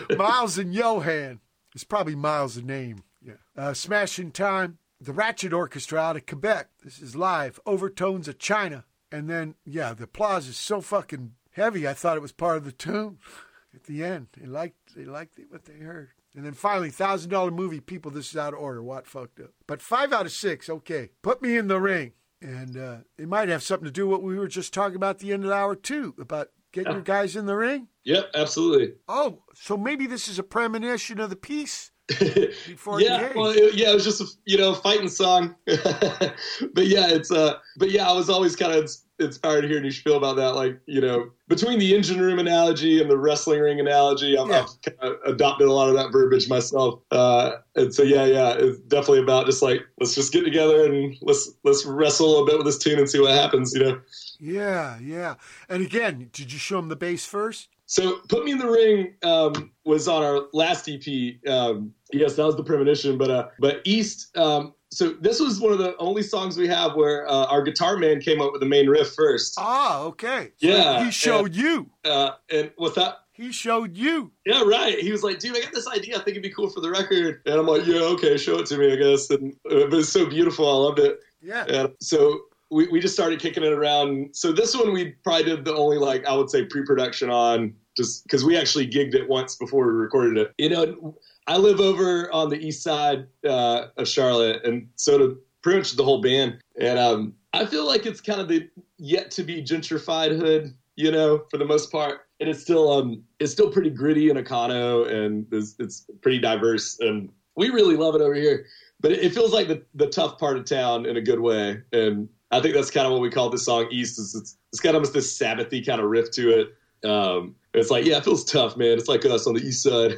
Mi- 0.10 0.16
Miles 0.16 0.58
and 0.58 0.74
Yohan. 0.74 1.40
It's 1.76 1.84
probably 1.84 2.16
Miles' 2.16 2.62
name. 2.64 3.04
Yeah. 3.24 3.34
Uh, 3.56 3.74
Smashing 3.74 4.32
Time. 4.32 4.78
The 5.04 5.12
Ratchet 5.12 5.52
Orchestra 5.52 6.00
out 6.00 6.16
of 6.16 6.26
Quebec. 6.26 6.70
This 6.82 7.02
is 7.02 7.14
live. 7.14 7.60
Overtones 7.66 8.30
of 8.30 8.40
China. 8.40 8.86
And 9.12 9.30
then, 9.30 9.56
yeah, 9.66 9.94
the 9.94 10.06
applause 10.06 10.48
is 10.48 10.56
so 10.56 10.80
fucking 10.80 11.34
heavy. 11.52 11.86
I 11.86 11.92
thought 11.92 12.16
it 12.16 12.22
was 12.22 12.32
part 12.32 12.56
of 12.56 12.64
the 12.64 12.72
tune 12.72 13.18
at 13.76 13.84
the 13.84 14.02
end. 14.02 14.28
They 14.38 14.48
liked, 14.48 14.96
they 14.96 15.04
liked 15.04 15.38
what 15.50 15.66
they 15.66 15.84
heard. 15.84 16.12
And 16.34 16.46
then 16.46 16.54
finally, 16.54 16.90
thousand 16.90 17.32
dollar 17.32 17.52
movie. 17.52 17.82
People, 17.82 18.12
this 18.12 18.30
is 18.30 18.38
out 18.38 18.54
of 18.54 18.60
order. 18.62 18.82
What 18.82 19.06
fucked 19.06 19.42
up? 19.42 19.52
But 19.68 19.82
five 19.82 20.14
out 20.14 20.26
of 20.26 20.32
six. 20.32 20.70
Okay, 20.70 21.10
put 21.22 21.42
me 21.42 21.58
in 21.58 21.68
the 21.68 21.82
ring, 21.82 22.14
and 22.42 22.78
uh, 22.78 22.98
it 23.18 23.28
might 23.28 23.50
have 23.50 23.62
something 23.62 23.86
to 23.86 23.92
do 23.92 24.08
with 24.08 24.14
what 24.14 24.24
we 24.24 24.40
were 24.40 24.48
just 24.48 24.74
talking 24.74 24.96
about 24.96 25.18
at 25.18 25.20
the 25.20 25.34
end 25.34 25.44
of 25.44 25.50
the 25.50 25.56
hour 25.56 25.76
too 25.76 26.16
about 26.18 26.48
getting 26.72 26.94
your 26.94 27.02
guys 27.02 27.36
in 27.36 27.46
the 27.46 27.58
ring. 27.58 27.90
Yep, 28.06 28.32
absolutely. 28.34 28.94
Oh, 29.08 29.44
so 29.54 29.78
maybe 29.78 30.08
this 30.08 30.28
is 30.28 30.40
a 30.40 30.44
premonition 30.44 31.20
of 31.20 31.30
the 31.30 31.36
piece 31.36 31.92
before 32.08 33.00
yeah, 33.00 33.32
well, 33.34 33.52
it, 33.52 33.76
yeah, 33.76 33.92
it 33.92 33.94
was 33.94 34.04
just 34.04 34.20
a 34.20 34.26
you 34.46 34.58
know 34.58 34.74
fighting 34.74 35.08
song, 35.08 35.56
but 35.66 36.88
yeah, 36.88 37.08
it's 37.10 37.32
uh, 37.32 37.56
but 37.78 37.92
yeah, 37.92 38.10
I 38.10 38.14
was 38.14 38.30
always 38.30 38.58
kind 38.58 38.74
of 38.74 38.92
inspired 39.20 39.62
to 39.62 39.68
hearing 39.70 39.86
you 39.86 39.92
spiel 39.92 40.18
about 40.18 40.36
that, 40.36 40.54
like 40.54 40.80
you 40.86 41.00
know, 41.00 41.30
between 41.48 41.80
the 41.80 41.96
engine 41.96 42.20
room 42.20 42.40
analogy 42.40 43.00
and 43.02 43.10
the 43.10 43.18
wrestling 43.18 43.62
ring 43.62 43.80
analogy, 43.80 44.38
I've, 44.38 44.50
Yeah. 44.50 44.66
I've 44.66 44.82
kind 45.00 45.14
of 45.14 45.34
adopted 45.34 45.68
a 45.68 45.72
lot 45.72 45.88
of 45.88 45.96
that 45.96 46.12
verbiage 46.12 46.50
myself, 46.50 47.00
uh, 47.12 47.52
and 47.76 47.96
so 47.96 48.04
yeah, 48.04 48.26
yeah, 48.26 48.54
it's 48.58 48.80
definitely 48.80 49.20
about 49.20 49.46
just 49.46 49.62
like 49.62 49.82
let's 50.00 50.14
just 50.14 50.34
get 50.34 50.44
together 50.44 50.86
and 50.86 51.16
let's 51.22 51.52
let's 51.64 51.86
wrestle 51.86 52.44
a 52.44 52.46
bit 52.46 52.58
with 52.58 52.66
this 52.66 52.78
tune 52.78 53.00
and 53.00 53.10
see 53.10 53.22
what 53.22 53.32
happens, 53.32 53.74
you 53.74 53.82
know. 53.82 54.02
yeah, 54.42 55.00
yeah. 55.00 55.36
And 55.70 55.82
again, 55.82 56.30
did 56.34 56.52
you 56.52 56.60
show 56.60 56.78
them 56.78 56.90
the 56.90 56.98
bass 56.98 57.26
first? 57.26 57.70
So, 57.94 58.22
"Put 58.28 58.44
Me 58.44 58.54
in 58.54 58.58
the 58.58 58.72
Ring" 58.72 59.14
um, 59.22 59.70
was 59.86 60.08
on 60.08 60.24
our 60.24 60.48
last 60.52 60.90
EP. 60.90 61.36
Um, 61.48 61.94
yes, 62.12 62.34
that 62.38 62.44
was 62.44 62.56
the 62.56 62.64
premonition. 62.64 63.20
But 63.20 63.30
uh, 63.30 63.50
but 63.60 63.82
East. 63.84 64.36
Um, 64.36 64.74
so 64.90 65.10
this 65.22 65.40
was 65.40 65.60
one 65.60 65.72
of 65.74 65.78
the 65.78 65.96
only 65.98 66.24
songs 66.24 66.58
we 66.58 66.68
have 66.68 66.96
where 66.96 67.30
uh, 67.30 67.46
our 67.46 67.62
guitar 67.62 67.98
man 67.98 68.20
came 68.20 68.42
up 68.42 68.52
with 68.52 68.62
the 68.62 68.68
main 68.68 68.88
riff 68.88 69.14
first. 69.14 69.54
Ah, 69.60 70.02
okay. 70.06 70.54
So 70.58 70.68
Yeah, 70.68 71.06
he 71.06 71.12
showed 71.12 71.54
you. 71.54 71.88
Uh, 72.04 72.32
and 72.50 72.72
what's 72.78 72.96
that? 72.96 73.18
He 73.32 73.52
showed 73.52 73.96
you. 73.96 74.32
Yeah, 74.44 74.64
right. 74.64 74.98
He 74.98 75.12
was 75.12 75.22
like, 75.22 75.38
"Dude, 75.38 75.56
I 75.56 75.62
got 75.62 75.72
this 75.72 75.88
idea. 75.88 76.16
I 76.16 76.18
think 76.18 76.30
it'd 76.30 76.42
be 76.42 76.50
cool 76.50 76.72
for 76.72 76.82
the 76.82 76.90
record." 76.90 77.44
And 77.46 77.54
I'm 77.54 77.68
like, 77.68 77.86
"Yeah, 77.86 78.00
okay, 78.16 78.38
show 78.38 78.58
it 78.58 78.66
to 78.68 78.78
me, 78.80 78.92
I 78.92 78.96
guess." 78.96 79.30
And 79.30 79.56
but 79.66 79.94
it's 79.94 80.10
so 80.10 80.26
beautiful. 80.26 80.68
I 80.68 80.88
loved 80.88 80.98
it. 80.98 81.20
Yeah. 81.44 81.66
And 81.66 81.94
so 82.00 82.46
we, 82.74 82.88
we 82.88 83.00
just 83.00 83.14
started 83.14 83.40
kicking 83.40 83.64
it 83.64 83.72
around. 83.72 84.36
So 84.36 84.52
this 84.52 84.76
one 84.76 84.94
we 84.94 85.12
probably 85.24 85.44
did 85.44 85.64
the 85.64 85.76
only 85.76 86.00
like 86.00 86.26
I 86.26 86.34
would 86.34 86.50
say 86.50 86.66
pre-production 86.66 87.30
on 87.30 87.76
just 87.96 88.24
because 88.24 88.44
we 88.44 88.58
actually 88.58 88.88
gigged 88.88 89.14
it 89.14 89.28
once 89.28 89.56
before 89.56 89.86
we 89.88 89.94
recorded 89.94 90.38
it. 90.38 90.54
You 90.58 90.70
know, 90.70 91.18
I 91.48 91.58
live 91.58 91.80
over 91.80 92.32
on 92.34 92.50
the 92.50 92.58
east 92.58 92.84
side 92.84 93.28
uh, 93.48 93.88
of 93.98 94.08
Charlotte, 94.08 94.64
and 94.66 94.88
so 94.96 95.18
do 95.18 95.38
pretty 95.62 95.80
much 95.80 95.96
the 95.96 96.04
whole 96.04 96.22
band. 96.22 96.60
And 96.80 97.00
um, 97.00 97.34
I 97.54 97.66
feel 97.66 97.86
like 97.86 98.06
it's 98.06 98.22
kind 98.22 98.42
of 98.42 98.48
the 98.48 98.70
yet 98.98 99.32
to 99.32 99.44
be 99.44 99.62
gentrified 99.64 100.38
hood, 100.38 100.74
you 100.96 101.12
know, 101.12 101.46
for 101.50 101.58
the 101.58 101.66
most 101.66 101.92
part. 101.92 102.22
And 102.40 102.50
it's 102.50 102.62
still 102.62 102.92
um, 102.92 103.24
it's 103.40 103.52
still 103.52 103.72
pretty 103.72 103.90
gritty 103.90 104.30
in 104.30 104.38
Econo, 104.38 105.10
and 105.10 105.46
it's, 105.52 105.76
it's 105.80 106.06
pretty 106.22 106.40
diverse, 106.40 107.00
and 107.00 107.30
we 107.56 107.70
really 107.70 107.96
love 107.96 108.16
it 108.16 108.22
over 108.22 108.34
here 108.34 108.66
but 109.04 109.12
it, 109.12 109.20
it 109.20 109.34
feels 109.34 109.54
like 109.54 109.68
the, 109.68 109.84
the 109.94 110.08
tough 110.08 110.40
part 110.40 110.58
of 110.58 110.66
town 110.66 111.06
in 111.06 111.18
a 111.18 111.22
good 111.22 111.40
way. 111.40 111.80
And 111.92 112.28
I 112.50 112.60
think 112.62 112.74
that's 112.74 112.90
kind 112.90 113.06
of 113.06 113.12
what 113.12 113.22
we 113.22 113.30
call 113.30 113.50
this 113.50 113.66
song 113.66 113.88
East. 113.92 114.18
Is 114.18 114.34
it's, 114.34 114.58
it's 114.72 114.80
got 114.80 114.96
almost 114.96 115.14
this 115.14 115.38
Sabbathy 115.38 115.86
kind 115.86 116.02
of 116.02 116.10
riff 116.10 116.32
to 116.32 116.62
it. 116.62 117.08
Um, 117.08 117.56
it's 117.74 117.90
like, 117.92 118.06
yeah, 118.06 118.18
it 118.18 118.24
feels 118.24 118.44
tough, 118.46 118.78
man. 118.78 118.98
It's 118.98 119.08
like 119.08 119.26
us 119.26 119.48
on 119.48 119.54
the 119.56 119.62
East 119.62 119.84
Side. 119.84 120.16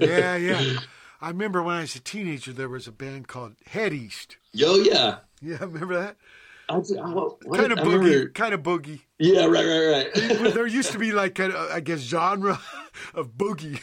Yeah, 0.00 0.36
yeah. 0.36 0.78
I 1.20 1.28
remember 1.28 1.62
when 1.62 1.76
I 1.76 1.80
was 1.80 1.94
a 1.96 2.00
teenager, 2.00 2.52
there 2.52 2.68
was 2.68 2.86
a 2.86 2.92
band 2.92 3.26
called 3.28 3.54
Head 3.66 3.92
East. 3.92 4.36
Yo, 4.52 4.74
yeah. 4.76 5.18
Yeah, 5.40 5.58
remember 5.60 5.98
that? 5.98 6.16
I, 6.68 6.76
was- 6.76 6.92
I, 6.92 6.96
Kind 7.56 7.72
of 7.72 7.78
boogie. 7.78 7.92
remember- 7.98 8.28
Kind 8.30 8.54
of 8.54 8.62
boogie. 8.62 9.00
Yeah, 9.18 9.46
right, 9.46 9.64
right, 9.64 10.10
right. 10.14 10.52
there 10.54 10.66
used 10.66 10.92
to 10.92 10.98
be 10.98 11.12
like 11.12 11.34
kind 11.36 11.52
of, 11.52 11.70
I 11.70 11.80
guess, 11.80 12.00
genre 12.00 12.60
of 13.14 13.32
boogie. 13.36 13.80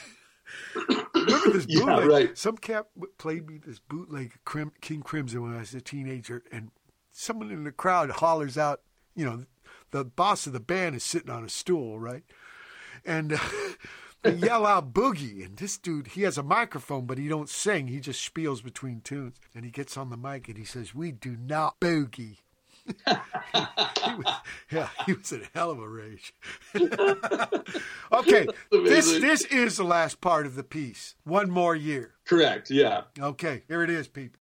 Remember 1.15 1.51
this 1.51 1.65
Yeah, 1.69 1.85
bootleg? 1.85 2.07
right. 2.07 2.37
Some 2.37 2.57
cat 2.57 2.87
played 3.17 3.47
me 3.47 3.57
this 3.65 3.79
bootleg 3.79 4.33
Crim- 4.45 4.73
King 4.81 5.01
Crimson 5.01 5.41
when 5.41 5.55
I 5.55 5.59
was 5.59 5.73
a 5.73 5.81
teenager, 5.81 6.43
and 6.51 6.69
someone 7.11 7.51
in 7.51 7.63
the 7.63 7.71
crowd 7.71 8.09
hollers 8.11 8.57
out, 8.57 8.81
you 9.15 9.25
know, 9.25 9.45
the 9.91 10.03
boss 10.03 10.45
of 10.47 10.53
the 10.53 10.59
band 10.59 10.95
is 10.95 11.03
sitting 11.03 11.29
on 11.29 11.43
a 11.43 11.49
stool, 11.49 11.99
right? 11.99 12.23
And 13.05 13.33
uh, 13.33 13.37
they 14.21 14.33
yell 14.33 14.65
out 14.65 14.93
boogie, 14.93 15.45
and 15.45 15.57
this 15.57 15.77
dude, 15.77 16.07
he 16.07 16.21
has 16.23 16.37
a 16.37 16.43
microphone, 16.43 17.05
but 17.05 17.17
he 17.17 17.27
don't 17.27 17.49
sing. 17.49 17.87
He 17.87 17.99
just 17.99 18.33
spiels 18.33 18.63
between 18.63 19.01
tunes, 19.01 19.35
and 19.53 19.65
he 19.65 19.71
gets 19.71 19.97
on 19.97 20.09
the 20.09 20.17
mic 20.17 20.47
and 20.47 20.57
he 20.57 20.65
says, 20.65 20.95
"We 20.95 21.11
do 21.11 21.35
not 21.35 21.79
boogie." 21.79 22.37
he 22.85 24.13
was, 24.15 24.35
yeah, 24.69 24.89
he 25.05 25.13
was 25.13 25.31
in 25.31 25.41
a 25.41 25.57
hell 25.57 25.71
of 25.71 25.79
a 25.79 25.87
rage. 25.87 26.33
okay, 28.11 28.47
this 28.71 29.19
this 29.19 29.45
is 29.45 29.77
the 29.77 29.85
last 29.85 30.19
part 30.19 30.45
of 30.45 30.55
the 30.55 30.63
piece. 30.63 31.15
One 31.23 31.49
more 31.49 31.75
year. 31.75 32.15
Correct, 32.25 32.69
yeah. 32.69 33.03
Okay, 33.17 33.63
here 33.67 33.83
it 33.83 33.89
is, 33.89 34.07
people. 34.07 34.39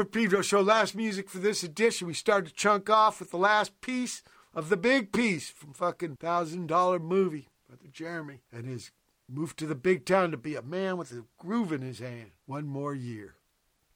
For 0.00 0.06
Pedro 0.06 0.40
Show. 0.40 0.62
Last 0.62 0.96
music 0.96 1.28
for 1.28 1.40
this 1.40 1.62
edition. 1.62 2.06
We 2.06 2.14
started 2.14 2.48
to 2.48 2.54
chunk 2.54 2.88
off 2.88 3.20
with 3.20 3.32
the 3.32 3.36
last 3.36 3.82
piece 3.82 4.22
of 4.54 4.70
the 4.70 4.76
big 4.78 5.12
piece 5.12 5.50
from 5.50 5.74
fucking 5.74 6.16
Thousand 6.16 6.68
Dollar 6.68 6.98
Movie, 6.98 7.48
Brother 7.68 7.90
Jeremy, 7.92 8.40
and 8.50 8.64
his 8.64 8.92
move 9.28 9.54
to 9.56 9.66
the 9.66 9.74
big 9.74 10.06
town 10.06 10.30
to 10.30 10.38
be 10.38 10.54
a 10.54 10.62
man 10.62 10.96
with 10.96 11.12
a 11.12 11.24
groove 11.36 11.70
in 11.70 11.82
his 11.82 11.98
hand. 11.98 12.30
One 12.46 12.66
more 12.66 12.94
year. 12.94 13.34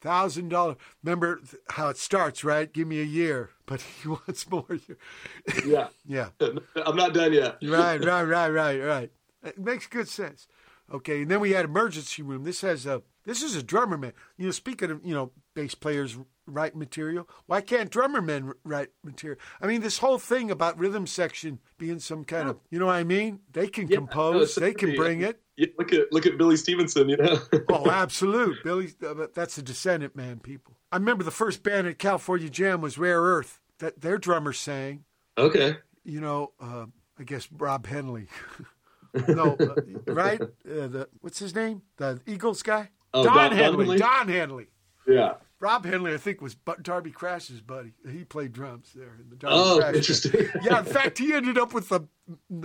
Thousand 0.03 0.51
dollar. 0.51 0.77
Remember 1.03 1.41
how 1.71 1.89
it 1.89 1.97
starts, 1.97 2.45
right? 2.45 2.71
Give 2.71 2.87
me 2.87 3.01
a 3.01 3.05
year, 3.05 3.49
but 3.65 3.81
he 4.03 4.09
wants 4.09 4.51
more. 4.51 4.67
Year. 4.69 4.99
Yeah. 5.65 5.89
yeah. 6.05 6.29
I'm 6.85 6.97
not 6.97 7.15
done 7.15 7.33
yet. 7.33 7.57
right, 7.63 8.05
right, 8.05 8.25
right, 8.25 8.51
right, 8.51 8.79
right. 8.79 9.13
It 9.43 9.59
makes 9.59 9.87
good 9.87 10.09
sense. 10.09 10.49
Okay, 10.93 11.23
and 11.23 11.31
then 11.31 11.41
we 11.41 11.53
had 11.53 11.65
emergency 11.65 12.21
room. 12.21 12.45
This 12.45 12.61
has 12.61 12.85
a 12.85 13.01
this 13.25 13.43
is 13.43 13.57
a 13.57 13.63
drummer 13.63 13.97
man. 13.97 14.13
You 14.37 14.45
know, 14.45 14.51
speaking 14.51 14.91
of 14.91 15.01
you 15.03 15.15
know 15.15 15.33
bass 15.55 15.75
players 15.75 16.19
write 16.47 16.77
material, 16.77 17.29
why 17.47 17.61
can't 17.61 17.91
drummer 17.91 18.21
men 18.21 18.53
write 18.65 18.91
material? 19.03 19.39
I 19.61 19.67
mean, 19.67 19.81
this 19.81 19.99
whole 19.99 20.19
thing 20.19 20.51
about 20.51 20.79
rhythm 20.79 21.07
section 21.07 21.59
being 21.79 21.99
some 22.01 22.25
kind 22.25 22.49
of 22.49 22.59
you 22.71 22.79
know 22.79 22.87
what 22.87 22.97
I 22.97 23.05
mean? 23.05 23.41
They 23.53 23.69
can 23.69 23.89
Yeah, 23.89 23.97
compose, 23.99 24.43
it's 24.51 24.55
they 24.57 24.75
can 24.75 24.95
bring 24.95 25.23
it. 25.23 25.41
Yeah, 25.57 25.69
look 25.79 25.93
at 25.93 26.13
look 26.13 26.27
at 26.27 26.37
Billy 26.37 26.57
Stevenson. 26.57 27.09
You 27.09 27.17
know. 27.17 27.39
Oh, 27.69 27.89
absolute. 27.91 28.63
Billy, 28.65 28.91
uh, 29.07 29.27
that's 29.35 29.57
a 29.59 29.63
Descendents 29.63 30.17
Man 30.17 30.39
people. 30.41 30.77
I 30.93 30.97
remember 30.97 31.25
the 31.25 31.31
first 31.31 31.63
band 31.63 31.87
at 31.87 31.99
California 31.99 32.49
Jam 32.51 32.81
was 32.81 32.99
Rare 32.99 33.21
Earth. 33.21 33.61
That 33.79 34.01
their 34.01 34.19
drummer 34.19 34.53
sang. 34.53 35.05
okay. 35.39 35.77
You 36.05 36.21
know, 36.21 36.53
uh, 36.61 36.87
I 37.19 37.23
guess 37.25 37.49
Rob 37.51 37.87
Henley. 37.87 38.27
no, 39.29 39.55
uh, 39.55 39.75
right? 40.13 40.41
Uh, 40.41 40.47
the 40.65 41.09
what's 41.21 41.39
his 41.39 41.55
name? 41.55 41.83
The 41.97 42.21
Eagles 42.27 42.63
guy. 42.63 42.91
Oh, 43.15 43.25
Don, 43.25 43.35
Don-. 43.35 43.53
Henley? 43.53 43.99
Don 43.99 44.29
Henley. 44.29 44.67
Yeah. 45.07 45.35
Rob 45.61 45.87
Henley, 45.87 46.13
I 46.13 46.19
think, 46.19 46.43
was 46.43 46.57
Darby 46.83 47.11
Crash's 47.11 47.61
buddy. 47.63 47.95
He 48.11 48.25
played 48.25 48.53
drums 48.53 48.93
there 48.95 49.17
in 49.19 49.31
the 49.31 49.37
Darby 49.37 49.57
Oh, 49.59 49.79
Crash 49.79 49.95
interesting. 49.95 50.49
yeah, 50.63 50.81
in 50.81 50.85
fact, 50.85 51.19
he 51.19 51.33
ended 51.33 51.57
up 51.57 51.73
with 51.73 51.89
the, 51.89 52.03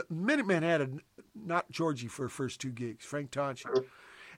Minutemen 0.09 0.63
had 0.63 0.81
a 0.81 0.89
not 1.33 1.71
Georgie 1.71 2.07
for 2.07 2.27
first 2.27 2.59
two 2.59 2.71
gigs, 2.71 3.05
Frank 3.05 3.31
Tonchi. 3.31 3.65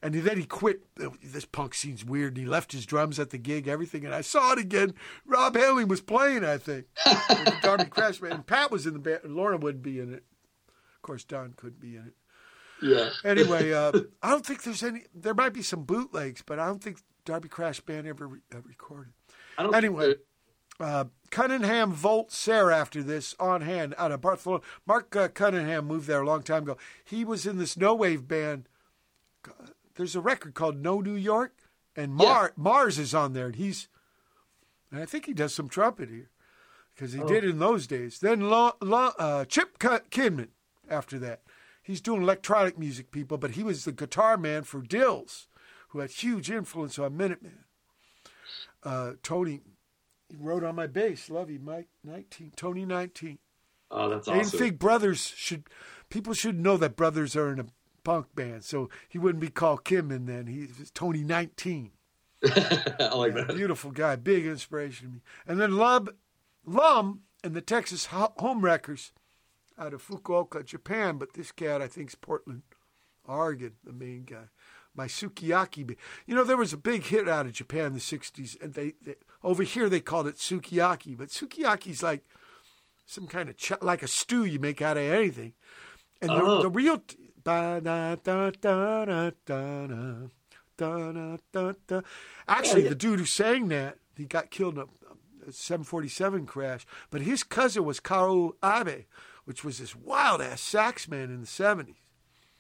And 0.03 0.15
then 0.15 0.38
he 0.38 0.45
quit. 0.45 0.81
This 1.23 1.45
punk 1.45 1.75
scene's 1.75 2.03
weird. 2.03 2.35
And 2.35 2.45
he 2.45 2.49
left 2.49 2.71
his 2.71 2.88
drums 2.88 3.19
at 3.19 3.30
the 3.30 3.38
gig, 3.38 3.67
everything. 3.67 4.03
And 4.03 4.15
I 4.15 4.21
saw 4.21 4.53
it 4.53 4.59
again. 4.59 4.93
Rob 5.25 5.55
Henley 5.55 5.85
was 5.85 6.01
playing, 6.01 6.43
I 6.43 6.57
think. 6.57 6.85
Darby 7.61 7.85
Crash 7.85 8.17
band. 8.17 8.33
And 8.33 8.45
Pat 8.47 8.71
was 8.71 8.88
in 8.88 8.93
the 8.93 8.99
band. 8.99 9.19
Laura 9.25 9.57
wouldn't 9.57 9.83
be 9.83 9.99
in 9.99 10.11
it. 10.11 10.23
Of 10.95 11.01
course, 11.03 11.23
Don 11.23 11.53
couldn't 11.55 11.80
be 11.80 11.97
in 11.97 12.07
it. 12.07 12.13
Yeah. 12.81 13.09
Anyway, 13.23 13.71
uh, 13.73 13.91
I 14.23 14.31
don't 14.31 14.43
think 14.45 14.63
there's 14.63 14.81
any. 14.81 15.03
There 15.13 15.35
might 15.35 15.53
be 15.53 15.61
some 15.61 15.83
bootlegs, 15.83 16.41
but 16.43 16.57
I 16.57 16.65
don't 16.65 16.81
think 16.83 16.97
Darby 17.25 17.50
Crash 17.50 17.80
Band 17.82 18.08
ever 18.08 18.27
re- 18.27 18.40
uh, 18.53 18.61
recorded. 18.64 19.14
I 19.58 19.64
don't 19.64 19.75
Anyway, 19.75 20.16
uh, 20.80 21.06
Cunningham 21.30 21.91
Volt 21.91 22.32
Sarah 22.32 22.75
after 22.77 23.03
this 23.03 23.35
on 23.40 23.61
hand 23.61 23.93
out 23.98 24.11
of 24.11 24.22
Barcelona. 24.22 24.64
Mark 24.85 25.16
uh, 25.16 25.27
Cunningham 25.27 25.85
moved 25.85 26.08
there 26.08 26.22
a 26.22 26.25
long 26.25 26.41
time 26.43 26.64
ago. 26.64 26.77
He 27.03 27.24
was 27.24 27.45
in 27.45 27.58
this 27.58 27.77
no 27.77 27.93
wave 27.93 28.27
band. 28.27 28.67
There's 29.95 30.16
a 30.16 30.22
record 30.22 30.53
called 30.53 30.77
No 30.77 31.01
New 31.01 31.16
York, 31.16 31.58
and 31.95 32.14
Mar- 32.14 32.53
Mars 32.56 32.98
is 32.98 33.14
on 33.14 33.33
there, 33.33 33.48
and 33.48 33.56
he's. 33.56 33.88
And 34.91 35.00
I 35.01 35.06
think 35.06 35.25
he 35.25 35.33
does 35.33 35.53
some 35.53 35.69
trumpet 35.69 36.09
here, 36.09 36.30
because 36.93 37.14
he 37.14 37.22
did 37.27 37.43
in 37.45 37.59
those 37.59 37.88
days. 37.88 38.19
Then 38.19 38.50
Lo- 38.50 38.75
Lo- 38.82 39.14
uh, 39.17 39.45
Chip 39.45 39.80
Kinman 39.80 40.50
after 40.90 41.17
that. 41.19 41.41
He's 41.83 42.01
doing 42.01 42.22
electronic 42.22 42.77
music, 42.77 43.11
people, 43.11 43.38
but 43.38 43.51
he 43.51 43.64
was 43.64 43.85
the 43.85 43.91
guitar 43.91 44.38
man 44.38 44.64
for 44.64 44.82
Dils, 44.82 45.48
who 45.91 45.99
had 45.99 46.09
huge 46.11 46.49
influence 46.51 46.97
on 46.99 47.15
Minutemen. 47.17 47.59
Uh, 48.83 49.13
Tony 49.23 49.61
he 50.29 50.37
wrote 50.37 50.63
on 50.63 50.75
my 50.75 50.87
bass, 50.87 51.29
love 51.29 51.49
you, 51.49 51.59
Mike. 51.59 51.89
Nineteen, 52.03 52.51
Tony, 52.55 52.85
nineteen. 52.85 53.37
Oh, 53.91 54.07
that's 54.09 54.27
awesome. 54.27 54.39
I 54.39 54.43
didn't 54.43 54.53
think 54.57 54.79
brothers 54.79 55.33
should. 55.35 55.65
People 56.09 56.33
should 56.33 56.57
know 56.59 56.77
that 56.77 56.95
brothers 56.95 57.35
are 57.35 57.51
in 57.51 57.59
a 57.59 57.65
punk 58.05 58.33
band, 58.33 58.63
so 58.63 58.89
he 59.09 59.17
wouldn't 59.19 59.41
be 59.41 59.49
called 59.49 59.83
Kim 59.83 60.09
and 60.09 60.27
then. 60.27 60.47
He's 60.47 60.89
Tony, 60.91 61.23
nineteen. 61.23 61.91
I 62.45 63.13
like 63.13 63.35
Yeah, 63.35 63.43
that. 63.43 63.55
beautiful 63.55 63.91
guy, 63.91 64.15
big 64.15 64.45
inspiration 64.45 65.07
to 65.07 65.13
me. 65.15 65.21
And 65.45 65.59
then 65.59 65.75
Lub, 65.75 66.09
Lum 66.65 67.21
and 67.43 67.53
the 67.53 67.61
Texas 67.61 68.05
Ho- 68.07 68.33
Home 68.37 68.61
Wreckers 68.61 69.11
out 69.77 69.93
of 69.93 70.01
Fukuoka, 70.07 70.65
Japan. 70.65 71.17
But 71.17 71.33
this 71.33 71.51
cat, 71.51 71.81
I 71.81 71.87
think, 71.87 72.09
is 72.09 72.15
Portland, 72.15 72.61
Oregon, 73.25 73.73
the 73.83 73.93
main 73.93 74.23
guy. 74.23 74.45
My 74.95 75.07
Sukiyaki. 75.07 75.95
You 76.25 76.35
know, 76.35 76.43
there 76.43 76.57
was 76.57 76.73
a 76.73 76.77
big 76.77 77.03
hit 77.03 77.29
out 77.29 77.45
of 77.45 77.53
Japan 77.53 77.85
in 77.87 77.93
the 77.93 77.99
60s, 77.99 78.61
and 78.61 78.73
they, 78.73 78.93
they 79.01 79.15
over 79.43 79.63
here 79.63 79.87
they 79.89 80.01
called 80.01 80.27
it 80.27 80.35
Sukiyaki. 80.35 81.17
But 81.17 81.29
Sukiyaki's 81.29 82.03
like 82.03 82.23
some 83.05 83.27
kind 83.27 83.49
of, 83.49 83.57
ch- 83.57 83.71
like 83.81 84.03
a 84.03 84.07
stew 84.07 84.43
you 84.45 84.59
make 84.59 84.81
out 84.81 84.97
of 84.97 85.03
anything. 85.03 85.53
And 86.21 86.29
the, 86.29 86.41
Oh. 86.41 86.61
the 86.61 86.69
real. 86.69 86.97
T-. 86.99 87.17
Actually, 92.47 92.87
the 92.87 92.95
dude 92.95 93.19
who 93.19 93.25
sang 93.25 93.67
that, 93.69 93.97
he 94.15 94.25
got 94.25 94.51
killed 94.51 94.75
in 94.75 94.81
a, 94.81 95.49
a 95.49 95.51
747 95.51 96.45
crash. 96.45 96.85
But 97.09 97.21
his 97.21 97.43
cousin 97.43 97.83
was 97.85 97.99
Kaoru 97.99 98.53
Abe, 98.63 99.05
which 99.45 99.63
was 99.63 99.79
this 99.79 99.95
wild 99.95 100.41
ass 100.41 100.61
sax 100.61 101.07
man 101.07 101.29
in 101.31 101.41
the 101.41 101.47
70s. 101.47 101.95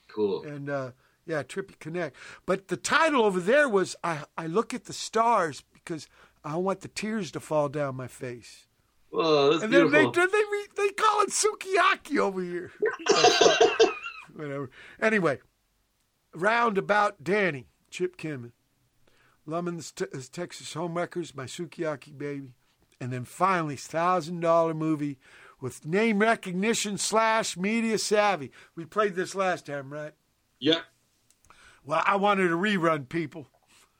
Cool. 0.07 0.43
And 0.43 0.69
uh, 0.69 0.91
yeah, 1.25 1.43
Trippy 1.43 1.77
Connect. 1.79 2.15
But 2.45 2.67
the 2.67 2.77
title 2.77 3.23
over 3.23 3.39
there 3.39 3.69
was 3.69 3.95
I, 4.03 4.23
I 4.37 4.47
Look 4.47 4.73
at 4.73 4.85
the 4.85 4.93
Stars 4.93 5.63
because 5.73 6.07
I 6.43 6.55
want 6.55 6.81
the 6.81 6.87
tears 6.87 7.31
to 7.31 7.39
fall 7.39 7.69
down 7.69 7.95
my 7.95 8.07
face. 8.07 8.67
Whoa, 9.09 9.51
that's 9.51 9.63
And 9.63 9.73
then 9.73 9.91
they, 9.91 10.01
beautiful. 10.05 10.27
they, 10.27 10.37
re, 10.37 10.67
they 10.77 10.89
call 10.89 11.21
it 11.21 11.29
Sukiyaki 11.29 12.17
over 12.17 12.41
here. 12.41 12.71
Whatever. 14.35 14.69
Anyway, 15.01 15.39
roundabout 16.33 17.23
Danny, 17.23 17.67
Chip 17.89 18.15
Kim, 18.17 18.53
te- 19.47 20.05
his 20.13 20.29
Texas 20.29 20.73
Homewreckers, 20.73 21.35
my 21.35 21.43
Sukiyaki 21.45 22.17
baby, 22.17 22.49
and 23.01 23.11
then 23.11 23.25
finally 23.25 23.75
thousand 23.75 24.39
dollar 24.39 24.73
movie 24.73 25.17
with 25.59 25.85
name 25.85 26.19
recognition 26.19 26.97
slash 26.97 27.57
media 27.57 27.97
savvy. 27.97 28.51
We 28.75 28.85
played 28.85 29.15
this 29.15 29.35
last 29.35 29.65
time, 29.65 29.91
right? 29.91 30.13
Yep. 30.59 30.83
Well, 31.85 32.01
I 32.05 32.15
wanted 32.15 32.51
a 32.51 32.55
rerun, 32.55 33.09
people. 33.09 33.47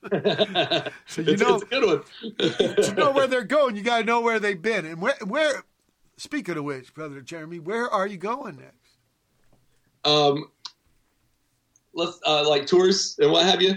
so 0.10 0.18
you 0.18 1.32
It's, 1.32 1.42
know, 1.42 1.54
it's 1.56 1.62
a 1.62 1.66
good 1.66 1.84
one. 1.86 2.74
to 2.76 2.94
know 2.96 3.12
where 3.12 3.26
they're 3.26 3.44
going, 3.44 3.76
you 3.76 3.82
got 3.82 3.98
to 3.98 4.04
know 4.04 4.20
where 4.20 4.40
they've 4.40 4.60
been. 4.60 4.84
And 4.84 5.00
where, 5.00 5.14
where, 5.24 5.64
speaking 6.16 6.56
of 6.56 6.64
which, 6.64 6.92
brother 6.94 7.20
Jeremy, 7.20 7.58
where 7.58 7.88
are 7.88 8.06
you 8.06 8.16
going 8.16 8.56
next? 8.56 8.76
um, 10.04 10.50
let's 11.94 12.18
uh, 12.26 12.48
like 12.48 12.66
tours 12.66 13.16
and 13.20 13.30
what 13.30 13.44
have 13.46 13.62
you, 13.62 13.74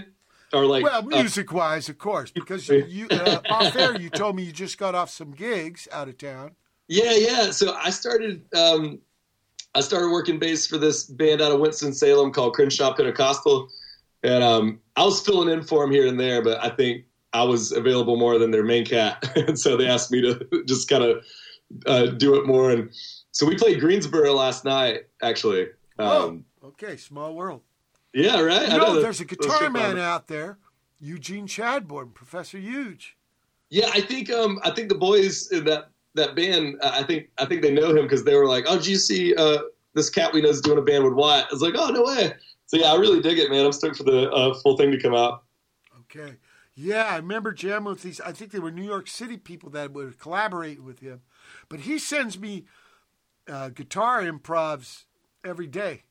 or 0.52 0.66
like 0.66 0.82
Well, 0.82 0.98
uh, 0.98 1.02
music 1.02 1.52
wise, 1.52 1.88
of 1.88 1.98
course, 1.98 2.30
because 2.32 2.68
you, 2.68 2.84
you 2.88 3.06
uh, 3.10 3.40
off 3.50 3.76
air, 3.76 3.96
you 4.00 4.10
told 4.10 4.34
me 4.34 4.42
you 4.42 4.52
just 4.52 4.78
got 4.78 4.94
off 4.96 5.10
some 5.10 5.30
gigs 5.32 5.86
out 5.92 6.08
of 6.08 6.18
town. 6.18 6.52
Yeah, 6.88 7.12
yeah. 7.14 7.50
So 7.52 7.74
I 7.74 7.90
started 7.90 8.42
um, 8.56 8.98
I 9.76 9.80
started 9.80 10.10
working 10.10 10.38
bass 10.40 10.66
for 10.66 10.78
this 10.78 11.04
band 11.04 11.40
out 11.40 11.52
of 11.52 11.60
Winston 11.60 11.92
Salem 11.92 12.32
called 12.32 12.54
Crenshaw 12.54 12.92
Pentecostal, 12.94 13.68
and 14.26 14.42
um, 14.42 14.80
I 14.96 15.04
was 15.04 15.20
filling 15.20 15.48
in 15.48 15.62
for 15.62 15.84
him 15.84 15.90
here 15.92 16.06
and 16.06 16.18
there, 16.18 16.42
but 16.42 16.62
I 16.62 16.68
think 16.68 17.04
I 17.32 17.44
was 17.44 17.70
available 17.70 18.16
more 18.16 18.38
than 18.38 18.50
their 18.50 18.64
main 18.64 18.84
cat, 18.84 19.24
and 19.36 19.58
so 19.58 19.76
they 19.76 19.86
asked 19.86 20.10
me 20.10 20.20
to 20.22 20.64
just 20.66 20.88
kind 20.88 21.04
of 21.04 21.24
uh, 21.86 22.06
do 22.06 22.34
it 22.34 22.46
more. 22.46 22.70
And 22.70 22.90
so 23.30 23.46
we 23.46 23.56
played 23.56 23.80
Greensboro 23.80 24.32
last 24.32 24.64
night, 24.64 25.02
actually. 25.22 25.68
Um, 25.98 26.44
oh, 26.62 26.68
okay, 26.68 26.96
small 26.96 27.34
world. 27.34 27.62
Yeah, 28.12 28.40
right. 28.40 28.68
You 28.68 28.74
I 28.74 28.78
know, 28.78 28.94
that- 28.94 29.00
there's 29.02 29.20
a 29.20 29.24
guitar 29.24 29.70
man 29.70 29.98
out 29.98 30.26
there, 30.26 30.58
Eugene 30.98 31.46
Chadbourne, 31.46 32.12
Professor 32.12 32.58
Huge. 32.58 33.16
Yeah, 33.70 33.90
I 33.92 34.00
think 34.00 34.30
um, 34.30 34.60
I 34.64 34.70
think 34.70 34.88
the 34.88 34.94
boys 34.96 35.50
in 35.52 35.64
that 35.66 35.90
that 36.14 36.34
band, 36.34 36.76
I 36.82 37.02
think 37.02 37.30
I 37.38 37.44
think 37.44 37.62
they 37.62 37.72
know 37.72 37.90
him 37.90 38.02
because 38.02 38.24
they 38.24 38.34
were 38.34 38.46
like, 38.46 38.64
"Oh, 38.68 38.78
do 38.80 38.90
you 38.90 38.96
see 38.96 39.34
uh, 39.34 39.58
this 39.94 40.08
cat 40.08 40.32
we 40.32 40.40
know 40.40 40.48
is 40.48 40.60
doing 40.60 40.78
a 40.78 40.82
band 40.82 41.04
with 41.04 41.14
Wyatt?" 41.14 41.46
I 41.50 41.52
was 41.52 41.62
like, 41.62 41.74
"Oh, 41.76 41.90
no 41.90 42.02
way!" 42.04 42.32
So 42.66 42.76
yeah, 42.76 42.92
I 42.92 42.96
really 42.96 43.20
dig 43.20 43.38
it, 43.38 43.50
man. 43.50 43.64
I'm 43.64 43.72
stoked 43.72 43.96
for 43.96 44.04
the 44.04 44.30
uh, 44.30 44.54
full 44.54 44.76
thing 44.76 44.90
to 44.90 45.00
come 45.00 45.14
out. 45.14 45.44
Okay. 46.00 46.36
Yeah, 46.74 47.04
I 47.04 47.16
remember 47.16 47.52
jamming 47.52 47.90
with 47.90 48.02
these. 48.02 48.20
I 48.20 48.32
think 48.32 48.50
they 48.50 48.58
were 48.58 48.70
New 48.70 48.84
York 48.84 49.08
City 49.08 49.38
people 49.38 49.70
that 49.70 49.92
would 49.92 50.18
collaborate 50.18 50.82
with 50.82 51.00
him. 51.00 51.22
But 51.68 51.80
he 51.80 51.98
sends 51.98 52.38
me 52.38 52.64
uh, 53.48 53.70
guitar 53.70 54.22
improvs 54.22 55.04
every 55.44 55.66
day. 55.66 56.02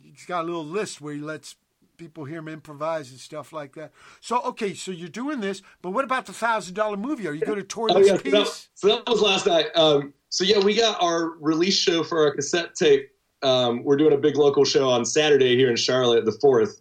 He's 0.00 0.24
got 0.26 0.42
a 0.42 0.46
little 0.46 0.64
list 0.64 1.00
where 1.00 1.14
he 1.14 1.20
lets 1.20 1.56
people 1.96 2.24
hear 2.24 2.38
him 2.38 2.48
improvise 2.48 3.10
and 3.10 3.18
stuff 3.18 3.52
like 3.52 3.74
that. 3.74 3.92
So, 4.20 4.40
okay, 4.42 4.74
so 4.74 4.90
you're 4.90 5.08
doing 5.08 5.40
this, 5.40 5.62
but 5.82 5.90
what 5.90 6.04
about 6.04 6.26
the 6.26 6.32
thousand 6.32 6.74
dollar 6.74 6.96
movie? 6.96 7.26
Are 7.26 7.32
you 7.32 7.44
going 7.44 7.58
to 7.58 7.64
tour 7.64 7.88
Oh 7.90 7.98
this 7.98 8.08
yeah, 8.08 8.16
so 8.16 8.30
that, 8.30 8.44
piece? 8.44 8.68
so 8.74 8.88
that 8.88 9.08
was 9.08 9.20
last 9.20 9.46
night. 9.46 9.66
Um, 9.74 10.12
so 10.28 10.44
yeah, 10.44 10.58
we 10.58 10.74
got 10.74 11.02
our 11.02 11.30
release 11.40 11.78
show 11.78 12.02
for 12.02 12.26
our 12.26 12.34
cassette 12.34 12.74
tape. 12.74 13.10
Um, 13.42 13.82
we're 13.84 13.96
doing 13.96 14.12
a 14.12 14.18
big 14.18 14.36
local 14.36 14.64
show 14.64 14.88
on 14.88 15.04
Saturday 15.04 15.56
here 15.56 15.70
in 15.70 15.76
Charlotte, 15.76 16.24
the 16.24 16.32
fourth, 16.32 16.80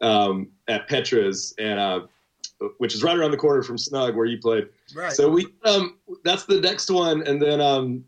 um, 0.00 0.48
at 0.68 0.88
Petra's, 0.88 1.54
and 1.58 1.78
uh, 1.78 2.00
which 2.78 2.94
is 2.94 3.02
right 3.02 3.16
around 3.16 3.30
the 3.30 3.36
corner 3.36 3.62
from 3.62 3.78
Snug 3.78 4.16
where 4.16 4.26
you 4.26 4.38
played. 4.38 4.68
Right. 4.94 5.12
So 5.12 5.28
we 5.28 5.46
um, 5.64 5.98
that's 6.24 6.44
the 6.44 6.60
next 6.60 6.90
one, 6.90 7.26
and 7.26 7.40
then 7.40 7.60
um, 7.60 8.04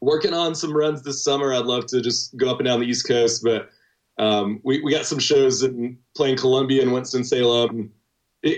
working 0.00 0.34
on 0.34 0.54
some 0.54 0.76
runs 0.76 1.02
this 1.02 1.22
summer. 1.22 1.54
I'd 1.54 1.66
love 1.66 1.86
to 1.86 2.00
just 2.00 2.36
go 2.36 2.50
up 2.50 2.58
and 2.58 2.66
down 2.66 2.80
the 2.80 2.86
East 2.86 3.06
Coast, 3.06 3.42
but 3.42 3.70
um, 4.18 4.60
we 4.64 4.82
we 4.82 4.92
got 4.92 5.06
some 5.06 5.18
shows 5.18 5.62
in 5.62 5.98
playing 6.16 6.36
Columbia 6.36 6.82
and 6.82 6.92
Winston 6.92 7.24
Salem. 7.24 7.92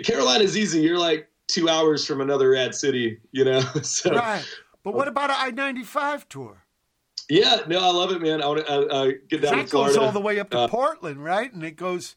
Carolina's 0.04 0.56
easy. 0.56 0.80
You're 0.80 0.98
like 0.98 1.28
two 1.48 1.68
hours 1.68 2.06
from 2.06 2.20
another 2.20 2.50
rad 2.50 2.74
city, 2.74 3.18
you 3.32 3.44
know. 3.44 3.60
so 3.82 4.14
Right. 4.14 4.44
But 4.82 4.94
what 4.94 5.08
about 5.08 5.30
an 5.30 5.36
I 5.38 5.50
ninety 5.50 5.82
five 5.82 6.28
tour? 6.28 6.59
Yeah, 7.30 7.60
no, 7.68 7.78
I 7.78 7.90
love 7.92 8.10
it, 8.12 8.20
man. 8.20 8.42
I 8.42 8.46
want 8.46 8.66
to 8.66 8.70
uh, 8.72 8.80
uh, 8.84 9.10
get 9.28 9.40
down 9.42 9.56
That 9.56 9.62
to 9.64 9.68
Florida. 9.70 9.94
goes 9.94 10.04
all 10.04 10.12
the 10.12 10.20
way 10.20 10.38
up 10.40 10.50
to 10.50 10.58
Uh, 10.60 10.68
Portland, 10.68 11.22
right? 11.24 11.52
And 11.52 11.64
it 11.64 11.76
goes 11.76 12.16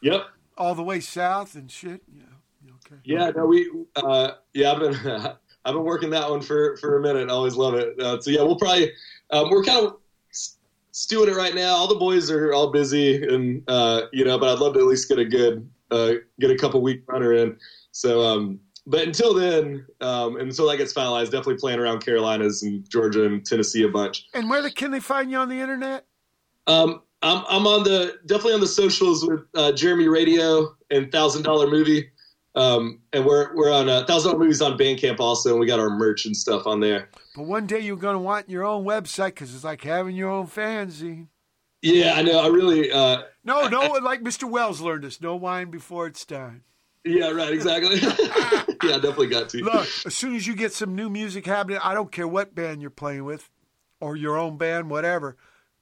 Yep. 0.00 0.26
all 0.56 0.74
the 0.74 0.82
way 0.84 1.00
south 1.00 1.54
and 1.54 1.70
shit. 1.70 2.02
Yeah. 2.12 2.22
Okay. 2.86 3.00
Yeah, 3.04 3.30
no, 3.34 3.46
we, 3.46 3.68
uh, 3.96 4.32
yeah, 4.54 4.72
I've 4.72 4.78
been, 4.80 4.94
I've 5.64 5.74
been 5.74 5.82
working 5.84 6.10
that 6.10 6.30
one 6.30 6.40
for, 6.40 6.76
for 6.76 6.98
a 6.98 7.02
minute. 7.02 7.28
I 7.28 7.32
always 7.32 7.56
love 7.56 7.74
it. 7.74 7.98
Uh, 8.00 8.20
so 8.20 8.30
yeah, 8.30 8.42
we'll 8.42 8.56
probably, 8.56 8.92
um, 9.30 9.50
we're 9.50 9.64
kind 9.64 9.86
of 9.86 9.96
stewing 10.92 11.28
it 11.28 11.36
right 11.36 11.54
now. 11.54 11.74
All 11.74 11.88
the 11.88 11.96
boys 11.96 12.30
are 12.30 12.52
all 12.54 12.70
busy 12.70 13.22
and, 13.26 13.62
uh, 13.68 14.02
you 14.12 14.24
know, 14.24 14.38
but 14.38 14.48
I'd 14.48 14.60
love 14.60 14.74
to 14.74 14.80
at 14.80 14.86
least 14.86 15.08
get 15.08 15.18
a 15.18 15.24
good, 15.24 15.68
uh, 15.90 16.12
get 16.40 16.50
a 16.50 16.56
couple 16.56 16.80
week 16.82 17.02
runner 17.08 17.32
in. 17.34 17.58
So, 17.92 18.22
um, 18.22 18.60
but 18.86 19.02
until 19.02 19.34
then, 19.34 19.84
um, 20.00 20.36
and 20.36 20.48
until 20.48 20.68
that 20.68 20.76
gets 20.76 20.92
finalized, 20.92 21.26
definitely 21.26 21.56
playing 21.56 21.80
around 21.80 22.04
Carolinas 22.04 22.62
and 22.62 22.88
Georgia 22.88 23.24
and 23.24 23.44
Tennessee 23.44 23.82
a 23.82 23.88
bunch. 23.88 24.26
And 24.32 24.48
where 24.48 24.62
the, 24.62 24.70
can 24.70 24.90
they 24.90 25.00
find 25.00 25.30
you 25.30 25.38
on 25.38 25.48
the 25.48 25.58
internet? 25.60 26.06
Um, 26.66 27.02
I'm, 27.22 27.44
I'm 27.48 27.66
on 27.66 27.84
the 27.84 28.18
definitely 28.26 28.54
on 28.54 28.60
the 28.60 28.66
socials 28.66 29.26
with 29.26 29.40
uh, 29.54 29.72
Jeremy 29.72 30.08
Radio 30.08 30.76
and 30.90 31.10
Thousand 31.10 31.42
Dollar 31.42 31.68
Movie, 31.68 32.10
um, 32.54 33.00
and 33.12 33.24
we're 33.24 33.54
we're 33.56 33.72
on 33.72 33.88
uh, 33.88 34.04
Thousand 34.06 34.32
Dollar 34.32 34.44
Movies 34.44 34.62
on 34.62 34.78
Bandcamp 34.78 35.18
also, 35.18 35.50
and 35.50 35.60
we 35.60 35.66
got 35.66 35.80
our 35.80 35.90
merch 35.90 36.26
and 36.26 36.36
stuff 36.36 36.66
on 36.66 36.80
there. 36.80 37.08
But 37.34 37.46
one 37.46 37.66
day 37.66 37.80
you're 37.80 37.96
going 37.96 38.14
to 38.14 38.20
want 38.20 38.48
your 38.48 38.64
own 38.64 38.84
website 38.84 39.28
because 39.28 39.54
it's 39.54 39.64
like 39.64 39.82
having 39.82 40.14
your 40.14 40.30
own 40.30 40.46
fanzine. 40.46 41.28
Yeah, 41.82 42.14
I 42.14 42.22
know. 42.22 42.40
I 42.40 42.48
really, 42.48 42.90
uh, 42.90 43.22
No, 43.44 43.68
no, 43.68 43.92
like 44.02 44.22
Mr. 44.22 44.50
Welles 44.50 44.80
learned 44.80 45.04
us 45.04 45.20
no 45.20 45.36
wine 45.36 45.70
before 45.70 46.06
it's 46.06 46.24
done. 46.24 46.62
Yeah, 47.06 47.30
right, 47.30 47.52
exactly. 47.52 47.96
yeah, 48.82 48.98
definitely 48.98 49.28
got 49.28 49.48
to. 49.50 49.64
Look, 49.64 49.86
as 50.04 50.14
soon 50.14 50.34
as 50.34 50.46
you 50.46 50.54
get 50.54 50.72
some 50.72 50.94
new 50.94 51.08
music 51.08 51.46
happening, 51.46 51.78
I 51.82 51.94
don't 51.94 52.12
care 52.12 52.28
what 52.28 52.54
band 52.54 52.80
you're 52.80 52.90
playing 52.90 53.24
with 53.24 53.50
or 54.00 54.16
your 54.16 54.36
own 54.36 54.56
band, 54.58 54.90
whatever, 54.90 55.36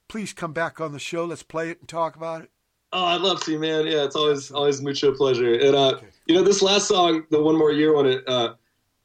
please 0.08 0.32
come 0.32 0.52
back 0.52 0.80
on 0.80 0.92
the 0.92 0.98
show. 0.98 1.24
Let's 1.24 1.42
play 1.42 1.70
it 1.70 1.80
and 1.80 1.88
talk 1.88 2.16
about 2.16 2.42
it. 2.42 2.50
Oh, 2.92 3.04
I'd 3.04 3.22
love 3.22 3.42
to, 3.44 3.58
man. 3.58 3.86
Yeah, 3.86 4.04
it's 4.04 4.14
always 4.14 4.52
always 4.52 4.80
mucho 4.80 5.12
pleasure. 5.12 5.54
And 5.54 5.74
uh, 5.74 6.00
you 6.26 6.34
know, 6.34 6.42
this 6.42 6.62
last 6.62 6.86
song, 6.86 7.24
the 7.30 7.42
one 7.42 7.56
more 7.56 7.72
year 7.72 7.96
on 7.96 8.06
it, 8.06 8.22
uh, 8.28 8.54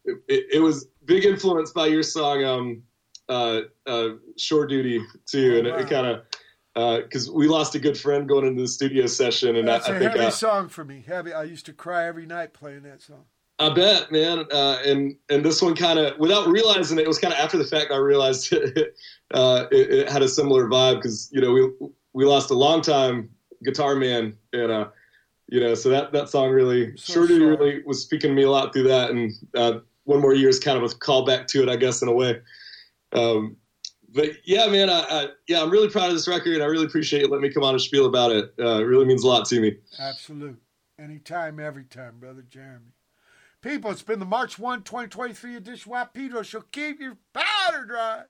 it, 0.06 0.46
it 0.54 0.62
was 0.62 0.88
big 1.06 1.26
influence 1.26 1.72
by 1.72 1.88
your 1.88 2.04
song, 2.04 2.44
um, 2.44 2.84
uh, 3.30 3.62
uh, 3.88 4.10
"Shore 4.38 4.68
Duty" 4.68 5.02
too, 5.26 5.58
and 5.58 5.66
it, 5.66 5.74
it 5.80 5.90
kind 5.90 6.06
of 6.06 6.29
because 6.74 7.30
we 7.30 7.48
lost 7.48 7.76
a 7.76 7.80
good 7.80 7.98
friend 7.98 8.28
going 8.28 8.46
into 8.46 8.62
the 8.62 8.68
studio 8.68 9.06
session, 9.08 9.56
and 9.56 9.68
That's 9.68 9.88
I, 9.88 9.94
I 9.94 9.96
a 9.96 10.00
think 10.00 10.12
heavy 10.12 10.26
uh, 10.26 10.30
song 10.30 10.70
for 10.70 10.86
me. 10.86 11.04
Heavy. 11.06 11.34
I 11.34 11.44
used 11.44 11.66
to 11.66 11.74
cry 11.74 12.06
every 12.06 12.26
night 12.26 12.54
playing 12.54 12.84
that 12.84 13.02
song. 13.02 13.26
I 13.60 13.70
bet, 13.70 14.12
man. 14.12 14.46
Uh, 14.52 14.78
and 14.86 15.16
and 15.30 15.44
this 15.44 15.62
one 15.62 15.76
kind 15.76 16.00
of, 16.00 16.18
without 16.18 16.48
realizing 16.48 16.98
it, 16.98 17.04
it 17.04 17.08
was 17.08 17.20
kind 17.20 17.34
of 17.34 17.40
after 17.40 17.58
the 17.58 17.66
fact 17.66 17.92
I 17.92 17.98
realized 17.98 18.50
it, 18.54 18.96
uh, 19.34 19.66
it, 19.72 19.94
it 19.94 20.10
had 20.10 20.22
a 20.22 20.30
similar 20.30 20.68
vibe 20.68 20.96
because 20.96 21.30
you 21.32 21.42
know 21.42 21.52
we 21.52 21.90
we 22.14 22.26
lost 22.26 22.52
a 22.52 22.56
long 22.56 22.82
time 22.82 23.30
guitar 23.64 23.96
man, 23.96 24.38
and 24.54 24.72
uh, 24.72 24.88
you 25.48 25.60
know 25.60 25.76
so 25.76 25.90
that 25.90 26.14
that 26.14 26.30
song 26.30 26.50
really 26.52 26.96
So 26.96 27.14
sure 27.14 27.28
did 27.28 27.42
really 27.42 27.84
was 27.84 28.02
speaking 28.02 28.30
to 28.30 28.36
me 28.36 28.44
a 28.44 28.50
lot 28.50 28.72
through 28.72 28.84
that, 28.84 29.12
and 29.12 29.32
uh, 29.54 29.80
one 30.06 30.22
more 30.22 30.34
year 30.34 30.50
is 30.50 30.60
kind 30.60 30.78
of 30.78 30.84
a 30.84 30.96
callback 30.96 31.48
to 31.48 31.62
it, 31.62 31.70
I 31.70 31.76
guess, 31.76 32.02
in 32.02 32.08
a 32.08 32.14
way. 32.14 32.42
Um, 33.12 33.58
but 34.14 34.32
yeah, 34.46 34.68
man, 34.68 34.90
I, 34.90 35.00
I, 35.00 35.28
yeah, 35.48 35.62
I'm 35.62 35.70
really 35.70 35.90
proud 35.90 36.10
of 36.10 36.14
this 36.14 36.28
record, 36.28 36.54
and 36.54 36.64
I 36.64 36.66
really 36.66 36.86
appreciate 36.86 37.22
you 37.22 37.28
letting 37.28 37.42
me 37.42 37.54
come 37.54 37.64
on 37.64 37.74
and 37.74 37.82
spiel 37.82 38.06
about 38.06 38.32
it. 38.32 38.54
Uh, 38.60 38.80
it 38.80 38.84
really 38.84 39.06
means 39.06 39.24
a 39.24 39.28
lot 39.28 39.46
to 39.48 39.60
me. 39.60 39.78
Absolute. 39.98 40.60
Anytime, 40.98 41.60
every 41.60 41.86
time, 41.86 42.20
brother 42.20 42.44
Jeremy. 42.50 42.94
People, 43.62 43.92
it's 43.92 44.02
been 44.02 44.20
the 44.20 44.26
March 44.26 44.58
1, 44.58 44.84
2023 44.84 45.56
edition. 45.58 45.92
Why 45.92 46.06
Pedro 46.06 46.44
shall 46.44 46.64
keep 46.72 47.00
your 47.00 47.18
powder 47.34 47.86
dry. 47.86 48.24